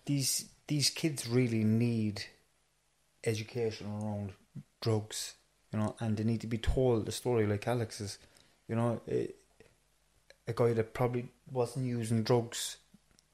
these 0.05 0.45
these 0.67 0.89
kids 0.89 1.27
really 1.27 1.63
need 1.63 2.23
education 3.23 3.87
around 3.87 4.33
drugs, 4.81 5.35
you 5.77 5.83
know, 5.83 5.95
and 5.99 6.17
they 6.17 6.23
need 6.23 6.41
to 6.41 6.47
be 6.47 6.57
told 6.57 7.05
the 7.05 7.11
story 7.11 7.45
like 7.45 7.67
Alex's. 7.67 8.17
You 8.67 8.75
know, 8.75 9.01
a, 9.07 9.31
a 10.47 10.53
guy 10.53 10.73
that 10.73 10.93
probably 10.93 11.29
wasn't 11.51 11.85
using 11.85 12.23
drugs, 12.23 12.77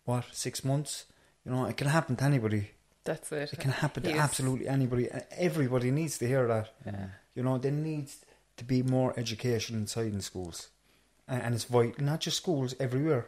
what 0.04 0.26
six 0.32 0.64
months. 0.66 1.06
You 1.46 1.54
know, 1.54 1.66
it 1.66 1.78
can 1.78 1.88
happen 1.88 2.16
to 2.18 2.24
anybody. 2.24 2.72
That's 3.06 3.32
it. 3.32 3.54
It 3.54 3.60
can 3.60 3.72
happen 3.72 4.04
to 4.04 4.18
absolutely 4.18 4.68
anybody. 4.68 5.10
Everybody 5.38 5.92
needs 5.92 6.18
to 6.18 6.28
hear 6.28 6.48
that. 6.48 6.74
Yeah. 6.86 7.08
You 7.34 7.44
know, 7.44 7.58
there 7.58 7.72
needs 7.72 8.18
to 8.58 8.66
be 8.66 8.84
more 8.84 9.14
education 9.18 9.78
inside 9.78 10.12
in 10.14 10.22
schools, 10.22 10.68
and, 11.28 11.42
and 11.42 11.56
it's 11.56 11.64
vital. 11.64 12.04
Not 12.04 12.20
just 12.20 12.38
schools, 12.38 12.76
everywhere. 12.80 13.28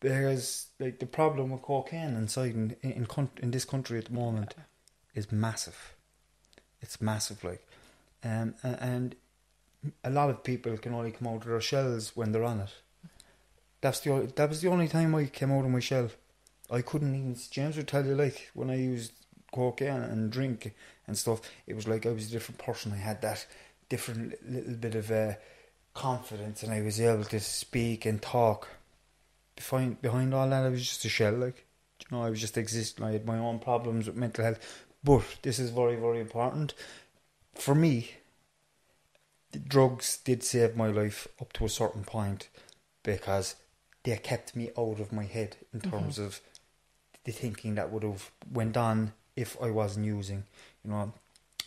Because 0.00 0.66
like 0.78 0.98
the 0.98 1.06
problem 1.06 1.50
with 1.50 1.62
cocaine 1.62 2.14
inside 2.16 2.54
in 2.54 2.76
in, 2.82 2.92
in, 2.92 3.28
in 3.42 3.50
this 3.52 3.64
country 3.64 3.98
at 3.98 4.06
the 4.06 4.12
moment 4.12 4.54
is 5.14 5.32
massive. 5.32 5.94
It's 6.82 7.00
massive, 7.00 7.42
like, 7.42 7.66
um, 8.24 8.54
and 8.62 9.14
a 10.02 10.10
lot 10.10 10.30
of 10.30 10.42
people 10.42 10.76
can 10.78 10.94
only 10.94 11.12
come 11.12 11.28
out 11.28 11.42
of 11.42 11.44
their 11.44 11.60
shells 11.60 12.12
when 12.14 12.32
they're 12.32 12.44
on 12.44 12.60
it. 12.60 12.74
That's 13.80 14.00
the 14.00 14.32
that 14.36 14.48
was 14.48 14.62
the 14.62 14.70
only 14.70 14.88
time 14.88 15.14
I 15.14 15.26
came 15.26 15.52
out 15.52 15.64
of 15.64 15.70
my 15.70 15.80
shell. 15.80 16.10
I 16.70 16.80
couldn't 16.80 17.14
even. 17.14 17.36
James 17.50 17.76
would 17.76 17.88
tell 17.88 18.04
you 18.04 18.14
like 18.14 18.50
when 18.54 18.70
I 18.70 18.76
used 18.76 19.12
cocaine 19.52 20.02
and 20.02 20.32
drink 20.32 20.74
and 21.06 21.16
stuff. 21.18 21.42
It 21.66 21.74
was 21.74 21.86
like 21.86 22.06
I 22.06 22.10
was 22.10 22.28
a 22.28 22.32
different 22.32 22.58
person. 22.58 22.92
I 22.92 22.96
had 22.96 23.20
that 23.22 23.46
different 23.88 24.34
little 24.50 24.74
bit 24.74 24.94
of 24.94 25.10
uh, 25.10 25.34
confidence, 25.92 26.62
and 26.62 26.72
I 26.72 26.80
was 26.80 27.00
able 27.00 27.24
to 27.24 27.40
speak 27.40 28.06
and 28.06 28.22
talk. 28.22 28.68
Behind 29.56 30.00
behind 30.00 30.32
all 30.32 30.48
that, 30.48 30.64
I 30.64 30.70
was 30.70 30.88
just 30.88 31.04
a 31.04 31.10
shell. 31.10 31.34
Like 31.34 31.66
you 32.00 32.16
know, 32.16 32.24
I 32.24 32.30
was 32.30 32.40
just 32.40 32.56
existing. 32.56 33.04
I 33.04 33.12
had 33.12 33.26
my 33.26 33.38
own 33.38 33.58
problems 33.58 34.06
with 34.06 34.16
mental 34.16 34.44
health. 34.44 34.60
But 35.04 35.24
this 35.42 35.58
is 35.58 35.68
very 35.68 35.96
very 35.96 36.20
important 36.20 36.72
for 37.54 37.74
me. 37.74 38.10
The 39.52 39.58
drugs 39.60 40.18
did 40.24 40.42
save 40.42 40.76
my 40.76 40.88
life 40.88 41.28
up 41.40 41.52
to 41.54 41.64
a 41.64 41.68
certain 41.68 42.02
point 42.02 42.48
because 43.04 43.54
they 44.02 44.16
kept 44.16 44.56
me 44.56 44.70
out 44.76 44.98
of 44.98 45.12
my 45.12 45.24
head 45.24 45.56
in 45.72 45.80
mm-hmm. 45.80 45.90
terms 45.90 46.18
of 46.18 46.40
the 47.24 47.32
thinking 47.32 47.76
that 47.76 47.90
would 47.90 48.02
have 48.02 48.30
went 48.52 48.76
on 48.76 49.12
if 49.36 49.56
I 49.62 49.70
wasn't 49.70 50.06
using, 50.06 50.44
you 50.84 50.90
know, 50.90 51.12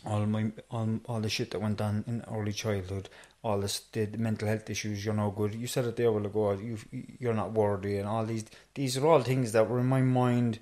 all 0.06 0.26
my 0.26 0.52
all, 0.69 1.00
all 1.06 1.19
the 1.19 1.30
shit 1.30 1.52
that 1.52 1.62
went 1.62 1.82
on 1.82 2.04
in 2.08 2.23
early 2.32 2.54
childhood, 2.54 3.10
all 3.43 3.60
this 3.60 3.80
the, 3.91 4.06
the 4.06 4.18
mental 4.18 4.47
health 4.47 4.70
issues. 4.70 5.03
You're 5.03 5.14
no 5.14 5.32
good. 5.32 5.55
You 5.55 5.68
said 5.68 5.86
it 5.86 5.95
there 5.95 6.07
a 6.07 6.12
while 6.12 6.26
ago. 6.26 6.51
You 6.53 6.78
you're 7.20 7.34
not 7.34 7.53
worthy, 7.53 7.97
and 7.97 8.07
all 8.07 8.26
these 8.26 8.45
these 8.76 8.97
are 8.97 9.07
all 9.07 9.22
things 9.22 9.51
that 9.53 9.70
were 9.70 9.80
in 9.80 9.88
my 9.88 10.01
mind 10.01 10.59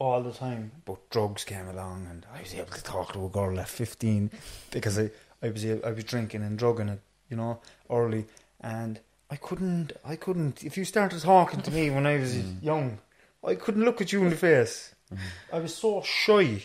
all 0.00 0.22
the 0.22 0.32
time. 0.32 0.72
But 0.84 1.08
drugs 1.10 1.44
came 1.44 1.68
along, 1.68 2.08
and 2.10 2.26
I 2.34 2.40
was 2.40 2.52
able 2.54 2.72
to 2.72 2.82
talk 2.82 3.12
to 3.12 3.24
a 3.24 3.28
girl 3.28 3.60
at 3.60 3.68
fifteen 3.68 4.32
because 4.72 4.98
I 4.98 5.10
I 5.40 5.50
was 5.50 5.64
I 5.64 5.92
was 5.92 6.04
drinking 6.04 6.42
and 6.42 6.58
drugging 6.58 6.88
it, 6.88 7.00
you 7.28 7.36
know, 7.36 7.60
early, 7.88 8.26
and 8.60 8.98
I 9.30 9.36
couldn't 9.36 9.92
I 10.04 10.16
couldn't. 10.16 10.64
If 10.64 10.76
you 10.76 10.84
started 10.84 11.20
talking 11.20 11.60
to 11.62 11.70
me 11.70 11.90
when 11.90 12.06
I 12.06 12.18
was 12.18 12.34
mm. 12.34 12.60
young, 12.62 12.98
I 13.46 13.54
couldn't 13.54 13.84
look 13.84 14.00
at 14.00 14.12
you 14.12 14.24
in 14.24 14.30
the 14.30 14.36
face. 14.36 14.94
Mm. 15.12 15.18
I 15.52 15.58
was 15.60 15.74
so 15.74 16.02
shy. 16.02 16.62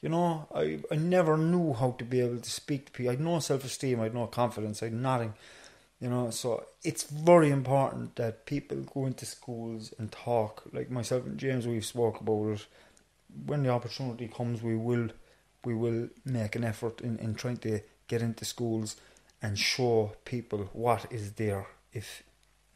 You 0.00 0.08
know, 0.10 0.46
I, 0.54 0.78
I 0.92 0.94
never 0.94 1.36
knew 1.36 1.72
how 1.72 1.96
to 1.98 2.04
be 2.04 2.20
able 2.20 2.38
to 2.38 2.50
speak 2.50 2.86
to 2.86 2.92
people. 2.92 3.10
I 3.10 3.14
had 3.14 3.20
no 3.20 3.40
self 3.40 3.64
esteem, 3.64 3.98
I 4.00 4.04
had 4.04 4.14
no 4.14 4.28
confidence, 4.28 4.80
I 4.80 4.86
had 4.86 4.94
nothing. 4.94 5.34
You 6.00 6.08
know, 6.08 6.30
so 6.30 6.64
it's 6.84 7.04
very 7.04 7.50
important 7.50 8.16
that 8.16 8.46
people 8.46 8.78
go 8.94 9.06
into 9.06 9.26
schools 9.26 9.92
and 9.98 10.12
talk. 10.12 10.62
Like 10.72 10.90
myself 10.90 11.26
and 11.26 11.38
James, 11.38 11.66
we've 11.66 11.84
spoke 11.84 12.20
about 12.20 12.52
it. 12.52 12.66
When 13.46 13.64
the 13.64 13.70
opportunity 13.70 14.28
comes, 14.28 14.62
we 14.62 14.76
will, 14.76 15.08
we 15.64 15.74
will 15.74 16.08
make 16.24 16.54
an 16.54 16.64
effort 16.64 17.00
in, 17.00 17.18
in 17.18 17.34
trying 17.34 17.58
to 17.58 17.80
get 18.06 18.22
into 18.22 18.44
schools 18.44 18.96
and 19.42 19.58
show 19.58 20.12
people 20.24 20.70
what 20.72 21.06
is 21.10 21.32
there. 21.32 21.66
If 21.92 22.22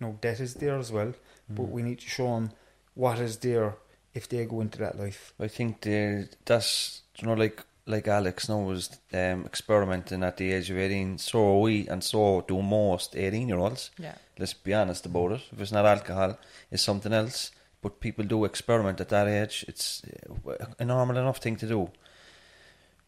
no 0.01 0.19
debt 0.21 0.41
is 0.41 0.55
there 0.55 0.79
as 0.79 0.91
well, 0.91 1.15
but 1.49 1.67
mm. 1.67 1.71
we 1.71 1.83
need 1.83 2.01
to 2.01 2.09
show 2.09 2.35
them 2.35 2.51
what 2.95 3.19
is 3.19 3.37
there 3.39 3.77
if 4.15 4.29
they 4.29 4.45
go 4.45 4.61
into 4.61 4.79
that 4.79 4.99
life. 4.99 5.33
I 5.41 5.49
think 5.49 5.83
the 5.83 6.29
that's 6.45 7.03
you 7.17 7.27
know 7.27 7.35
like 7.35 7.63
like 7.93 8.09
Alex 8.09 8.49
now 8.49 8.61
was 8.61 8.99
um, 9.13 9.45
experimenting 9.45 10.25
at 10.25 10.37
the 10.37 10.53
age 10.53 10.71
of 10.71 10.79
eighteen. 10.79 11.19
So 11.19 11.57
are 11.57 11.61
we, 11.61 11.87
and 11.89 12.03
so 12.03 12.45
do 12.49 12.61
most 12.63 13.15
eighteen 13.17 13.49
year 13.49 13.59
olds. 13.59 13.91
Yeah. 13.99 14.15
Let's 14.39 14.55
be 14.55 14.75
honest 14.75 15.07
about 15.07 15.33
it. 15.33 15.43
If 15.53 15.61
it's 15.61 15.73
not 15.73 15.87
alcohol, 15.87 16.39
it's 16.71 16.83
something 16.83 17.13
else. 17.13 17.53
But 17.83 18.01
people 18.01 18.25
do 18.25 18.45
experiment 18.45 19.01
at 19.01 19.09
that 19.09 19.29
age. 19.29 19.65
It's 19.69 20.03
uh, 20.49 20.67
a 20.79 20.85
normal 20.85 21.17
enough 21.17 21.39
thing 21.39 21.57
to 21.57 21.67
do. 21.67 21.91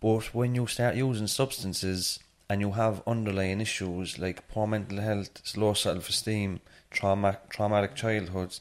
But 0.01 0.35
when 0.35 0.55
you 0.55 0.67
start 0.67 0.97
using 0.97 1.29
substances 1.29 2.21
and 2.51 2.61
you 2.61 2.73
have 2.73 3.03
underlying 3.07 3.61
issues 3.61 4.19
like 4.19 4.49
poor 4.49 4.67
mental 4.67 5.01
health, 5.01 5.57
low 5.57 5.75
self 5.75 6.09
esteem, 6.09 6.61
trauma, 6.91 7.39
traumatic 7.49 7.95
childhoods, 7.95 8.61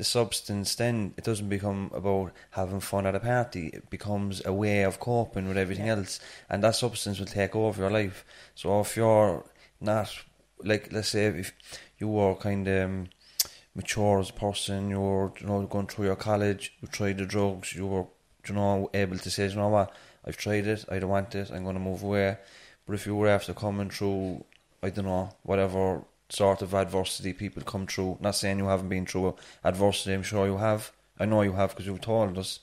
the 0.00 0.04
substance 0.04 0.76
then 0.76 1.12
it 1.18 1.24
doesn't 1.24 1.50
become 1.50 1.90
about 1.92 2.32
having 2.52 2.80
fun 2.80 3.06
at 3.06 3.14
a 3.14 3.20
party. 3.20 3.66
It 3.66 3.90
becomes 3.90 4.40
a 4.46 4.52
way 4.62 4.82
of 4.82 4.98
coping 4.98 5.46
with 5.46 5.58
everything 5.58 5.90
else, 5.90 6.20
and 6.48 6.64
that 6.64 6.74
substance 6.74 7.18
will 7.18 7.26
take 7.26 7.54
over 7.54 7.82
your 7.82 7.90
life. 7.90 8.24
So 8.54 8.80
if 8.80 8.96
you're 8.96 9.44
not 9.78 10.08
like, 10.64 10.90
let's 10.90 11.10
say, 11.10 11.26
if 11.26 11.52
you 11.98 12.08
were 12.08 12.34
kind 12.34 12.66
of 12.66 12.84
um, 12.84 13.08
mature 13.74 14.20
as 14.20 14.30
a 14.30 14.32
person, 14.32 14.88
you 14.88 15.00
were 15.00 15.32
you 15.38 15.46
know 15.46 15.60
going 15.66 15.88
through 15.88 16.06
your 16.06 16.16
college, 16.16 16.72
you 16.80 16.88
tried 16.88 17.18
the 17.18 17.26
drugs, 17.26 17.74
you 17.74 17.86
were 17.86 18.06
you 18.48 18.54
know 18.54 18.88
able 18.94 19.18
to 19.18 19.30
say, 19.30 19.48
you 19.48 19.56
know 19.56 19.68
what, 19.68 19.94
I've 20.26 20.38
tried 20.38 20.66
it, 20.66 20.86
I 20.88 20.98
don't 20.98 21.10
want 21.10 21.34
it, 21.34 21.50
I'm 21.50 21.64
going 21.64 21.76
to 21.76 21.88
move 21.90 22.02
away. 22.02 22.38
But 22.86 22.94
if 22.94 23.06
you 23.06 23.16
were 23.16 23.28
after 23.28 23.52
coming 23.52 23.90
through, 23.90 24.46
I 24.82 24.88
don't 24.88 25.04
know, 25.04 25.34
whatever 25.42 26.04
sort 26.32 26.62
of 26.62 26.74
adversity 26.74 27.32
people 27.32 27.62
come 27.62 27.86
through, 27.86 28.18
not 28.20 28.36
saying 28.36 28.58
you 28.58 28.66
haven't 28.66 28.88
been 28.88 29.06
through 29.06 29.36
adversity, 29.64 30.14
I'm 30.14 30.22
sure 30.22 30.46
you 30.46 30.56
have. 30.58 30.92
I 31.18 31.26
know 31.26 31.42
you 31.42 31.52
have 31.52 31.70
because 31.70 31.86
you've 31.86 32.00
told 32.00 32.38
us. 32.38 32.60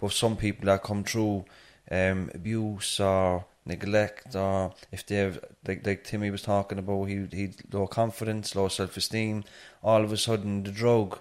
But 0.00 0.12
some 0.12 0.36
people 0.36 0.66
that 0.66 0.82
come 0.82 1.04
through 1.04 1.44
um, 1.90 2.30
abuse 2.34 3.00
or 3.00 3.44
neglect, 3.66 4.34
or 4.34 4.72
if 4.92 5.04
they've, 5.06 5.38
like, 5.66 5.86
like 5.86 6.04
Timmy 6.04 6.30
was 6.30 6.42
talking 6.42 6.78
about, 6.78 7.06
he 7.06 7.26
he 7.32 7.50
low 7.72 7.86
confidence, 7.86 8.54
low 8.54 8.68
self 8.68 8.96
esteem, 8.96 9.44
all 9.82 10.02
of 10.04 10.12
a 10.12 10.16
sudden 10.16 10.62
the 10.62 10.70
drug 10.70 11.18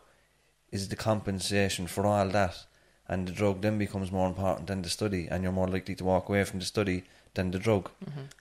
is 0.72 0.90
the 0.90 0.96
compensation 0.96 1.88
for 1.88 2.06
all 2.06 2.30
that. 2.30 2.66
And 3.10 3.26
the 3.28 3.32
drug 3.32 3.62
then 3.62 3.78
becomes 3.78 4.12
more 4.12 4.28
important 4.28 4.68
than 4.68 4.82
the 4.82 4.90
study, 4.90 5.28
and 5.32 5.42
you're 5.42 5.54
more 5.54 5.68
likely 5.70 5.96
to 5.96 6.04
walk 6.04 6.28
away 6.28 6.44
from 6.44 6.60
the 6.60 6.66
study 6.66 7.06
than 7.36 7.52
the 7.52 7.60
drug. 7.60 7.90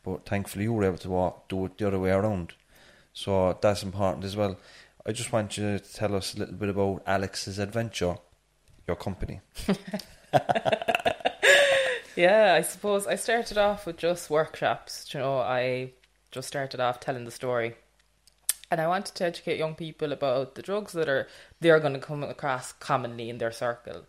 But 0.05 0.27
thankfully, 0.27 0.65
you 0.65 0.73
were 0.73 0.85
able 0.85 0.99
to 0.99 1.11
walk, 1.11 1.49
do 1.49 1.67
it 1.67 1.79
the 1.79 1.87
other 1.87 2.01
way 2.01 2.11
around. 2.11 2.53
So 3.17 3.57
that's 3.63 3.83
important 3.83 4.25
as 4.25 4.37
well. 4.37 4.59
I 5.07 5.13
just 5.13 5.33
want 5.33 5.57
you 5.57 5.79
to 5.79 5.93
tell 5.95 6.15
us 6.15 6.35
a 6.35 6.41
little 6.41 6.55
bit 6.55 6.69
about 6.69 7.03
Alex's 7.07 7.59
adventure, 7.59 8.17
your 8.87 8.97
company. 8.97 9.41
Yeah, 12.17 12.55
I 12.55 12.63
suppose 12.63 13.07
I 13.07 13.17
started 13.17 13.59
off 13.59 13.85
with 13.87 13.99
just 13.99 14.31
workshops. 14.31 15.13
You 15.13 15.21
know, 15.21 15.39
I 15.39 15.93
just 16.31 16.49
started 16.49 16.81
off 16.81 16.99
telling 16.99 17.27
the 17.27 17.31
story. 17.31 17.77
And 18.71 18.81
I 18.81 18.89
wanted 18.89 19.15
to 19.17 19.25
educate 19.25 19.59
young 19.59 19.75
people 19.75 20.13
about 20.13 20.55
the 20.55 20.63
drugs 20.63 20.93
that 20.95 21.11
are 21.11 21.29
they're 21.61 21.79
going 21.79 21.93
to 21.93 22.01
come 22.01 22.23
across 22.25 22.73
commonly 22.73 23.29
in 23.29 23.37
their 23.37 23.53
circle. 23.53 24.07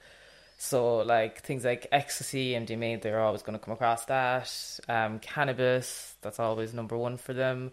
So, 0.58 1.00
like 1.00 1.42
things 1.44 1.66
like 1.66 1.88
ecstasy, 1.92 2.54
MDMA, 2.54 3.02
they're 3.02 3.20
always 3.20 3.44
going 3.44 3.60
to 3.60 3.64
come 3.64 3.74
across 3.74 4.06
that. 4.06 4.80
Um, 4.88 5.20
cannabis, 5.20 6.16
that's 6.22 6.40
always 6.40 6.74
number 6.74 6.98
one 6.98 7.18
for 7.18 7.34
them. 7.34 7.72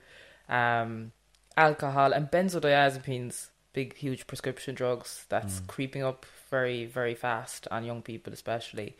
Um, 0.49 1.13
alcohol 1.57 2.13
and 2.13 2.31
benzodiazepines, 2.31 3.49
big, 3.73 3.97
huge 3.97 4.27
prescription 4.27 4.75
drugs. 4.75 5.27
That's 5.29 5.61
creeping 5.67 6.03
up 6.03 6.27
very, 6.51 6.87
very 6.87 7.15
fast 7.15 7.67
on 7.71 7.85
young 7.85 8.03
people, 8.03 8.33
especially. 8.33 8.97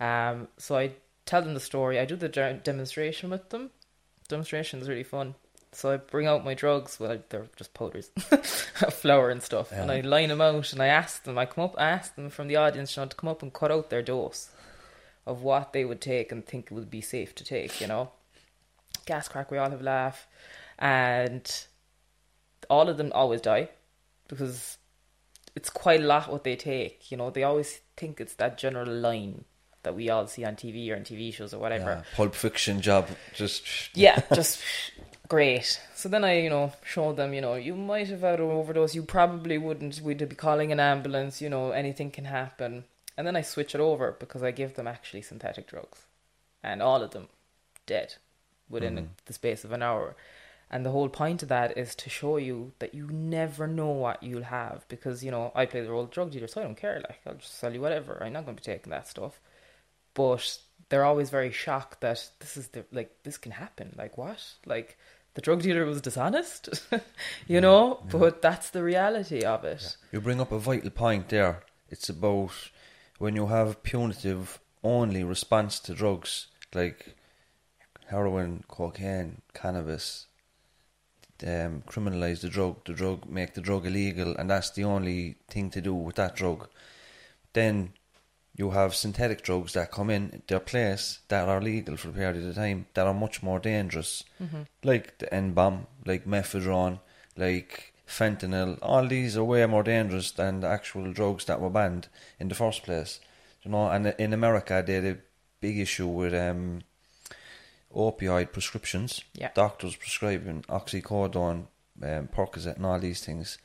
Um, 0.00 0.48
so 0.56 0.76
I 0.76 0.92
tell 1.26 1.42
them 1.42 1.54
the 1.54 1.60
story. 1.60 1.98
I 1.98 2.04
do 2.04 2.16
the 2.16 2.28
de- 2.28 2.54
demonstration 2.54 3.30
with 3.30 3.50
them. 3.50 3.70
Demonstration 4.28 4.80
is 4.80 4.88
really 4.88 5.04
fun. 5.04 5.34
So 5.72 5.92
I 5.92 5.96
bring 5.96 6.26
out 6.26 6.44
my 6.44 6.54
drugs. 6.54 7.00
Well, 7.00 7.18
they're 7.28 7.48
just 7.56 7.74
powders, 7.74 8.08
flour 8.90 9.30
and 9.30 9.42
stuff, 9.42 9.72
and 9.72 9.90
I 9.90 10.00
line 10.02 10.28
them 10.28 10.40
out. 10.40 10.72
And 10.72 10.80
I 10.80 10.86
ask 10.86 11.24
them. 11.24 11.36
I 11.36 11.46
come 11.46 11.64
up. 11.64 11.74
I 11.76 11.90
ask 11.90 12.14
them 12.14 12.30
from 12.30 12.46
the 12.46 12.56
audience, 12.56 12.96
you 12.96 13.02
know, 13.02 13.08
to 13.08 13.16
come 13.16 13.28
up 13.28 13.42
and 13.42 13.52
cut 13.52 13.72
out 13.72 13.90
their 13.90 14.02
dose 14.02 14.50
of 15.26 15.42
what 15.42 15.72
they 15.72 15.84
would 15.84 16.00
take 16.00 16.30
and 16.30 16.46
think 16.46 16.66
it 16.66 16.74
would 16.74 16.90
be 16.90 17.00
safe 17.00 17.34
to 17.34 17.44
take. 17.44 17.80
You 17.80 17.88
know, 17.88 18.10
gas 19.04 19.26
crack. 19.26 19.50
We 19.50 19.58
all 19.58 19.70
have 19.70 19.82
laugh, 19.82 20.28
and 20.78 21.66
all 22.68 22.88
of 22.88 22.96
them 22.96 23.12
always 23.14 23.40
die 23.40 23.68
because 24.28 24.78
it's 25.54 25.70
quite 25.70 26.00
a 26.00 26.04
lot 26.04 26.30
what 26.30 26.44
they 26.44 26.56
take. 26.56 27.10
You 27.10 27.16
know, 27.16 27.30
they 27.30 27.42
always 27.42 27.80
think 27.96 28.20
it's 28.20 28.34
that 28.34 28.58
general 28.58 28.92
line 28.92 29.44
that 29.82 29.94
we 29.94 30.10
all 30.10 30.26
see 30.26 30.44
on 30.44 30.56
TV 30.56 30.90
or 30.90 30.96
on 30.96 31.02
TV 31.02 31.32
shows 31.32 31.54
or 31.54 31.58
whatever. 31.58 31.84
Yeah, 31.84 32.02
Pulp 32.16 32.34
Fiction 32.34 32.80
job, 32.80 33.08
just 33.34 33.62
Yeah, 33.94 34.20
just 34.34 34.60
great. 35.28 35.80
So 35.94 36.08
then 36.08 36.24
I, 36.24 36.40
you 36.40 36.50
know, 36.50 36.72
showed 36.84 37.16
them, 37.16 37.32
you 37.32 37.40
know, 37.40 37.54
you 37.54 37.74
might 37.74 38.08
have 38.08 38.20
had 38.20 38.40
an 38.40 38.50
overdose. 38.50 38.94
You 38.94 39.02
probably 39.02 39.58
wouldn't. 39.58 40.00
We'd 40.00 40.28
be 40.28 40.34
calling 40.34 40.72
an 40.72 40.80
ambulance. 40.80 41.40
You 41.40 41.50
know, 41.50 41.70
anything 41.70 42.10
can 42.10 42.24
happen. 42.24 42.84
And 43.16 43.26
then 43.26 43.36
I 43.36 43.42
switch 43.42 43.74
it 43.74 43.80
over 43.80 44.16
because 44.18 44.42
I 44.42 44.50
give 44.50 44.74
them 44.74 44.88
actually 44.88 45.22
synthetic 45.22 45.68
drugs, 45.68 46.00
and 46.62 46.82
all 46.82 47.00
of 47.02 47.12
them 47.12 47.28
dead 47.86 48.14
within 48.68 48.96
mm-hmm. 48.96 49.06
the 49.26 49.32
space 49.32 49.64
of 49.64 49.70
an 49.72 49.82
hour. 49.82 50.16
And 50.74 50.84
the 50.84 50.90
whole 50.90 51.08
point 51.08 51.42
of 51.42 51.48
that 51.48 51.78
is 51.78 51.94
to 51.94 52.10
show 52.10 52.36
you 52.36 52.72
that 52.80 52.94
you 52.94 53.06
never 53.06 53.66
know 53.66 53.90
what 53.90 54.22
you'll 54.22 54.42
have 54.42 54.84
because 54.88 55.24
you 55.24 55.30
know 55.30 55.52
I 55.54 55.64
play 55.64 55.80
the 55.80 55.90
role 55.90 56.02
of 56.02 56.10
drug 56.10 56.32
dealer, 56.32 56.48
so 56.48 56.60
I 56.60 56.64
don't 56.64 56.76
care. 56.76 57.00
Like 57.08 57.20
I'll 57.26 57.34
just 57.34 57.58
sell 57.58 57.72
you 57.72 57.80
whatever. 57.80 58.22
I'm 58.22 58.32
not 58.32 58.44
going 58.44 58.56
to 58.56 58.62
be 58.62 58.72
taking 58.72 58.90
that 58.90 59.08
stuff 59.08 59.40
but 60.14 60.58
they're 60.88 61.04
always 61.04 61.30
very 61.30 61.50
shocked 61.50 62.00
that 62.00 62.30
this 62.38 62.56
is 62.56 62.68
the 62.68 62.84
like 62.92 63.10
this 63.24 63.36
can 63.36 63.52
happen. 63.52 63.94
Like 63.98 64.16
what? 64.16 64.42
Like 64.64 64.96
the 65.34 65.42
drug 65.42 65.62
dealer 65.62 65.84
was 65.84 66.00
dishonest, 66.00 66.68
you 67.48 67.60
know. 67.60 68.02
But 68.10 68.40
that's 68.40 68.70
the 68.70 68.82
reality 68.82 69.42
of 69.42 69.64
it. 69.64 69.96
You 70.12 70.20
bring 70.20 70.40
up 70.40 70.52
a 70.52 70.58
vital 70.58 70.90
point 70.90 71.28
there. 71.28 71.64
It's 71.90 72.08
about 72.08 72.52
when 73.18 73.36
you 73.36 73.46
have 73.46 73.70
a 73.70 73.74
punitive 73.74 74.60
only 74.82 75.24
response 75.24 75.80
to 75.80 75.94
drugs 75.94 76.48
like 76.74 77.16
heroin, 78.06 78.64
cocaine, 78.68 79.42
cannabis. 79.52 80.26
Um, 81.46 81.82
criminalize 81.86 82.40
the 82.40 82.48
drug, 82.48 82.84
the 82.86 82.94
drug 82.94 83.28
make 83.28 83.52
the 83.52 83.60
drug 83.60 83.84
illegal, 83.86 84.34
and 84.36 84.48
that's 84.48 84.70
the 84.70 84.84
only 84.84 85.36
thing 85.48 85.68
to 85.70 85.80
do 85.82 85.92
with 85.92 86.16
that 86.16 86.36
drug. 86.36 86.68
Then 87.52 87.92
you 88.56 88.70
have 88.70 88.94
synthetic 88.94 89.42
drugs 89.42 89.72
that 89.74 89.90
come 89.90 90.08
in 90.08 90.42
their 90.46 90.60
place 90.60 91.18
that 91.28 91.48
are 91.48 91.60
legal 91.60 91.96
for 91.96 92.08
a 92.08 92.12
period 92.12 92.46
of 92.46 92.54
time 92.54 92.86
that 92.94 93.06
are 93.06 93.12
much 93.12 93.42
more 93.42 93.58
dangerous, 93.58 94.24
like 94.82 95.18
the 95.18 95.32
N 95.34 95.52
bomb, 95.52 95.86
like 96.06 96.24
mephedrone, 96.24 97.00
like 97.36 97.92
fentanyl. 98.08 98.78
All 98.80 99.06
these 99.06 99.36
are 99.36 99.44
way 99.44 99.66
more 99.66 99.82
dangerous 99.82 100.30
than 100.30 100.60
the 100.60 100.68
actual 100.68 101.12
drugs 101.12 101.44
that 101.46 101.60
were 101.60 101.70
banned 101.70 102.08
in 102.38 102.48
the 102.48 102.54
first 102.54 102.84
place. 102.84 103.20
You 103.64 103.72
know, 103.72 103.88
and 103.90 104.14
in 104.18 104.32
America 104.32 104.82
they 104.86 104.94
had 104.94 105.04
a 105.04 105.18
big 105.60 105.78
issue 105.78 106.06
with 106.06 106.32
um, 106.32 106.82
opioid 107.94 108.52
prescriptions. 108.52 109.22
Yeah. 109.34 109.50
Doctors 109.54 109.96
prescribing 109.96 110.62
oxycodone, 110.68 111.66
um, 112.02 112.28
Percocet, 112.28 112.76
and 112.76 112.86
all 112.86 112.98
these 112.98 113.24
things, 113.24 113.58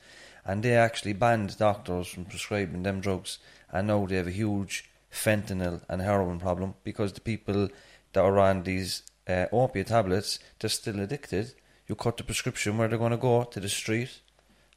and 0.44 0.62
they 0.62 0.76
actually 0.76 1.12
banned 1.12 1.58
doctors 1.58 2.08
from 2.08 2.24
prescribing 2.24 2.82
them 2.82 3.00
drugs. 3.00 3.38
And 3.72 3.86
now 3.86 4.06
they 4.06 4.16
have 4.16 4.26
a 4.26 4.32
huge 4.32 4.90
fentanyl 5.12 5.82
and 5.88 6.02
heroin 6.02 6.40
problem 6.40 6.74
because 6.84 7.12
the 7.12 7.20
people 7.20 7.68
that 8.12 8.20
are 8.20 8.38
on 8.38 8.62
these 8.62 9.02
uh, 9.28 9.46
opiate 9.52 9.88
tablets, 9.88 10.38
they're 10.58 10.70
still 10.70 11.00
addicted. 11.00 11.54
You 11.86 11.94
cut 11.94 12.16
the 12.16 12.24
prescription 12.24 12.78
where 12.78 12.88
they're 12.88 12.98
going 12.98 13.10
to 13.10 13.16
go 13.16 13.44
to 13.44 13.60
the 13.60 13.68
street. 13.68 14.20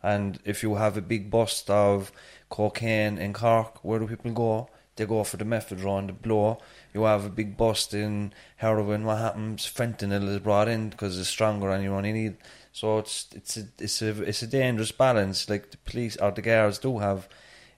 And 0.02 0.40
if 0.44 0.64
you 0.64 0.76
have 0.76 0.98
a 0.98 1.02
big 1.02 1.32
bust 1.32 1.70
of 1.70 2.12
cocaine 2.50 3.18
in 3.18 3.34
Cork, 3.34 3.84
where 3.84 4.00
do 4.00 4.08
people 4.08 4.32
go? 4.32 4.70
They 4.96 5.06
go 5.06 5.24
for 5.24 5.38
the 5.38 5.46
mephedrone, 5.46 6.08
the 6.08 6.14
blow. 6.14 6.60
You 6.94 7.04
have 7.04 7.26
a 7.26 7.30
big 7.30 7.58
bust 7.58 7.94
in 7.94 8.34
heroin. 8.58 9.06
What 9.06 9.18
happens? 9.18 9.66
Fentanyl 9.66 10.28
is 10.30 10.40
brought 10.40 10.68
in 10.68 10.90
because 10.90 11.20
it's 11.20 11.30
stronger 11.30 11.70
than 11.70 11.82
you 11.82 11.94
only 11.94 12.14
need. 12.14 12.38
So 12.72 13.00
it's 13.00 13.28
it's 13.34 13.58
a 13.58 13.68
it's 13.80 14.02
a 14.02 14.24
it's 14.24 14.42
a 14.44 14.48
dangerous 14.48 14.92
balance. 14.92 15.50
Like 15.50 15.72
the 15.72 15.78
police 15.78 16.16
or 16.18 16.32
the 16.32 16.42
guards 16.42 16.78
do 16.78 17.00
have 17.00 17.28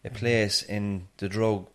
a 0.03 0.07
mm-hmm. 0.07 0.17
place 0.17 0.61
in 0.61 1.07
the 1.17 1.29
drug, 1.29 1.67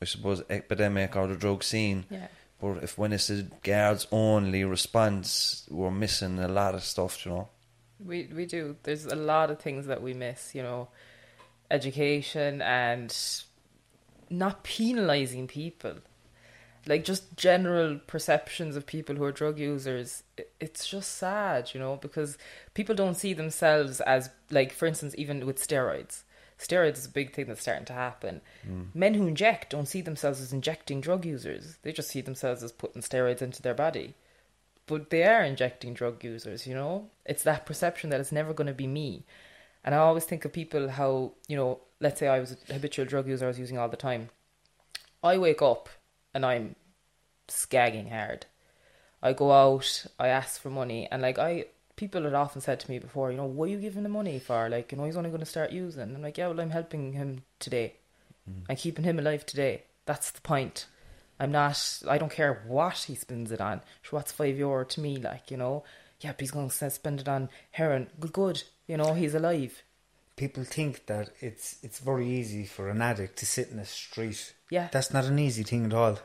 I 0.00 0.04
suppose, 0.04 0.42
epidemic 0.48 1.16
or 1.16 1.26
the 1.26 1.36
drug 1.36 1.64
scene. 1.64 2.04
Yeah. 2.08 2.28
But 2.60 2.84
if 2.84 2.96
when 2.96 3.12
it's 3.12 3.26
the 3.26 3.46
guards 3.62 4.06
only 4.12 4.64
response, 4.64 5.66
we're 5.70 5.90
missing 5.90 6.38
a 6.38 6.48
lot 6.48 6.74
of 6.74 6.84
stuff. 6.84 7.26
You 7.26 7.32
know. 7.32 7.48
We 8.04 8.28
we 8.32 8.46
do. 8.46 8.76
There's 8.84 9.06
a 9.06 9.16
lot 9.16 9.50
of 9.50 9.58
things 9.58 9.86
that 9.86 10.00
we 10.00 10.14
miss. 10.14 10.54
You 10.54 10.62
know, 10.62 10.88
education 11.70 12.62
and 12.62 13.16
not 14.30 14.64
penalizing 14.64 15.46
people. 15.46 15.96
like 16.88 17.04
just 17.04 17.36
general 17.36 17.98
perceptions 18.06 18.76
of 18.76 18.86
people 18.86 19.16
who 19.16 19.24
are 19.24 19.32
drug 19.32 19.58
users 19.58 20.22
it's 20.60 20.86
just 20.86 21.16
sad 21.16 21.70
you 21.74 21.80
know 21.80 21.96
because 21.96 22.38
people 22.74 22.94
don't 22.94 23.16
see 23.16 23.32
themselves 23.34 24.00
as 24.02 24.30
like 24.50 24.72
for 24.72 24.86
instance 24.86 25.14
even 25.18 25.44
with 25.46 25.58
steroids. 25.58 26.22
Steroids 26.58 26.96
is 26.98 27.06
a 27.06 27.10
big 27.10 27.34
thing 27.34 27.46
that's 27.46 27.60
starting 27.60 27.84
to 27.84 27.92
happen. 27.92 28.40
Hmm. 28.64 28.84
Men 28.94 29.12
who 29.14 29.26
inject 29.26 29.70
don't 29.70 29.86
see 29.88 30.00
themselves 30.00 30.40
as 30.40 30.54
injecting 30.54 31.02
drug 31.02 31.26
users. 31.26 31.76
They 31.82 31.92
just 31.92 32.08
see 32.08 32.22
themselves 32.22 32.62
as 32.62 32.72
putting 32.72 33.02
steroids 33.02 33.42
into 33.42 33.60
their 33.60 33.74
body. 33.74 34.14
But 34.86 35.10
they 35.10 35.24
are 35.24 35.42
injecting 35.42 35.92
drug 35.92 36.24
users 36.24 36.66
you 36.66 36.74
know? 36.74 37.10
It's 37.26 37.42
that 37.42 37.66
perception 37.66 38.08
that 38.10 38.20
it's 38.20 38.32
never 38.32 38.54
going 38.54 38.68
to 38.68 38.72
be 38.84 38.86
me. 38.86 39.24
And 39.84 39.94
i 39.94 39.98
always 39.98 40.24
think 40.24 40.44
of 40.44 40.52
people 40.52 40.88
how 40.88 41.32
you 41.46 41.56
know 41.56 41.80
let's 42.00 42.20
say 42.20 42.28
i 42.28 42.38
was 42.38 42.56
a 42.68 42.72
habitual 42.72 43.04
drug 43.04 43.26
user 43.26 43.46
i 43.46 43.48
was 43.48 43.58
using 43.58 43.78
all 43.78 43.88
the 43.88 43.96
time 43.96 44.28
I 45.26 45.38
wake 45.38 45.62
up 45.62 45.88
and 46.34 46.44
I'm 46.44 46.76
skagging 47.48 48.10
hard. 48.10 48.46
I 49.22 49.32
go 49.32 49.50
out, 49.52 50.06
I 50.18 50.28
ask 50.28 50.60
for 50.60 50.70
money, 50.70 51.08
and 51.10 51.22
like 51.22 51.38
I, 51.38 51.66
people 51.96 52.22
had 52.22 52.34
often 52.34 52.60
said 52.60 52.78
to 52.80 52.90
me 52.90 52.98
before, 52.98 53.30
you 53.30 53.36
know, 53.36 53.46
what 53.46 53.68
are 53.68 53.72
you 53.72 53.78
giving 53.78 54.02
the 54.02 54.08
money 54.08 54.38
for? 54.38 54.68
Like, 54.68 54.92
you 54.92 54.98
know, 54.98 55.04
he's 55.04 55.16
only 55.16 55.30
going 55.30 55.40
to 55.40 55.46
start 55.46 55.72
using. 55.72 56.14
I'm 56.14 56.22
like, 56.22 56.38
yeah, 56.38 56.48
well, 56.48 56.60
I'm 56.60 56.70
helping 56.70 57.12
him 57.14 57.42
today. 57.58 57.94
Mm. 58.48 58.64
I'm 58.68 58.76
keeping 58.76 59.04
him 59.04 59.18
alive 59.18 59.44
today. 59.44 59.82
That's 60.04 60.30
the 60.30 60.40
point. 60.42 60.86
I'm 61.40 61.50
not. 61.50 62.02
I 62.08 62.18
don't 62.18 62.32
care 62.32 62.62
what 62.66 62.98
he 62.98 63.14
spends 63.14 63.50
it 63.50 63.60
on. 63.60 63.80
Sure, 64.02 64.18
what's 64.18 64.32
five 64.32 64.56
euro 64.56 64.84
to 64.84 65.00
me? 65.00 65.16
Like, 65.16 65.50
you 65.50 65.56
know, 65.56 65.82
yeah, 66.20 66.32
but 66.32 66.40
he's 66.40 66.50
going 66.50 66.68
to 66.68 66.90
spend 66.90 67.20
it 67.20 67.28
on 67.28 67.48
heroin. 67.72 68.08
Good, 68.20 68.32
good. 68.32 68.62
You 68.86 68.98
know, 68.98 69.14
he's 69.14 69.34
alive. 69.34 69.82
People 70.36 70.64
think 70.64 71.06
that 71.06 71.30
it's 71.40 71.76
it's 71.82 71.98
very 71.98 72.28
easy 72.28 72.64
for 72.66 72.88
an 72.90 73.00
addict 73.00 73.38
to 73.38 73.46
sit 73.46 73.70
in 73.70 73.78
the 73.78 73.86
street. 73.86 74.54
Yeah. 74.70 74.88
That's 74.92 75.12
not 75.12 75.24
an 75.24 75.38
easy 75.38 75.62
thing 75.62 75.86
at 75.86 75.94
all. 75.94 76.18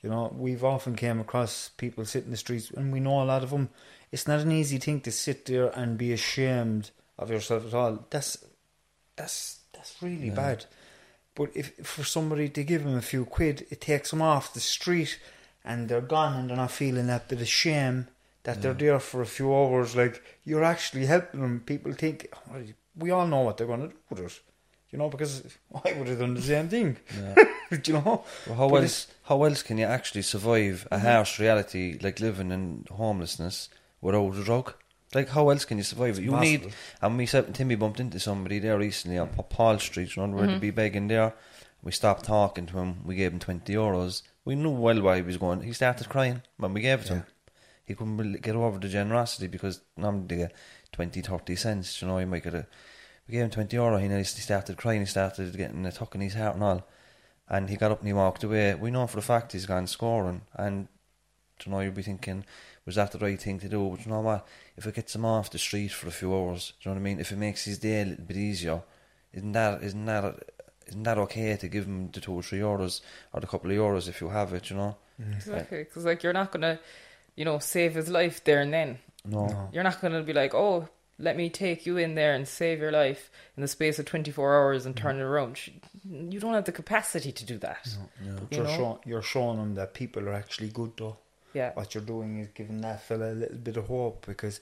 You 0.00 0.10
know, 0.10 0.32
we've 0.36 0.62
often 0.62 0.94
came 0.94 1.18
across 1.18 1.70
people 1.76 2.04
sitting 2.04 2.28
in 2.28 2.30
the 2.30 2.36
streets, 2.36 2.70
and 2.70 2.92
we 2.92 3.00
know 3.00 3.20
a 3.20 3.24
lot 3.24 3.42
of 3.42 3.50
them. 3.50 3.70
It's 4.12 4.28
not 4.28 4.40
an 4.40 4.52
easy 4.52 4.78
thing 4.78 5.00
to 5.00 5.10
sit 5.10 5.46
there 5.46 5.68
and 5.76 5.98
be 5.98 6.12
ashamed 6.12 6.92
of 7.18 7.30
yourself 7.30 7.66
at 7.66 7.74
all. 7.74 8.06
That's 8.10 8.38
that's 9.16 9.58
that's 9.72 10.00
really 10.00 10.30
bad. 10.30 10.66
But 11.34 11.50
if 11.54 11.74
for 11.84 12.04
somebody 12.04 12.48
to 12.48 12.62
give 12.64 12.84
them 12.84 12.96
a 12.96 13.02
few 13.02 13.24
quid, 13.24 13.66
it 13.70 13.80
takes 13.80 14.10
them 14.10 14.22
off 14.22 14.54
the 14.54 14.60
street, 14.60 15.18
and 15.64 15.88
they're 15.88 16.00
gone, 16.00 16.36
and 16.36 16.50
they're 16.50 16.56
not 16.56 16.70
feeling 16.70 17.08
that 17.08 17.28
bit 17.28 17.40
of 17.40 17.48
shame 17.48 18.06
that 18.44 18.62
they're 18.62 18.72
there 18.72 19.00
for 19.00 19.20
a 19.20 19.26
few 19.26 19.54
hours. 19.54 19.96
Like 19.96 20.22
you're 20.44 20.64
actually 20.64 21.06
helping 21.06 21.40
them. 21.40 21.62
People 21.66 21.92
think 21.92 22.28
"Oh, 22.50 22.62
we 22.98 23.10
all 23.10 23.26
know 23.26 23.40
what 23.40 23.56
they're 23.56 23.66
going 23.66 23.80
to 23.80 23.88
do 23.88 23.94
with 24.10 24.20
it, 24.20 24.40
you 24.90 24.98
know, 24.98 25.08
because 25.08 25.42
I 25.84 25.92
would 25.92 26.08
have 26.08 26.18
done 26.18 26.34
the 26.34 26.42
same 26.42 26.68
thing. 26.68 26.96
Do 27.70 27.80
you 27.84 27.92
know? 27.94 28.24
Well, 28.46 28.56
how 28.56 28.68
But 28.68 28.82
else? 28.84 29.06
How 29.24 29.42
else 29.42 29.62
can 29.62 29.78
you 29.78 29.84
actually 29.84 30.22
survive 30.22 30.88
a 30.90 30.98
harsh 30.98 31.38
reality 31.38 31.98
like 32.00 32.20
living 32.20 32.50
in 32.50 32.86
homelessness 32.90 33.68
without 34.00 34.36
a 34.36 34.44
drug? 34.44 34.74
Like 35.14 35.28
how 35.28 35.50
else 35.50 35.64
can 35.64 35.78
you 35.78 35.84
survive 35.84 36.18
it? 36.18 36.22
You 36.22 36.38
need. 36.38 36.62
Impossible. 36.62 36.98
And 37.02 37.16
myself 37.16 37.46
and 37.46 37.54
Timmy 37.54 37.74
bumped 37.74 38.00
into 38.00 38.20
somebody 38.20 38.58
there 38.58 38.78
recently 38.78 39.18
on 39.18 39.28
Paul 39.28 39.78
Street. 39.78 40.16
You 40.16 40.26
know, 40.26 40.34
where 40.34 40.44
mm-hmm. 40.46 40.54
to 40.54 40.60
be 40.60 40.70
begging 40.70 41.08
there. 41.08 41.34
We 41.82 41.92
stopped 41.92 42.24
talking 42.24 42.66
to 42.66 42.78
him. 42.78 43.04
We 43.04 43.14
gave 43.14 43.32
him 43.32 43.38
twenty 43.38 43.74
euros. 43.74 44.22
We 44.44 44.54
knew 44.54 44.70
well 44.70 45.00
why 45.02 45.16
he 45.16 45.22
was 45.22 45.36
going. 45.36 45.60
He 45.60 45.72
started 45.72 46.08
crying 46.08 46.42
when 46.56 46.72
we 46.72 46.80
gave 46.80 47.00
it 47.02 47.06
to 47.06 47.14
him. 47.16 47.24
He 47.84 47.94
couldn't 47.94 48.16
bel- 48.16 48.40
get 48.40 48.56
over 48.56 48.78
the 48.78 48.88
generosity 48.88 49.46
because 49.46 49.80
normally 49.96 50.26
they 50.26 50.36
get 50.36 50.52
20, 50.92 51.22
30 51.22 51.56
cents. 51.56 52.02
You 52.02 52.08
know, 52.08 52.18
he 52.18 52.24
might 52.24 52.44
get 52.44 52.54
a. 52.54 52.66
We 53.28 53.32
gave 53.32 53.44
him 53.44 53.50
twenty 53.50 53.76
euro. 53.76 53.98
He 53.98 54.08
nearly 54.08 54.24
started 54.24 54.76
crying. 54.76 55.00
He 55.00 55.06
started 55.06 55.56
getting 55.56 55.84
a 55.84 55.92
tuck 55.92 56.14
in 56.14 56.22
his 56.22 56.34
heart 56.34 56.54
and 56.54 56.64
all. 56.64 56.86
And 57.48 57.68
he 57.68 57.76
got 57.76 57.92
up 57.92 58.00
and 58.00 58.06
he 58.06 58.12
walked 58.12 58.44
away. 58.44 58.74
We 58.74 58.90
know 58.90 59.06
for 59.06 59.18
a 59.18 59.22
fact 59.22 59.52
he's 59.52 59.66
gone 59.66 59.86
scoring. 59.86 60.42
And 60.54 60.88
you 61.64 61.72
know, 61.72 61.80
you'll 61.80 61.92
be 61.92 62.02
thinking, 62.02 62.44
was 62.86 62.94
that 62.94 63.12
the 63.12 63.18
right 63.18 63.40
thing 63.40 63.58
to 63.60 63.68
do? 63.68 63.88
But 63.90 64.04
you 64.04 64.12
know 64.12 64.20
what? 64.20 64.46
If 64.76 64.86
it 64.86 64.94
gets 64.94 65.14
him 65.14 65.24
off 65.24 65.50
the 65.50 65.58
street 65.58 65.88
for 65.92 66.08
a 66.08 66.12
few 66.12 66.34
hours, 66.34 66.72
do 66.80 66.88
you 66.88 66.94
know 66.94 67.00
what 67.00 67.00
I 67.00 67.04
mean? 67.04 67.20
If 67.20 67.32
it 67.32 67.38
makes 67.38 67.64
his 67.64 67.78
day 67.78 68.02
a 68.02 68.04
little 68.04 68.24
bit 68.24 68.36
easier, 68.36 68.82
isn't 69.32 69.52
that 69.52 69.82
isn't 69.82 70.04
that 70.06 70.42
isn't 70.86 71.02
that 71.02 71.18
okay 71.18 71.56
to 71.56 71.68
give 71.68 71.84
him 71.84 72.10
the 72.10 72.20
two 72.20 72.32
or 72.32 72.42
three 72.42 72.60
euros 72.60 73.02
or 73.32 73.40
the 73.40 73.46
couple 73.46 73.70
of 73.70 73.76
euros 73.76 74.08
if 74.08 74.20
you 74.20 74.28
have 74.28 74.52
it? 74.54 74.70
You 74.70 74.76
know? 74.76 74.96
Mm. 75.20 75.34
Exactly, 75.34 75.84
because 75.84 76.04
like 76.04 76.22
you're 76.22 76.32
not 76.32 76.52
gonna, 76.52 76.78
you 77.34 77.44
know, 77.44 77.58
save 77.58 77.94
his 77.94 78.08
life 78.08 78.42
there 78.44 78.60
and 78.60 78.72
then. 78.72 78.98
No. 79.24 79.68
You're 79.72 79.82
not 79.82 80.00
gonna 80.00 80.22
be 80.22 80.32
like, 80.32 80.54
oh, 80.54 80.88
let 81.18 81.36
me 81.36 81.50
take 81.50 81.84
you 81.86 81.96
in 81.96 82.14
there 82.14 82.32
and 82.34 82.46
save 82.46 82.78
your 82.80 82.92
life 82.92 83.30
in 83.56 83.60
the 83.62 83.68
space 83.68 83.98
of 83.98 84.04
24 84.04 84.54
hours 84.56 84.86
and 84.86 84.96
turn 84.96 85.16
it 85.18 85.22
around. 85.22 85.56
Sh- 85.58 85.70
You 86.08 86.38
don't 86.40 86.54
have 86.54 86.64
the 86.64 86.72
capacity 86.72 87.32
to 87.32 87.44
do 87.44 87.58
that. 87.58 87.88
But 88.20 88.52
You 88.56 88.58
you're, 88.62 88.68
show, 88.68 89.00
you're 89.04 89.22
showing 89.22 89.58
them 89.58 89.74
that 89.74 89.94
people 89.94 90.28
are 90.28 90.32
actually 90.34 90.68
good, 90.68 90.92
though. 90.96 91.16
Yeah. 91.54 91.72
What 91.74 91.94
you're 91.94 92.04
doing 92.04 92.38
is 92.38 92.48
giving 92.54 92.80
that 92.82 93.02
fella 93.02 93.32
a 93.32 93.34
little 93.34 93.56
bit 93.58 93.76
of 93.76 93.86
hope 93.88 94.26
because 94.26 94.60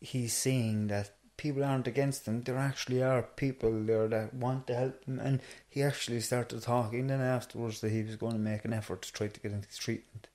he's 0.00 0.34
seeing 0.36 0.88
that 0.88 1.10
people 1.38 1.64
aren't 1.64 1.86
against 1.86 2.26
him. 2.26 2.42
There 2.42 2.58
actually 2.58 3.02
are 3.02 3.22
people 3.22 3.70
there 3.84 4.08
that 4.08 4.34
want 4.34 4.66
to 4.66 4.74
help 4.74 5.04
him. 5.04 5.18
And 5.20 5.40
he 5.68 5.82
actually 5.82 6.20
started 6.20 6.60
talking 6.62 7.06
then 7.06 7.20
afterwards 7.20 7.80
that 7.80 7.92
he 7.92 8.02
was 8.02 8.16
going 8.16 8.32
to 8.32 8.38
make 8.38 8.64
an 8.64 8.72
effort 8.72 9.02
to 9.02 9.12
try 9.12 9.28
to 9.28 9.40
get 9.40 9.52
into 9.52 9.68
treatment. 9.78 10.26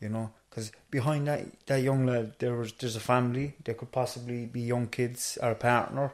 You 0.00 0.08
know, 0.08 0.30
because 0.48 0.72
behind 0.90 1.26
that 1.26 1.66
that 1.66 1.82
young 1.82 2.06
lad, 2.06 2.34
there 2.38 2.54
was 2.54 2.72
there's 2.74 2.96
a 2.96 3.00
family. 3.00 3.54
There 3.64 3.74
could 3.74 3.92
possibly 3.92 4.46
be 4.46 4.60
young 4.60 4.88
kids 4.88 5.38
or 5.42 5.50
a 5.50 5.54
partner. 5.54 6.12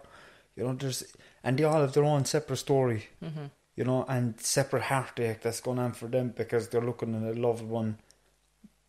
You 0.57 0.65
know, 0.65 0.73
there's 0.75 1.05
and 1.43 1.59
they 1.59 1.65
all 1.65 1.81
have 1.81 1.93
their 1.93 2.05
own 2.05 2.25
separate 2.25 2.57
story. 2.57 3.09
Mm-hmm. 3.23 3.47
You 3.77 3.85
know, 3.85 4.05
and 4.09 4.39
separate 4.41 4.83
heartache 4.83 5.41
that's 5.41 5.61
going 5.61 5.79
on 5.79 5.93
for 5.93 6.07
them 6.07 6.35
because 6.37 6.69
they're 6.69 6.83
looking 6.83 7.15
at 7.15 7.37
a 7.37 7.41
loved 7.41 7.63
one 7.63 7.99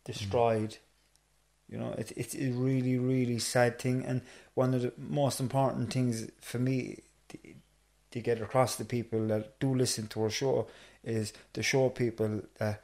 destroyed. 0.04 0.76
You 1.68 1.78
know, 1.78 1.94
it's 1.96 2.12
it's 2.12 2.34
a 2.34 2.50
really 2.50 2.98
really 2.98 3.38
sad 3.38 3.78
thing, 3.78 4.04
and 4.04 4.20
one 4.54 4.74
of 4.74 4.82
the 4.82 4.92
most 4.98 5.40
important 5.40 5.92
things 5.92 6.30
for 6.40 6.58
me 6.58 6.98
to, 7.28 7.38
to 8.10 8.20
get 8.20 8.42
across 8.42 8.76
to 8.76 8.84
people 8.84 9.26
that 9.28 9.58
do 9.58 9.74
listen 9.74 10.06
to 10.08 10.22
our 10.24 10.30
show 10.30 10.66
is 11.02 11.32
to 11.54 11.62
show 11.62 11.88
people 11.88 12.42
that 12.58 12.82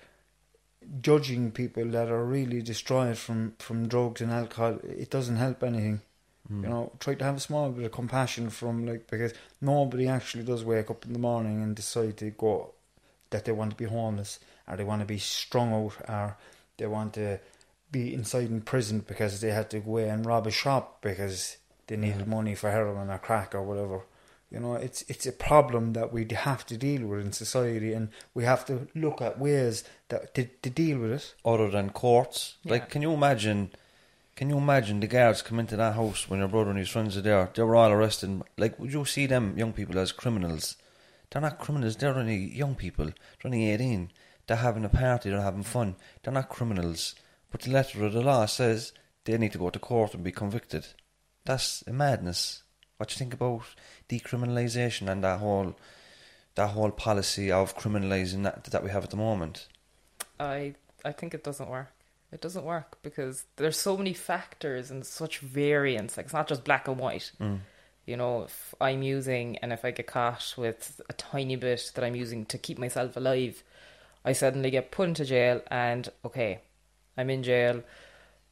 judging 1.00 1.50
people 1.50 1.84
that 1.86 2.08
are 2.08 2.24
really 2.24 2.62
destroyed 2.62 3.18
from 3.18 3.54
from 3.58 3.88
drugs 3.88 4.20
and 4.20 4.32
alcohol 4.32 4.78
it 4.82 5.10
doesn't 5.10 5.36
help 5.36 5.62
anything. 5.62 6.00
You 6.50 6.56
hmm. 6.56 6.62
know, 6.62 6.92
try 6.98 7.14
to 7.14 7.24
have 7.24 7.36
a 7.36 7.40
small 7.40 7.70
bit 7.70 7.84
of 7.84 7.92
compassion 7.92 8.48
from 8.50 8.86
like 8.86 9.06
because 9.10 9.34
nobody 9.60 10.08
actually 10.08 10.44
does 10.44 10.64
wake 10.64 10.90
up 10.90 11.04
in 11.04 11.12
the 11.12 11.18
morning 11.18 11.62
and 11.62 11.76
decide 11.76 12.16
to 12.18 12.30
go 12.30 12.72
that 13.30 13.44
they 13.44 13.52
want 13.52 13.70
to 13.70 13.76
be 13.76 13.84
homeless 13.84 14.40
or 14.66 14.76
they 14.76 14.84
want 14.84 15.00
to 15.00 15.06
be 15.06 15.18
strung 15.18 15.72
out 15.74 15.96
or 16.08 16.36
they 16.78 16.86
want 16.86 17.12
to 17.14 17.38
be 17.90 18.14
inside 18.14 18.48
in 18.48 18.60
prison 18.60 19.00
because 19.06 19.40
they 19.40 19.50
had 19.50 19.70
to 19.70 19.80
go 19.80 19.90
away 19.90 20.08
and 20.08 20.24
rob 20.26 20.46
a 20.46 20.50
shop 20.50 21.02
because 21.02 21.58
they 21.86 21.96
needed 21.96 22.26
money 22.26 22.54
for 22.54 22.70
heroin 22.70 23.10
or 23.10 23.18
crack 23.18 23.54
or 23.54 23.62
whatever. 23.62 24.02
You 24.50 24.60
know, 24.60 24.74
it's 24.74 25.02
it's 25.08 25.26
a 25.26 25.32
problem 25.32 25.92
that 25.92 26.10
we 26.12 26.26
have 26.32 26.64
to 26.66 26.76
deal 26.78 27.06
with 27.06 27.20
in 27.20 27.32
society, 27.32 27.92
and 27.92 28.08
we 28.32 28.44
have 28.44 28.64
to 28.66 28.88
look 28.94 29.20
at 29.20 29.38
ways 29.38 29.84
that 30.08 30.34
to, 30.34 30.46
to 30.62 30.70
deal 30.70 30.98
with 31.00 31.12
it. 31.12 31.34
Other 31.44 31.70
than 31.70 31.90
courts, 31.90 32.56
like, 32.64 32.88
can 32.88 33.02
you 33.02 33.12
imagine? 33.12 33.70
Can 34.36 34.50
you 34.50 34.56
imagine 34.56 35.00
the 35.00 35.08
guards 35.08 35.42
come 35.42 35.58
into 35.58 35.76
that 35.76 35.96
house 35.96 36.30
when 36.30 36.38
your 36.38 36.48
brother 36.48 36.70
and 36.70 36.78
his 36.78 36.88
friends 36.88 37.16
are 37.16 37.20
there? 37.20 37.50
They 37.52 37.62
were 37.62 37.76
all 37.76 37.90
arrested. 37.90 38.40
Like, 38.56 38.78
would 38.78 38.92
you 38.92 39.04
see 39.04 39.26
them 39.26 39.58
young 39.58 39.72
people 39.72 39.98
as 39.98 40.12
criminals? 40.12 40.76
They're 41.28 41.42
not 41.42 41.58
criminals. 41.58 41.96
They're 41.96 42.14
only 42.14 42.36
young 42.36 42.74
people. 42.74 43.06
They're 43.06 43.14
only 43.46 43.70
eighteen. 43.70 44.12
They're 44.46 44.56
having 44.56 44.84
a 44.84 44.88
party. 44.88 45.28
They're 45.28 45.42
having 45.42 45.64
fun. 45.64 45.96
They're 46.22 46.32
not 46.32 46.48
criminals. 46.48 47.16
But 47.50 47.62
the 47.62 47.72
letter 47.72 48.06
of 48.06 48.12
the 48.12 48.22
law 48.22 48.46
says 48.46 48.92
they 49.24 49.36
need 49.36 49.52
to 49.52 49.58
go 49.58 49.68
to 49.68 49.78
court 49.78 50.14
and 50.14 50.24
be 50.24 50.32
convicted. 50.32 50.86
That's 51.44 51.84
a 51.86 51.92
madness. 51.92 52.62
What 52.98 53.08
do 53.08 53.12
you 53.14 53.18
think 53.18 53.34
about 53.34 53.62
decriminalisation 54.08 55.08
and 55.08 55.22
that 55.24 55.38
whole 55.38 55.76
that 56.56 56.70
whole 56.70 56.90
policy 56.90 57.50
of 57.50 57.76
criminalising 57.78 58.42
that 58.42 58.64
that 58.64 58.82
we 58.82 58.90
have 58.90 59.04
at 59.04 59.10
the 59.10 59.16
moment? 59.16 59.68
I 60.38 60.74
I 61.04 61.12
think 61.12 61.32
it 61.32 61.44
doesn't 61.44 61.70
work. 61.70 61.92
It 62.32 62.40
doesn't 62.40 62.64
work 62.64 62.98
because 63.02 63.44
there's 63.56 63.78
so 63.78 63.96
many 63.96 64.12
factors 64.12 64.90
and 64.90 65.06
such 65.06 65.38
variance. 65.38 66.16
Like 66.16 66.26
it's 66.26 66.34
not 66.34 66.48
just 66.48 66.64
black 66.64 66.88
and 66.88 66.98
white. 66.98 67.30
Mm. 67.40 67.60
You 68.04 68.16
know, 68.16 68.42
if 68.42 68.74
I'm 68.80 69.02
using 69.02 69.58
and 69.58 69.72
if 69.72 69.84
I 69.84 69.92
get 69.92 70.08
caught 70.08 70.54
with 70.58 71.00
a 71.08 71.12
tiny 71.12 71.56
bit 71.56 71.92
that 71.94 72.04
I'm 72.04 72.16
using 72.16 72.46
to 72.46 72.58
keep 72.58 72.78
myself 72.78 73.16
alive, 73.16 73.62
I 74.24 74.32
suddenly 74.32 74.70
get 74.70 74.90
put 74.90 75.08
into 75.08 75.24
jail 75.24 75.62
and 75.68 76.08
okay, 76.24 76.62
I'm 77.16 77.30
in 77.30 77.44
jail. 77.44 77.84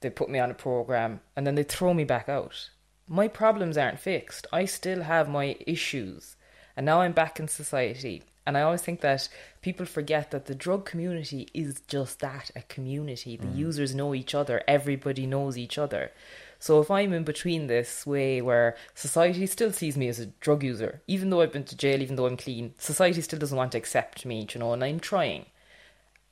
They 0.01 0.11
put 0.11 0.31
me 0.31 0.39
on 0.39 0.51
a 0.53 0.55
program 0.55 1.21
and 1.35 1.47
then 1.47 1.57
they 1.57 1.65
throw 1.65 1.93
me 1.93 2.05
back 2.05 2.29
out. 2.29 2.71
My 3.09 3.29
problems 3.29 3.79
aren't 3.79 4.01
fixed. 4.01 4.47
I 4.53 4.65
still 4.65 5.03
have 5.03 5.29
my 5.29 5.57
issues. 5.67 6.37
And 6.77 6.85
now 6.85 7.01
I'm 7.01 7.13
back 7.13 7.39
in 7.39 7.49
society. 7.49 8.23
And 8.47 8.57
I 8.57 8.63
always 8.63 8.83
think 8.83 9.01
that 9.01 9.29
people 9.61 9.87
forget 9.87 10.31
that 10.31 10.47
the 10.47 10.55
drug 10.55 10.85
community 10.85 11.49
is 11.53 11.81
just 11.89 12.21
that 12.21 12.51
a 12.55 12.63
community. 12.63 13.37
The 13.37 13.47
mm. 13.47 13.57
users 13.57 13.95
know 13.95 14.15
each 14.15 14.35
other, 14.35 14.63
everybody 14.69 15.27
knows 15.27 15.59
each 15.59 15.79
other. 15.79 16.13
So 16.59 16.81
if 16.81 16.91
I'm 16.91 17.13
in 17.13 17.25
between 17.25 17.67
this 17.67 18.07
way 18.07 18.41
where 18.41 18.77
society 18.95 19.47
still 19.47 19.73
sees 19.73 19.97
me 19.97 20.09
as 20.09 20.21
a 20.21 20.27
drug 20.27 20.63
user, 20.63 21.03
even 21.07 21.31
though 21.31 21.41
I've 21.41 21.53
been 21.53 21.65
to 21.65 21.77
jail, 21.77 22.01
even 22.01 22.17
though 22.17 22.27
I'm 22.27 22.37
clean, 22.37 22.75
society 22.79 23.21
still 23.21 23.39
doesn't 23.39 23.57
want 23.57 23.73
to 23.73 23.79
accept 23.79 24.25
me, 24.25 24.47
you 24.53 24.61
know, 24.61 24.73
and 24.73 24.83
I'm 24.83 25.01
trying. 25.01 25.47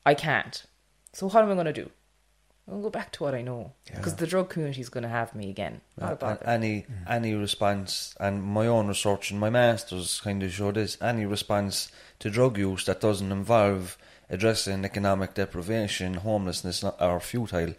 I 0.06 0.14
can't. 0.14 0.64
So 1.12 1.26
what 1.26 1.42
am 1.42 1.50
I 1.50 1.54
going 1.54 1.66
to 1.66 1.72
do? 1.72 1.90
I'll 2.70 2.80
go 2.80 2.90
back 2.90 3.12
to 3.12 3.22
what 3.24 3.34
I 3.34 3.42
know 3.42 3.72
because 3.94 4.16
the 4.16 4.26
drug 4.26 4.48
community 4.48 4.80
is 4.80 4.88
going 4.88 5.02
to 5.02 5.08
have 5.10 5.34
me 5.34 5.50
again. 5.50 5.82
Not 5.98 6.06
uh, 6.06 6.08
a 6.08 6.10
And 6.12 6.38
bother. 6.40 6.48
any 6.48 6.86
any 7.06 7.34
response, 7.34 8.14
and 8.18 8.42
my 8.42 8.66
own 8.66 8.88
research 8.88 9.30
and 9.30 9.38
my 9.38 9.50
masters 9.50 10.20
kind 10.24 10.42
of 10.42 10.52
showed 10.52 10.76
this: 10.76 10.96
any 11.02 11.26
response 11.26 11.92
to 12.20 12.30
drug 12.30 12.56
use 12.56 12.86
that 12.86 13.00
doesn't 13.02 13.30
involve 13.32 13.98
addressing 14.30 14.84
economic 14.84 15.34
deprivation, 15.34 16.14
homelessness, 16.14 16.82
are 16.82 17.20
futile. 17.20 17.74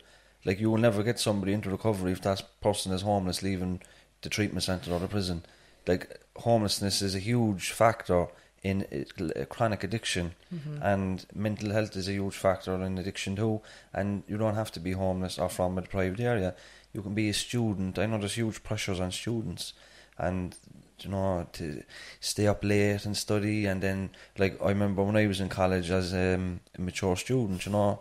Like 0.45 0.59
you 0.59 0.69
will 0.69 0.77
never 0.77 1.01
get 1.01 1.19
somebody 1.19 1.53
into 1.53 1.71
recovery 1.71 2.11
if 2.11 2.21
that 2.21 2.43
person 2.61 2.93
is 2.93 3.01
homeless, 3.01 3.41
leaving 3.41 3.81
the 4.21 4.29
treatment 4.29 4.63
centre 4.63 4.93
or 4.93 4.99
the 4.99 5.07
prison. 5.07 5.43
Like 5.87 6.21
homelessness 6.37 7.01
is 7.01 7.15
a 7.15 7.19
huge 7.19 7.71
factor 7.71 8.27
in 8.65 8.83
uh, 8.91 9.45
chronic 9.45 9.83
addiction, 9.83 10.33
and 10.81 11.25
mental 11.35 11.69
health 11.69 11.95
is 11.95 12.07
a 12.07 12.13
huge 12.13 12.33
factor 12.33 12.73
in 12.73 12.97
addiction 12.97 13.35
too. 13.35 13.61
And 13.93 14.23
you 14.27 14.37
don't 14.37 14.55
have 14.55 14.71
to 14.71 14.79
be 14.79 14.93
homeless 14.93 15.37
or 15.37 15.49
from 15.49 15.77
a 15.77 15.81
deprived 15.81 16.19
area. 16.19 16.55
You 16.91 17.03
can 17.03 17.13
be 17.13 17.29
a 17.29 17.33
student. 17.33 17.99
I 17.99 18.07
know 18.07 18.17
there's 18.17 18.33
huge 18.33 18.63
pressures 18.63 18.99
on 18.99 19.11
students, 19.11 19.73
and 20.17 20.55
you 21.01 21.11
know 21.11 21.45
to 21.53 21.83
stay 22.19 22.47
up 22.47 22.63
late 22.63 23.05
and 23.05 23.15
study. 23.15 23.67
And 23.67 23.81
then, 23.83 24.09
like 24.39 24.59
I 24.59 24.69
remember 24.69 25.03
when 25.03 25.15
I 25.15 25.27
was 25.27 25.41
in 25.41 25.49
college 25.49 25.91
as 25.91 26.11
um, 26.13 26.61
a 26.75 26.81
mature 26.81 27.15
student, 27.17 27.67
you 27.67 27.71
know, 27.71 27.99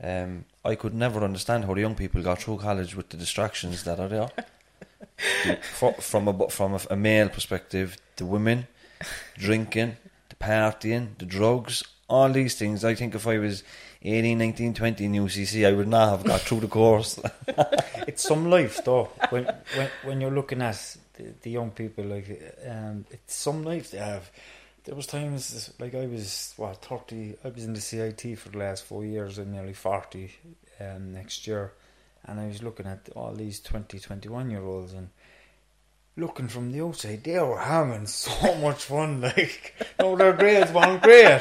um, 0.00 0.44
I 0.64 0.76
could 0.76 0.94
never 0.94 1.24
understand 1.24 1.64
how 1.64 1.74
the 1.74 1.80
young 1.80 1.96
people 1.96 2.22
got 2.22 2.40
through 2.40 2.58
college 2.58 2.94
with 2.94 3.08
the 3.08 3.16
distractions 3.16 3.82
that 3.82 3.98
are 3.98 4.08
there. 4.08 4.30
From 6.00 6.28
a 6.28 6.48
from 6.48 6.74
a, 6.74 6.80
a 6.90 6.96
male 6.96 7.28
perspective, 7.28 7.96
the 8.16 8.24
women, 8.24 8.66
drinking, 9.36 9.96
the 10.28 10.36
partying, 10.36 11.18
the 11.18 11.26
drugs, 11.26 11.84
all 12.08 12.30
these 12.30 12.56
things. 12.56 12.84
I 12.84 12.94
think 12.94 13.14
if 13.14 13.26
I 13.26 13.38
was 13.38 13.62
18, 14.02 14.38
19, 14.38 14.74
20 14.74 15.04
in 15.04 15.12
UCC, 15.12 15.66
I 15.66 15.72
would 15.72 15.88
not 15.88 16.10
have 16.10 16.24
got 16.24 16.40
through 16.40 16.60
the 16.60 16.68
course. 16.68 17.20
it's 18.08 18.22
some 18.22 18.50
life 18.50 18.84
though. 18.84 19.10
When 19.30 19.44
when 19.76 19.88
when 20.04 20.20
you're 20.20 20.30
looking 20.30 20.62
at 20.62 20.96
the, 21.14 21.34
the 21.42 21.50
young 21.50 21.70
people, 21.70 22.04
like 22.04 22.56
um, 22.68 23.04
it's 23.10 23.34
some 23.34 23.62
life 23.62 23.90
they 23.90 23.98
have. 23.98 24.30
There 24.84 24.94
was 24.94 25.06
times 25.06 25.72
like 25.78 25.94
I 25.94 26.06
was 26.06 26.54
what 26.56 26.82
thirty. 26.82 27.36
I 27.44 27.48
was 27.48 27.64
in 27.64 27.74
the 27.74 27.80
CIT 27.80 28.38
for 28.38 28.48
the 28.48 28.58
last 28.58 28.84
four 28.84 29.04
years. 29.04 29.38
I'm 29.38 29.52
nearly 29.52 29.74
forty 29.74 30.32
um, 30.80 31.12
next 31.12 31.46
year, 31.46 31.72
and 32.24 32.40
I 32.40 32.46
was 32.46 32.62
looking 32.62 32.86
at 32.86 33.08
all 33.14 33.34
these 33.34 33.60
20, 33.60 33.98
21 33.98 34.50
year 34.50 34.62
olds 34.62 34.92
and 34.92 35.10
looking 36.20 36.48
from 36.48 36.70
the 36.72 36.82
outside, 36.82 37.24
they 37.24 37.38
were 37.38 37.58
having 37.58 38.06
so 38.06 38.54
much 38.62 38.84
fun. 38.84 39.20
Like, 39.20 39.74
no, 39.98 40.16
their 40.16 40.32
grades 40.32 40.70
weren't 40.72 41.02
great. 41.02 41.40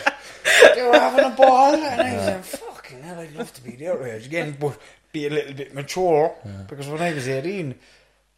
They 0.76 0.82
were 0.84 0.94
having 1.00 1.26
a 1.26 1.36
ball, 1.36 1.76
and 1.76 2.02
I 2.02 2.16
was 2.16 2.26
like, 2.28 2.44
fucking 2.62 3.02
hell, 3.04 3.20
I'd 3.20 3.36
love 3.36 3.54
to 3.54 3.64
be 3.64 3.72
their 3.76 4.02
age 4.08 4.26
again, 4.26 4.58
but 4.60 4.78
be 5.12 5.28
a 5.28 5.30
little 5.30 5.54
bit 5.54 5.74
mature. 5.74 6.34
Because 6.68 6.88
when 6.88 7.02
I 7.02 7.14
was 7.14 7.28
18, 7.28 7.76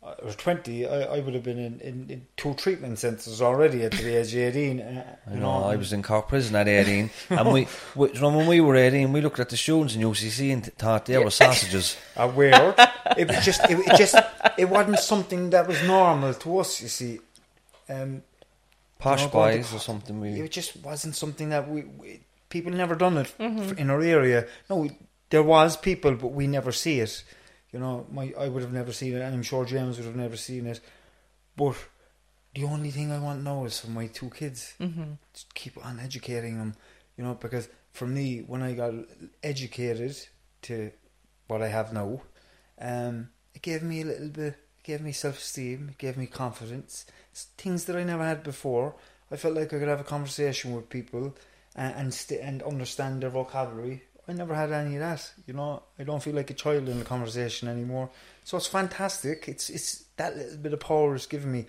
I 0.04 0.26
was 0.26 0.36
20, 0.36 0.88
I, 0.88 1.02
I 1.18 1.20
would 1.20 1.36
have 1.36 1.44
been 1.44 1.60
in, 1.60 1.80
in, 1.80 2.10
in 2.10 2.26
two 2.36 2.56
treatment 2.56 2.98
centres 2.98 3.40
already 3.40 3.84
at 3.84 3.92
the 3.92 4.18
age 4.20 4.34
of 4.34 4.40
18. 4.40 4.80
Uh, 4.82 5.16
You 5.32 5.40
know, 5.40 5.64
I 5.64 5.76
was 5.76 5.94
in 5.94 6.02
Cork 6.02 6.28
prison 6.28 6.56
at 6.56 6.68
18, 6.68 7.12
and 7.30 7.54
we, 7.54 7.68
we, 7.96 8.12
you 8.12 8.20
know, 8.20 8.36
when 8.36 8.48
we 8.48 8.62
were 8.62 8.76
18, 8.76 9.14
we 9.14 9.22
looked 9.22 9.40
at 9.40 9.50
the 9.50 9.58
students 9.58 9.94
in 9.94 10.02
UCC 10.02 10.52
and 10.54 10.66
thought 10.74 11.06
they 11.06 11.20
were 11.20 11.30
sausages. 11.30 11.98
a 12.16 12.28
weird. 12.28 12.74
it 13.16 13.28
was 13.28 13.46
just, 13.46 13.62
it, 13.70 13.78
it 13.78 13.96
just, 13.96 14.16
it 14.58 14.66
wasn't 14.70 14.98
something 15.00 15.52
that 15.52 15.68
was 15.68 15.82
normal 15.84 16.34
to 16.34 16.58
us. 16.58 16.82
You 16.82 16.88
see, 16.88 17.20
um, 17.88 18.24
Posh 18.98 19.22
you 19.22 19.28
know, 19.28 19.34
going 19.34 19.64
to 19.64 19.76
or 19.76 19.80
something. 19.80 20.20
We, 20.20 20.42
it 20.42 20.52
just 20.52 20.78
wasn't 20.78 21.16
something 21.16 21.50
that 21.50 21.70
we, 21.70 21.84
we 21.84 22.22
people 22.50 22.72
never 22.72 22.96
done 22.96 23.18
it 23.18 23.32
f- 23.40 23.78
in 23.78 23.92
our 23.92 24.02
area. 24.02 24.48
No, 24.68 24.90
there 25.30 25.44
was 25.44 25.78
people, 25.78 26.16
but 26.16 26.30
we 26.32 26.48
never 26.48 26.72
see 26.72 27.00
it. 27.02 27.24
You 27.72 27.80
know, 27.80 28.06
my 28.12 28.34
I 28.38 28.48
would 28.50 28.64
have 28.64 28.74
never 28.74 28.92
seen 28.92 29.16
it, 29.16 29.22
and 29.22 29.34
I'm 29.34 29.44
sure 29.44 29.66
James 29.66 29.98
would 29.98 30.06
have 30.06 30.16
never 30.16 30.38
seen 30.38 30.68
it. 30.68 30.82
But 31.56 31.76
the 32.54 32.66
only 32.66 32.92
thing 32.92 33.12
I 33.12 33.20
want 33.20 33.44
now 33.44 33.66
is 33.66 33.80
for 33.80 33.90
my 33.90 34.08
two 34.08 34.30
kids. 34.30 34.74
Mm-hmm. 34.80 35.14
Just 35.34 35.54
keep 35.54 35.84
on 35.86 36.00
educating 36.00 36.58
them, 36.58 36.76
you 37.18 37.24
know, 37.24 37.36
because 37.36 37.70
for 37.92 38.08
me, 38.08 38.40
when 38.40 38.62
I 38.62 38.74
got 38.74 38.94
educated 39.42 40.18
to 40.64 40.92
what 41.48 41.62
I 41.62 41.68
have 41.68 41.94
now, 41.94 42.22
um, 42.80 43.30
it 43.54 43.62
gave 43.62 43.84
me 43.84 44.02
a 44.02 44.06
little 44.06 44.30
bit, 44.30 44.56
it 44.80 44.84
gave 44.84 45.02
me 45.02 45.12
self 45.12 45.38
esteem, 45.38 45.90
it 45.92 45.98
gave 45.98 46.18
me 46.18 46.26
confidence. 46.26 47.06
It's 47.32 47.46
things 47.58 47.86
that 47.86 47.96
I 47.96 48.04
never 48.04 48.26
had 48.26 48.44
before. 48.44 48.96
I 49.32 49.38
felt 49.38 49.56
like 49.56 49.74
I 49.74 49.80
could 49.80 49.88
have 49.88 50.02
a 50.02 50.06
conversation 50.06 50.76
with 50.76 50.90
people 50.90 51.36
and 51.76 51.96
and, 51.96 52.14
st- 52.14 52.42
and 52.42 52.62
understand 52.64 53.22
their 53.24 53.30
vocabulary. 53.30 54.04
I 54.32 54.34
never 54.34 54.56
had 54.56 54.72
any 54.72 54.96
of 54.96 55.02
that. 55.02 55.30
You 55.46 55.54
know, 55.54 55.84
I 56.00 56.04
don't 56.04 56.24
feel 56.24 56.34
like 56.34 56.50
a 56.50 56.54
child 56.54 56.88
in 56.88 57.02
a 57.02 57.04
conversation 57.04 57.68
anymore. 57.68 58.10
So 58.46 58.56
it's 58.56 58.68
fantastic. 58.68 59.50
It's 59.50 59.70
it's 59.70 60.06
that 60.16 60.38
little 60.38 60.58
bit 60.58 60.72
of 60.72 60.80
power 60.80 61.14
is 61.16 61.26
given 61.26 61.52
me. 61.52 61.66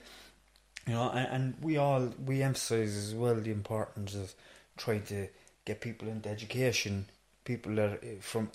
You 0.86 0.94
know, 0.94 1.10
and, 1.10 1.28
and 1.32 1.54
we 1.60 1.76
all 1.76 2.14
we 2.24 2.40
emphasise 2.40 2.96
as 2.96 3.14
well 3.16 3.34
the 3.34 3.50
importance 3.50 4.14
of 4.14 4.32
trying 4.76 5.02
to 5.06 5.26
get 5.64 5.80
people 5.80 6.06
into 6.06 6.28
education. 6.28 7.06
People 7.44 7.74
that 7.74 7.94
are 7.94 7.98
eh, 8.04 8.20
from 8.20 8.50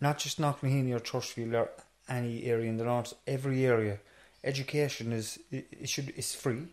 not 0.00 0.18
just 0.18 0.40
Knocknaheeny 0.40 0.92
or 0.92 0.98
Churchfield 0.98 1.54
or 1.54 1.70
any 2.08 2.44
area 2.46 2.68
in 2.68 2.78
the 2.78 2.84
north, 2.84 3.14
every 3.28 3.64
area. 3.64 3.98
Education 4.42 5.12
is 5.12 5.38
it, 5.52 5.68
it 5.70 5.88
should 5.88 6.12
is 6.16 6.34
free. 6.34 6.66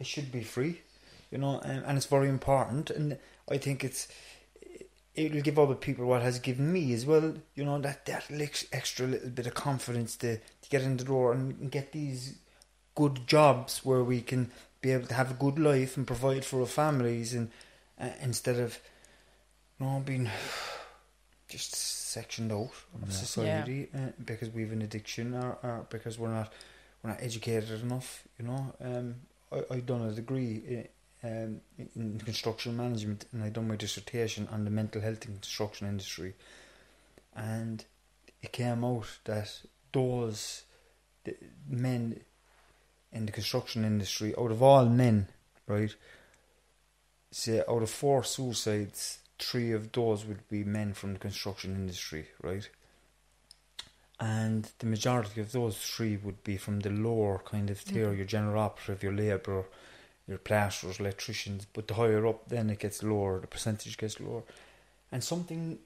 It 0.00 0.06
should 0.06 0.32
be 0.32 0.42
free, 0.42 0.80
you 1.30 1.36
know, 1.36 1.60
and, 1.60 1.84
and 1.84 1.98
it's 1.98 2.06
very 2.06 2.30
important. 2.30 2.88
And 2.88 3.18
I 3.50 3.58
think 3.58 3.84
it's 3.84 4.08
it 5.18 5.34
will 5.34 5.42
give 5.42 5.58
other 5.58 5.74
people 5.74 6.06
what 6.06 6.22
has 6.22 6.38
given 6.38 6.72
me 6.72 6.92
as 6.92 7.04
well. 7.04 7.34
You 7.54 7.64
know 7.64 7.78
that 7.80 8.06
that 8.06 8.30
lex- 8.30 8.66
extra 8.72 9.06
little 9.06 9.30
bit 9.30 9.46
of 9.46 9.54
confidence 9.54 10.16
to 10.18 10.36
to 10.36 10.70
get 10.70 10.82
in 10.82 10.96
the 10.96 11.04
door 11.04 11.32
and, 11.32 11.58
and 11.60 11.70
get 11.70 11.92
these 11.92 12.38
good 12.94 13.26
jobs 13.26 13.84
where 13.84 14.04
we 14.04 14.20
can 14.20 14.50
be 14.80 14.92
able 14.92 15.06
to 15.08 15.14
have 15.14 15.30
a 15.30 15.34
good 15.34 15.58
life 15.58 15.96
and 15.96 16.06
provide 16.06 16.44
for 16.44 16.60
our 16.60 16.66
families 16.66 17.34
and 17.34 17.50
uh, 18.00 18.10
instead 18.22 18.58
of 18.58 18.78
you 19.78 19.86
know 19.86 20.02
being 20.04 20.30
just 21.48 21.74
sectioned 21.74 22.52
out 22.52 22.70
of 23.02 23.12
society 23.12 23.88
uh, 23.94 24.10
because 24.24 24.50
we 24.50 24.62
have 24.62 24.72
an 24.72 24.82
addiction 24.82 25.34
or, 25.34 25.58
or 25.62 25.86
because 25.90 26.18
we're 26.18 26.32
not 26.32 26.52
we're 27.02 27.10
not 27.10 27.22
educated 27.22 27.82
enough. 27.82 28.22
You 28.38 28.46
know, 28.46 28.74
um, 28.80 29.14
I 29.50 29.74
I 29.74 29.80
done 29.80 30.02
a 30.02 30.12
degree 30.12 30.62
in, 30.66 30.88
um, 31.22 31.60
in 31.96 32.20
construction 32.24 32.76
management 32.76 33.26
and 33.32 33.42
I 33.42 33.48
done 33.48 33.68
my 33.68 33.76
dissertation 33.76 34.48
on 34.50 34.64
the 34.64 34.70
mental 34.70 35.00
health 35.00 35.26
in 35.26 35.34
construction 35.34 35.88
industry, 35.88 36.34
and 37.34 37.84
it 38.42 38.52
came 38.52 38.84
out 38.84 39.18
that 39.24 39.60
those 39.92 40.62
the 41.24 41.36
men 41.68 42.20
in 43.12 43.26
the 43.26 43.32
construction 43.32 43.84
industry, 43.84 44.34
out 44.38 44.50
of 44.50 44.62
all 44.62 44.86
men, 44.86 45.28
right, 45.66 45.94
say 47.30 47.62
out 47.68 47.82
of 47.82 47.90
four 47.90 48.22
suicides, 48.22 49.18
three 49.38 49.72
of 49.72 49.92
those 49.92 50.24
would 50.24 50.48
be 50.48 50.64
men 50.64 50.92
from 50.92 51.14
the 51.14 51.18
construction 51.18 51.74
industry, 51.74 52.26
right? 52.42 52.68
And 54.20 54.70
the 54.80 54.86
majority 54.86 55.40
of 55.40 55.52
those 55.52 55.78
three 55.78 56.16
would 56.16 56.42
be 56.42 56.56
from 56.56 56.80
the 56.80 56.90
lower 56.90 57.40
kind 57.44 57.70
of 57.70 57.84
tier, 57.84 58.12
your 58.12 58.26
general 58.26 58.60
operative, 58.60 59.02
your 59.02 59.12
labourer, 59.12 59.64
your 60.28 60.38
plasterers, 60.38 61.00
electricians. 61.00 61.66
But 61.72 61.88
the 61.88 61.94
higher 61.94 62.26
up, 62.26 62.48
then 62.48 62.70
it 62.70 62.78
gets 62.78 63.02
lower, 63.02 63.40
the 63.40 63.46
percentage 63.46 63.96
gets 63.96 64.20
lower. 64.20 64.42
And 65.10 65.24
something 65.24 65.78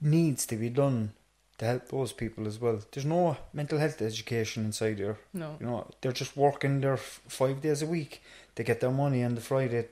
needs 0.00 0.46
to 0.46 0.56
be 0.56 0.68
done 0.68 1.12
to 1.56 1.64
help 1.64 1.88
those 1.88 2.12
people 2.12 2.46
as 2.46 2.60
well. 2.60 2.80
There's 2.92 3.06
no 3.06 3.36
mental 3.52 3.78
health 3.78 4.00
education 4.02 4.64
inside 4.64 4.98
here. 4.98 5.18
No. 5.32 5.56
You 5.58 5.66
know, 5.66 5.90
they're 6.00 6.12
just 6.12 6.36
working 6.36 6.80
there 6.80 6.92
f- 6.94 7.20
five 7.26 7.60
days 7.62 7.82
a 7.82 7.86
week. 7.86 8.22
They 8.54 8.64
get 8.64 8.80
their 8.80 8.90
money 8.90 9.24
on 9.24 9.34
the 9.34 9.40
Friday 9.40 9.86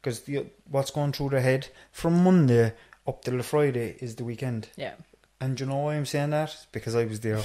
because 0.00 0.22
what's 0.70 0.90
going 0.90 1.12
through 1.12 1.30
their 1.30 1.40
head 1.40 1.68
from 1.92 2.22
Monday 2.22 2.72
up 3.06 3.22
till 3.22 3.36
the 3.36 3.42
Friday 3.42 3.96
is 4.00 4.14
the 4.16 4.24
weekend. 4.24 4.68
Yeah. 4.76 4.94
And 5.40 5.58
you 5.58 5.66
know 5.66 5.76
why 5.78 5.96
I'm 5.96 6.06
saying 6.06 6.30
that? 6.30 6.66
Because 6.72 6.94
I 6.94 7.04
was 7.04 7.20
there. 7.20 7.42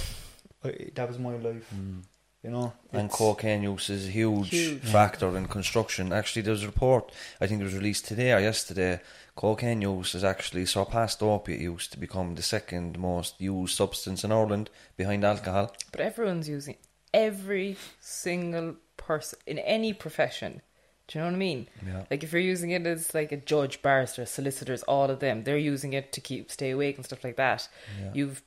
I, 0.64 0.92
that 0.96 1.08
was 1.08 1.18
my 1.20 1.36
life. 1.36 1.70
Mm. 1.76 2.04
You 2.44 2.52
know, 2.52 2.72
And 2.94 3.12
cocaine 3.12 3.64
use 3.64 3.90
is 3.90 4.08
a 4.08 4.12
huge, 4.12 4.50
Huge. 4.50 4.82
factor 4.84 5.36
in 5.36 5.48
construction. 5.48 6.14
Actually, 6.14 6.44
there's 6.44 6.64
a 6.64 6.68
report, 6.68 7.12
I 7.42 7.48
think 7.48 7.60
it 7.60 7.66
was 7.66 7.74
released 7.76 8.06
today 8.06 8.32
or 8.32 8.40
yesterday. 8.40 9.02
Cocaine 9.36 9.82
use 9.82 10.14
has 10.14 10.24
actually 10.24 10.66
surpassed 10.66 11.22
opiate 11.22 11.60
use 11.60 11.88
to 11.90 12.00
become 12.00 12.36
the 12.36 12.42
second 12.42 12.98
most 12.98 13.42
used 13.42 13.76
substance 13.76 14.24
in 14.24 14.32
Ireland 14.32 14.70
behind 14.96 15.26
alcohol. 15.26 15.76
But 15.92 16.00
everyone's 16.00 16.48
using 16.48 16.78
every 17.14 17.76
single 18.00 18.76
person 18.96 19.40
in 19.46 19.60
any 19.60 19.92
profession. 19.92 20.62
Do 21.10 21.20
you 21.20 21.24
know 21.26 21.32
what 21.32 21.36
I 21.36 21.40
mean? 21.40 21.68
Yeah. 21.86 22.04
Like 22.10 22.24
if 22.24 22.32
you're 22.32 22.42
using 22.42 22.70
it 22.72 22.86
as 22.88 23.14
like 23.14 23.34
a 23.34 23.38
judge, 23.38 23.82
barrister, 23.82 24.26
solicitors, 24.26 24.84
all 24.84 25.10
of 25.10 25.20
them, 25.20 25.44
they're 25.44 25.58
using 25.58 25.92
it 25.92 26.14
to 26.14 26.22
keep 26.22 26.52
stay 26.52 26.70
awake 26.70 26.96
and 26.96 27.06
stuff 27.06 27.24
like 27.24 27.36
that. 27.36 27.68
Yeah. 28.00 28.12
You've 28.14 28.44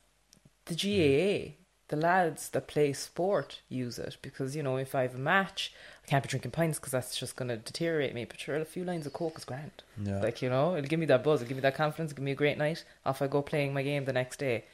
the 0.65 0.75
GAA, 0.75 1.55
the 1.93 2.01
lads 2.01 2.49
that 2.49 2.65
play 2.67 2.91
sport 2.91 3.61
use 3.69 3.99
it 3.99 4.17
because 4.23 4.55
you 4.55 4.63
know 4.63 4.77
if 4.77 4.95
I 4.95 5.03
have 5.03 5.13
a 5.13 5.19
match, 5.19 5.71
I 6.03 6.07
can't 6.09 6.23
be 6.23 6.29
drinking 6.29 6.51
pints 6.51 6.79
because 6.79 6.91
that's 6.91 7.15
just 7.19 7.35
going 7.35 7.49
to 7.49 7.57
deteriorate 7.57 8.15
me. 8.15 8.25
But 8.25 8.39
sure, 8.39 8.55
a 8.55 8.65
few 8.65 8.83
lines 8.83 9.05
of 9.05 9.13
coke 9.13 9.37
is 9.37 9.45
grand. 9.45 9.71
Yeah. 10.03 10.19
Like 10.19 10.41
you 10.41 10.49
know, 10.49 10.75
it'll 10.75 10.87
give 10.89 10.99
me 10.99 11.05
that 11.07 11.23
buzz, 11.23 11.41
it'll 11.41 11.49
give 11.49 11.57
me 11.57 11.61
that 11.61 11.75
confidence, 11.75 12.11
it'll 12.11 12.17
give 12.21 12.25
me 12.25 12.31
a 12.31 12.35
great 12.43 12.57
night. 12.57 12.83
Off 13.05 13.21
I 13.21 13.27
go 13.27 13.41
playing 13.43 13.73
my 13.75 13.83
game 13.83 14.05
the 14.05 14.13
next 14.13 14.37
day, 14.39 14.65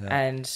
Yeah. 0.00 0.16
and 0.16 0.50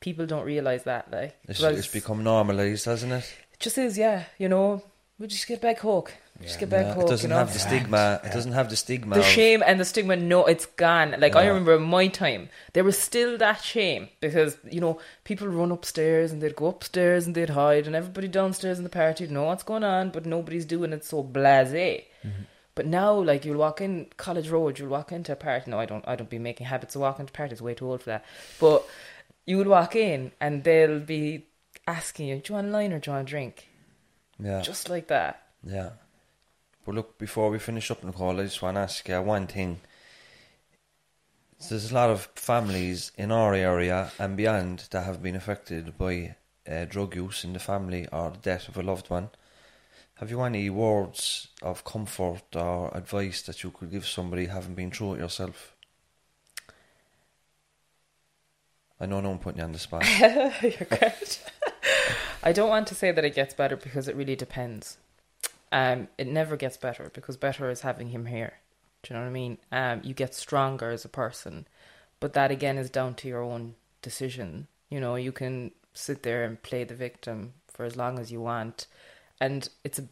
people 0.00 0.26
don't 0.26 0.44
realize 0.44 0.82
that. 0.84 1.10
Like 1.12 1.36
It's, 1.48 1.60
well, 1.60 1.76
it's 1.76 1.86
become 1.86 2.24
normalised, 2.24 2.86
hasn't 2.86 3.12
it? 3.12 3.32
it 3.52 3.60
just 3.60 3.78
is, 3.78 3.96
yeah. 3.96 4.24
You 4.38 4.48
know, 4.48 4.82
we 5.18 5.28
just 5.28 5.46
get 5.46 5.60
back 5.60 5.78
coke, 5.78 6.12
just 6.42 6.58
get 6.58 6.70
back 6.70 6.86
Yeah, 6.86 6.94
coke. 6.94 7.04
it 7.04 7.08
doesn't 7.08 7.30
you 7.30 7.34
know? 7.34 7.38
have 7.38 7.52
the 7.52 7.58
stigma. 7.60 8.20
It 8.24 8.32
doesn't 8.32 8.52
have 8.52 8.68
the 8.68 8.76
stigma. 8.76 9.14
the 9.14 9.20
of- 9.20 9.26
shame 9.26 9.62
and 9.64 9.78
the 9.78 9.84
stigma 9.84 10.16
no 10.16 10.44
it's 10.46 10.66
gone 10.66 11.14
like 11.18 11.36
i 11.36 11.46
remember 11.46 11.74
in 11.76 11.82
my 11.82 12.08
time 12.08 12.48
there 12.72 12.82
was 12.82 12.98
still 12.98 13.38
that 13.38 13.62
shame 13.62 14.08
because 14.20 14.56
you 14.70 14.80
know 14.80 14.98
people 15.22 15.46
run 15.46 15.70
upstairs 15.70 16.32
and 16.32 16.42
they'd 16.42 16.56
go 16.56 16.66
upstairs 16.66 17.26
and 17.26 17.34
they'd 17.36 17.50
hide 17.50 17.86
and 17.86 17.94
everybody 17.94 18.26
downstairs 18.26 18.78
in 18.78 18.84
the 18.84 18.90
party 18.90 19.24
would 19.24 19.30
know 19.30 19.44
what's 19.44 19.62
going 19.62 19.84
on 19.84 20.10
but 20.10 20.26
nobody's 20.26 20.64
doing 20.64 20.92
it 20.92 21.04
so 21.04 21.22
blasé 21.22 22.04
mm-hmm. 22.24 22.42
but 22.74 22.86
now 22.86 23.12
like 23.12 23.44
you'll 23.44 23.58
walk 23.58 23.80
in 23.80 24.06
college 24.16 24.48
road 24.48 24.78
you'll 24.78 24.88
walk 24.88 25.12
into 25.12 25.30
a 25.32 25.36
party 25.36 25.70
no 25.70 25.78
i 25.78 25.86
don't 25.86 26.04
i 26.08 26.16
don't 26.16 26.30
be 26.30 26.38
making 26.40 26.66
habits 26.66 26.96
of 26.96 27.02
walking 27.02 27.22
into 27.22 27.32
parties 27.32 27.62
way 27.62 27.74
too 27.74 27.88
old 27.88 28.02
for 28.02 28.10
that 28.10 28.24
but 28.58 28.84
you 29.46 29.56
would 29.56 29.68
walk 29.68 29.94
in 29.94 30.32
and 30.40 30.64
they'll 30.64 30.98
be 30.98 31.46
asking 31.86 32.26
you 32.26 32.36
do 32.36 32.52
you 32.52 32.54
want 32.56 32.66
a 32.66 32.70
line 32.70 32.92
or 32.92 32.98
do 32.98 33.10
you 33.10 33.14
want 33.14 33.28
a 33.28 33.30
drink 33.30 33.68
Yeah. 34.38 34.60
just 34.62 34.88
like 34.88 35.08
that 35.08 35.46
Yeah. 35.62 35.90
But 36.84 36.94
look, 36.96 37.18
before 37.18 37.50
we 37.50 37.58
finish 37.58 37.90
up, 37.90 38.04
Nicole, 38.04 38.40
I 38.40 38.44
just 38.44 38.60
want 38.60 38.76
to 38.76 38.82
ask 38.82 39.08
you 39.08 39.22
one 39.22 39.46
thing. 39.46 39.80
There's 41.68 41.90
a 41.90 41.94
lot 41.94 42.10
of 42.10 42.28
families 42.34 43.10
in 43.16 43.32
our 43.32 43.54
area 43.54 44.12
and 44.18 44.36
beyond 44.36 44.88
that 44.90 45.04
have 45.04 45.22
been 45.22 45.34
affected 45.34 45.96
by 45.96 46.36
uh, 46.70 46.84
drug 46.84 47.16
use 47.16 47.42
in 47.42 47.54
the 47.54 47.58
family 47.58 48.06
or 48.12 48.30
the 48.30 48.38
death 48.38 48.68
of 48.68 48.76
a 48.76 48.82
loved 48.82 49.08
one. 49.08 49.30
Have 50.16 50.30
you 50.30 50.42
any 50.42 50.68
words 50.68 51.48
of 51.62 51.84
comfort 51.84 52.54
or 52.54 52.94
advice 52.94 53.42
that 53.42 53.62
you 53.62 53.70
could 53.70 53.90
give 53.90 54.06
somebody 54.06 54.46
having 54.46 54.74
been 54.74 54.90
through 54.90 55.14
it 55.14 55.20
yourself? 55.20 55.74
I 59.00 59.06
know 59.06 59.20
no 59.20 59.30
one 59.30 59.38
putting 59.38 59.58
you 59.58 59.64
on 59.64 59.72
the 59.72 59.78
spot. 59.78 60.04
You're 60.20 60.86
great. 60.88 61.42
I 62.42 62.52
don't 62.52 62.68
want 62.68 62.86
to 62.88 62.94
say 62.94 63.12
that 63.12 63.24
it 63.24 63.34
gets 63.34 63.54
better 63.54 63.76
because 63.76 64.08
it 64.08 64.16
really 64.16 64.36
depends. 64.36 64.98
Um, 65.72 66.08
it 66.18 66.26
never 66.26 66.56
gets 66.56 66.76
better 66.76 67.10
because 67.12 67.36
better 67.36 67.68
is 67.70 67.80
having 67.80 68.10
him 68.10 68.26
here. 68.26 68.54
Do 69.02 69.12
you 69.12 69.18
know 69.18 69.24
what 69.24 69.30
I 69.30 69.32
mean? 69.32 69.58
Um, 69.72 70.00
you 70.02 70.14
get 70.14 70.34
stronger 70.34 70.90
as 70.90 71.04
a 71.04 71.08
person, 71.08 71.66
but 72.20 72.32
that 72.34 72.50
again 72.50 72.78
is 72.78 72.90
down 72.90 73.14
to 73.16 73.28
your 73.28 73.42
own 73.42 73.74
decision. 74.00 74.68
You 74.88 75.00
know, 75.00 75.16
you 75.16 75.32
can 75.32 75.72
sit 75.92 76.22
there 76.22 76.44
and 76.44 76.62
play 76.62 76.84
the 76.84 76.94
victim 76.94 77.54
for 77.66 77.84
as 77.84 77.96
long 77.96 78.18
as 78.18 78.32
you 78.32 78.40
want, 78.40 78.86
and 79.40 79.68
it's 79.82 79.98
a 79.98 80.08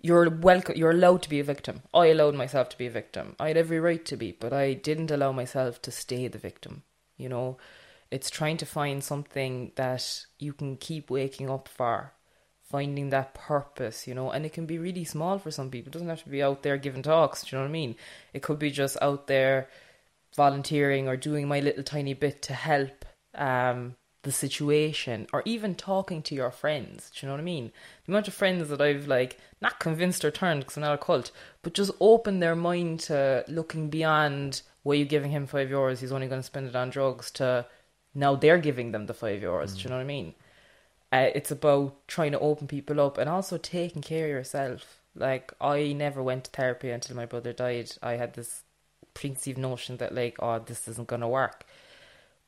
you're 0.00 0.30
welcome. 0.30 0.76
You're 0.76 0.92
allowed 0.92 1.22
to 1.22 1.28
be 1.28 1.40
a 1.40 1.44
victim. 1.44 1.82
I 1.92 2.06
allowed 2.06 2.34
myself 2.34 2.68
to 2.70 2.78
be 2.78 2.86
a 2.86 2.90
victim. 2.90 3.34
I 3.38 3.48
had 3.48 3.56
every 3.56 3.80
right 3.80 4.04
to 4.06 4.16
be, 4.16 4.32
but 4.32 4.52
I 4.52 4.74
didn't 4.74 5.10
allow 5.10 5.32
myself 5.32 5.82
to 5.82 5.90
stay 5.90 6.28
the 6.28 6.38
victim. 6.38 6.82
You 7.16 7.28
know, 7.28 7.56
it's 8.10 8.30
trying 8.30 8.56
to 8.58 8.66
find 8.66 9.02
something 9.02 9.72
that 9.76 10.26
you 10.38 10.52
can 10.52 10.76
keep 10.76 11.10
waking 11.10 11.50
up 11.50 11.68
for, 11.68 12.12
finding 12.62 13.10
that 13.10 13.34
purpose. 13.34 14.06
You 14.06 14.14
know, 14.14 14.30
and 14.30 14.46
it 14.46 14.52
can 14.52 14.66
be 14.66 14.78
really 14.78 15.04
small 15.04 15.38
for 15.38 15.50
some 15.50 15.70
people. 15.70 15.90
It 15.90 15.92
doesn't 15.92 16.08
have 16.08 16.22
to 16.24 16.30
be 16.30 16.42
out 16.42 16.62
there 16.62 16.76
giving 16.76 17.02
talks. 17.02 17.42
Do 17.42 17.48
you 17.48 17.58
know 17.58 17.64
what 17.64 17.70
I 17.70 17.72
mean? 17.72 17.96
It 18.32 18.42
could 18.42 18.58
be 18.58 18.70
just 18.70 18.96
out 19.02 19.26
there 19.26 19.68
volunteering 20.34 21.08
or 21.08 21.16
doing 21.16 21.48
my 21.48 21.60
little 21.60 21.82
tiny 21.82 22.14
bit 22.14 22.42
to 22.42 22.54
help 22.54 23.04
um, 23.34 23.96
the 24.22 24.32
situation 24.32 25.26
or 25.32 25.42
even 25.44 25.74
talking 25.74 26.22
to 26.22 26.34
your 26.34 26.50
friends. 26.50 27.10
Do 27.10 27.24
you 27.24 27.28
know 27.28 27.34
what 27.34 27.40
I 27.40 27.44
mean? 27.44 27.72
The 28.04 28.12
amount 28.12 28.28
of 28.28 28.34
friends 28.34 28.68
that 28.68 28.80
I've 28.80 29.06
like 29.06 29.38
not 29.60 29.78
convinced 29.78 30.24
or 30.24 30.30
turned 30.30 30.60
because 30.60 30.76
I'm 30.76 30.82
not 30.82 30.94
a 30.94 30.98
cult, 30.98 31.30
but 31.62 31.74
just 31.74 31.92
open 32.00 32.40
their 32.40 32.56
mind 32.56 33.00
to 33.00 33.44
looking 33.48 33.90
beyond 33.90 34.62
why 34.82 34.94
you 34.94 35.04
giving 35.04 35.30
him 35.30 35.46
five 35.46 35.68
euros, 35.68 35.98
he's 35.98 36.12
only 36.12 36.28
going 36.28 36.40
to 36.40 36.46
spend 36.46 36.68
it 36.68 36.76
on 36.76 36.90
drugs 36.90 37.30
to 37.32 37.66
now 38.14 38.34
they're 38.34 38.58
giving 38.58 38.92
them 38.92 39.06
the 39.06 39.14
five 39.14 39.42
euros. 39.42 39.76
Do 39.76 39.82
you 39.82 39.90
know 39.90 39.96
what 39.96 40.02
I 40.02 40.04
mean? 40.04 40.34
Uh, 41.10 41.28
it's 41.34 41.50
about 41.50 42.06
trying 42.06 42.32
to 42.32 42.40
open 42.40 42.66
people 42.66 43.00
up 43.00 43.16
and 43.16 43.30
also 43.30 43.56
taking 43.56 44.02
care 44.02 44.26
of 44.26 44.30
yourself. 44.30 45.00
Like 45.14 45.52
I 45.60 45.92
never 45.92 46.22
went 46.22 46.44
to 46.44 46.50
therapy 46.50 46.90
until 46.90 47.16
my 47.16 47.26
brother 47.26 47.52
died. 47.52 47.92
I 48.02 48.12
had 48.12 48.34
this 48.34 48.62
preconceived 49.14 49.58
notion 49.58 49.96
that 49.98 50.14
like, 50.14 50.36
oh, 50.40 50.58
this 50.58 50.86
isn't 50.88 51.08
gonna 51.08 51.28
work. 51.28 51.64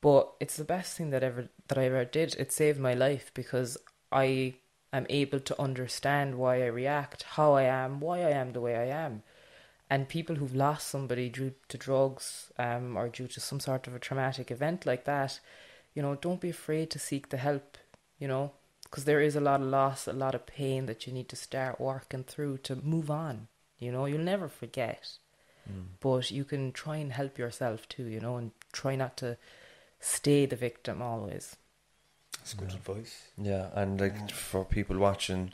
But 0.00 0.32
it's 0.40 0.56
the 0.56 0.64
best 0.64 0.96
thing 0.96 1.10
that 1.10 1.22
ever 1.22 1.48
that 1.68 1.78
I 1.78 1.84
ever 1.86 2.04
did. 2.04 2.34
It 2.38 2.52
saved 2.52 2.78
my 2.78 2.94
life 2.94 3.30
because 3.34 3.76
I 4.12 4.54
am 4.92 5.06
able 5.08 5.40
to 5.40 5.60
understand 5.60 6.36
why 6.36 6.62
I 6.62 6.66
react, 6.66 7.22
how 7.22 7.54
I 7.54 7.64
am, 7.64 8.00
why 8.00 8.20
I 8.20 8.30
am 8.30 8.52
the 8.52 8.60
way 8.60 8.76
I 8.76 8.86
am. 8.86 9.22
And 9.90 10.08
people 10.08 10.36
who've 10.36 10.54
lost 10.54 10.86
somebody 10.86 11.28
due 11.28 11.52
to 11.68 11.76
drugs 11.76 12.52
um, 12.58 12.96
or 12.96 13.08
due 13.08 13.26
to 13.26 13.40
some 13.40 13.58
sort 13.58 13.88
of 13.88 13.94
a 13.94 13.98
traumatic 13.98 14.50
event 14.52 14.86
like 14.86 15.04
that, 15.04 15.40
you 15.94 16.00
know, 16.00 16.14
don't 16.14 16.40
be 16.40 16.50
afraid 16.50 16.90
to 16.90 16.98
seek 17.00 17.28
the 17.28 17.36
help, 17.36 17.76
you 18.20 18.28
know, 18.28 18.52
because 18.84 19.04
there 19.04 19.20
is 19.20 19.34
a 19.34 19.40
lot 19.40 19.60
of 19.60 19.66
loss, 19.66 20.06
a 20.06 20.12
lot 20.12 20.36
of 20.36 20.46
pain 20.46 20.86
that 20.86 21.06
you 21.06 21.12
need 21.12 21.28
to 21.28 21.36
start 21.36 21.80
working 21.80 22.22
through 22.22 22.58
to 22.58 22.76
move 22.76 23.10
on. 23.10 23.48
You 23.80 23.90
know, 23.90 24.06
you'll 24.06 24.20
never 24.20 24.48
forget, 24.48 25.18
but 26.00 26.30
you 26.30 26.44
can 26.44 26.70
try 26.70 26.96
and 26.98 27.12
help 27.12 27.38
yourself 27.38 27.88
too, 27.88 28.04
you 28.04 28.20
know, 28.20 28.36
and 28.36 28.52
try 28.72 28.94
not 28.94 29.16
to 29.18 29.38
stay 29.98 30.46
the 30.46 30.56
victim 30.56 31.02
always. 31.02 31.56
That's 32.38 32.54
good 32.54 32.70
advice. 32.72 33.28
Yeah, 33.36 33.68
and 33.74 34.00
like 34.00 34.30
for 34.30 34.64
people 34.64 34.98
watching, 34.98 35.52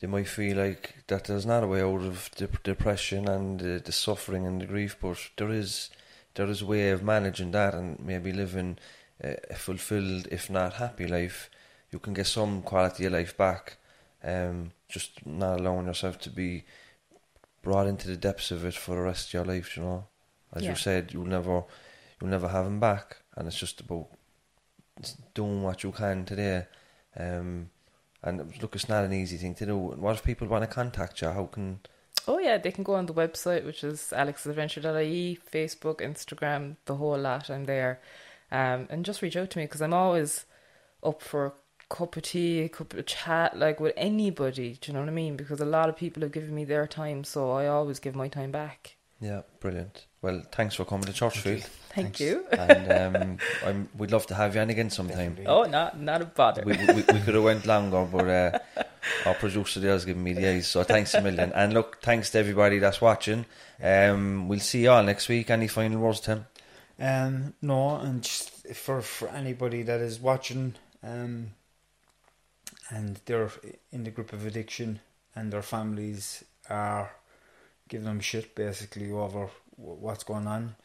they 0.00 0.06
might 0.06 0.28
feel 0.28 0.56
like 0.56 1.04
that 1.08 1.24
there's 1.24 1.46
not 1.46 1.62
a 1.62 1.66
way 1.66 1.82
out 1.82 2.02
of 2.02 2.30
the 2.36 2.48
depression 2.62 3.28
and 3.28 3.60
the, 3.60 3.82
the 3.84 3.92
suffering 3.92 4.46
and 4.46 4.60
the 4.60 4.66
grief, 4.66 4.96
but 5.00 5.18
there 5.36 5.50
is 5.50 5.90
there 6.34 6.46
is 6.48 6.62
a 6.62 6.66
way 6.66 6.90
of 6.90 7.02
managing 7.02 7.50
that 7.50 7.74
and 7.74 7.98
maybe 8.00 8.32
living 8.32 8.78
a, 9.22 9.36
fulfilled, 9.54 10.28
if 10.30 10.48
not 10.48 10.74
happy 10.74 11.06
life. 11.06 11.50
You 11.90 11.98
can 11.98 12.14
get 12.14 12.26
some 12.26 12.62
quality 12.62 13.04
of 13.04 13.12
life 13.12 13.36
back. 13.36 13.76
Um, 14.22 14.72
just 14.88 15.26
not 15.26 15.58
allowing 15.60 15.86
yourself 15.86 16.18
to 16.20 16.30
be 16.30 16.64
brought 17.62 17.86
into 17.86 18.08
the 18.08 18.16
depths 18.16 18.50
of 18.50 18.64
it 18.64 18.74
for 18.74 18.94
the 18.94 19.02
rest 19.02 19.28
of 19.28 19.34
your 19.34 19.44
life. 19.44 19.76
You 19.76 19.82
know, 19.82 20.06
as 20.54 20.62
Yeah. 20.62 20.70
you 20.70 20.76
said, 20.76 21.12
you'll 21.12 21.26
never 21.26 21.64
you'll 22.20 22.30
never 22.30 22.48
have 22.48 22.64
them 22.64 22.80
back, 22.80 23.16
and 23.36 23.48
it's 23.48 23.58
just 23.58 23.80
about 23.80 24.08
doing 25.34 25.62
what 25.62 25.82
you 25.82 25.92
can 25.92 26.24
today. 26.24 26.66
Um, 27.16 27.70
and 28.22 28.60
look, 28.60 28.74
it's 28.74 28.88
not 28.88 29.04
an 29.04 29.12
easy 29.12 29.36
thing 29.36 29.54
to 29.56 29.66
do. 29.66 29.76
What 29.76 30.16
if 30.16 30.24
people 30.24 30.46
want 30.46 30.62
to 30.62 30.74
contact 30.74 31.22
you? 31.22 31.28
How 31.28 31.46
can? 31.46 31.80
Oh 32.28 32.38
yeah, 32.38 32.58
they 32.58 32.70
can 32.70 32.84
go 32.84 32.94
on 32.94 33.06
the 33.06 33.14
website, 33.14 33.64
which 33.64 33.82
is 33.82 34.12
alexadventure.ie, 34.14 35.38
Facebook, 35.50 36.00
Instagram, 36.00 36.76
the 36.84 36.96
whole 36.96 37.18
lot. 37.18 37.50
I'm 37.50 37.64
there, 37.64 38.00
um, 38.52 38.86
and 38.90 39.04
just 39.04 39.22
reach 39.22 39.36
out 39.36 39.50
to 39.50 39.58
me 39.58 39.64
because 39.64 39.82
I'm 39.82 39.94
always 39.94 40.44
up 41.02 41.22
for 41.22 41.46
a 41.46 41.52
cup 41.88 42.16
of 42.16 42.22
tea, 42.22 42.60
a 42.60 42.68
cup 42.68 42.94
of 42.94 43.06
chat, 43.06 43.58
like 43.58 43.80
with 43.80 43.94
anybody. 43.96 44.78
Do 44.80 44.90
you 44.90 44.94
know 44.94 45.00
what 45.00 45.08
I 45.08 45.12
mean? 45.12 45.36
Because 45.36 45.60
a 45.60 45.64
lot 45.66 45.88
of 45.88 45.96
people 45.96 46.22
have 46.22 46.32
given 46.32 46.54
me 46.54 46.64
their 46.64 46.86
time, 46.86 47.24
so 47.24 47.52
I 47.52 47.66
always 47.66 47.98
give 47.98 48.14
my 48.14 48.28
time 48.28 48.52
back. 48.52 48.96
Yeah, 49.20 49.42
brilliant. 49.60 50.06
Well, 50.22 50.42
thanks 50.52 50.74
for 50.76 50.84
coming 50.84 51.04
to 51.06 51.12
Churchfield, 51.12 51.62
Thank 51.62 52.16
Thanks. 52.16 52.20
you. 52.20 52.46
and 52.52 53.16
um, 53.16 53.38
I'm, 53.66 53.88
we'd 53.98 54.10
love 54.12 54.26
to 54.28 54.34
have 54.34 54.54
you 54.54 54.60
on 54.62 54.70
again 54.70 54.88
sometime. 54.90 55.36
oh, 55.46 55.64
not 55.64 56.00
not 56.00 56.22
a 56.22 56.24
bother. 56.24 56.62
We, 56.64 56.76
we, 56.76 56.94
we 56.94 57.02
could 57.20 57.34
have 57.34 57.42
went 57.44 57.66
longer, 57.66 58.06
but 58.10 58.28
uh, 58.28 58.58
our 59.26 59.34
producer 59.34 59.80
there's 59.80 60.04
giving 60.04 60.22
me 60.24 60.32
the 60.32 60.48
eyes. 60.48 60.68
So 60.68 60.84
thanks 60.84 61.12
a 61.14 61.20
million. 61.20 61.52
And 61.54 61.74
look, 61.74 62.00
thanks 62.02 62.30
to 62.30 62.38
everybody 62.38 62.78
that's 62.78 63.00
watching. 63.00 63.44
Um, 63.82 64.48
we'll 64.48 64.60
see 64.60 64.82
you 64.84 64.90
all 64.90 65.02
next 65.02 65.28
week. 65.28 65.50
Any 65.50 65.68
final 65.68 66.00
words, 66.00 66.20
Tim? 66.20 66.46
Um, 66.98 67.54
no, 67.60 67.96
and 67.96 68.22
just 68.22 68.68
for 68.74 69.02
for 69.02 69.28
anybody 69.28 69.82
that 69.82 70.00
is 70.00 70.18
watching, 70.20 70.74
um, 71.02 71.52
and 72.90 73.20
they're 73.26 73.50
in 73.92 74.04
the 74.04 74.10
group 74.10 74.32
of 74.32 74.46
addiction, 74.46 75.00
and 75.34 75.52
their 75.52 75.62
families 75.62 76.44
are 76.68 77.10
giving 77.90 78.06
them 78.06 78.20
shit 78.20 78.54
basically 78.54 79.12
over 79.12 79.50
what's 79.76 80.24
going 80.24 80.46
on. 80.46 80.76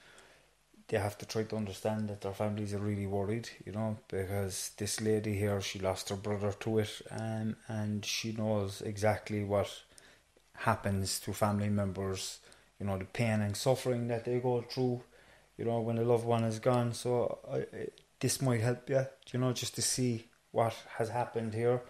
They 0.88 0.97
have 0.97 1.18
to 1.20 1.26
try 1.26 1.43
to 1.43 1.56
understand 1.56 2.10
that 2.10 2.22
their 2.22 2.34
families 2.34 2.74
are 2.74 2.80
really 2.80 3.08
worried, 3.08 3.49
you 3.66 3.72
know, 3.72 3.97
because 4.10 4.72
this 4.78 4.99
lady 4.99 5.36
here, 5.36 5.62
she 5.62 5.80
lost 5.80 6.10
her 6.10 6.16
brother 6.16 6.51
to 6.60 6.80
it, 6.80 7.01
um, 7.10 7.56
and 7.68 8.06
she 8.06 8.34
knows 8.34 8.82
exactly 8.82 9.43
what 9.43 9.72
happens 10.53 11.20
to 11.22 11.34
family 11.34 11.70
members, 11.70 12.39
you 12.80 12.86
know, 12.86 12.97
the 12.97 13.06
pain 13.06 13.41
and 13.41 13.58
suffering 13.58 14.08
that 14.10 14.26
they 14.26 14.39
go 14.39 14.62
through, 14.62 15.01
you 15.58 15.66
know, 15.66 15.80
when 15.80 15.97
a 15.97 16.03
loved 16.03 16.26
one 16.26 16.43
is 16.43 16.60
gone. 16.60 16.93
So 16.93 17.39
this 18.20 18.41
might 18.41 18.62
help 18.62 18.89
you, 18.89 19.06
you 19.32 19.39
know, 19.39 19.53
just 19.53 19.76
to 19.76 19.82
see 19.82 20.28
what 20.51 20.76
has 20.97 21.10
happened 21.10 21.53
here, 21.53 21.82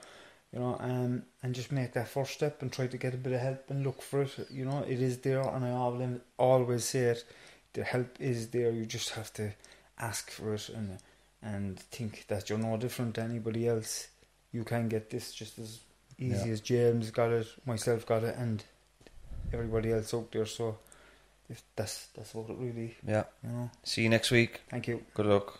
you 0.56 0.62
know, 0.62 0.78
um, 0.80 1.24
and 1.44 1.54
just 1.54 1.72
make 1.72 1.92
that 1.94 2.08
first 2.08 2.32
step 2.34 2.62
and 2.62 2.72
try 2.72 2.88
to 2.88 2.98
get 2.98 3.14
a 3.14 3.18
bit 3.18 3.34
of 3.34 3.42
help 3.42 3.70
and 3.70 3.84
look 3.84 4.02
for 4.02 4.22
it. 4.24 4.34
You 4.50 4.64
know, 4.66 4.84
it 4.88 5.02
is 5.02 5.18
there, 5.20 5.42
and 5.42 5.66
I 5.66 5.72
always 5.72 6.20
always 6.38 6.86
say 6.86 7.00
it. 7.14 7.26
The 7.74 7.84
help 7.84 8.16
is 8.22 8.48
there. 8.50 8.72
You 8.72 8.86
just 8.86 9.10
have 9.12 9.34
to 9.34 9.52
ask 10.00 10.32
for 10.32 10.54
it 10.56 10.70
and 10.70 10.98
and 11.42 11.78
think 11.80 12.26
that 12.30 12.50
you're 12.50 12.58
no 12.58 12.78
different 12.78 13.16
to 13.16 13.22
anybody 13.22 13.68
else. 13.68 14.08
You 14.54 14.64
can 14.64 14.88
get 14.88 15.10
this 15.10 15.34
just 15.34 15.60
as 15.60 15.80
easy 16.18 16.48
Yeah. 16.48 16.54
as 16.54 16.62
James 16.62 17.12
got 17.12 17.32
it, 17.32 17.48
myself 17.66 18.06
got 18.06 18.24
it, 18.24 18.36
and 18.38 18.64
everybody 19.54 19.92
else 19.92 20.14
out 20.14 20.32
there. 20.32 20.46
So 20.46 20.78
if 21.50 21.62
that's 21.76 22.08
that's 22.16 22.34
what 22.34 22.50
it 22.50 22.58
really, 22.58 22.96
Yeah. 23.06 23.26
you 23.44 23.50
know. 23.50 23.70
See 23.84 24.04
you 24.04 24.10
next 24.10 24.32
week. 24.32 24.62
Thank 24.70 24.88
you. 24.88 25.04
Good 25.14 25.26
luck. 25.26 25.60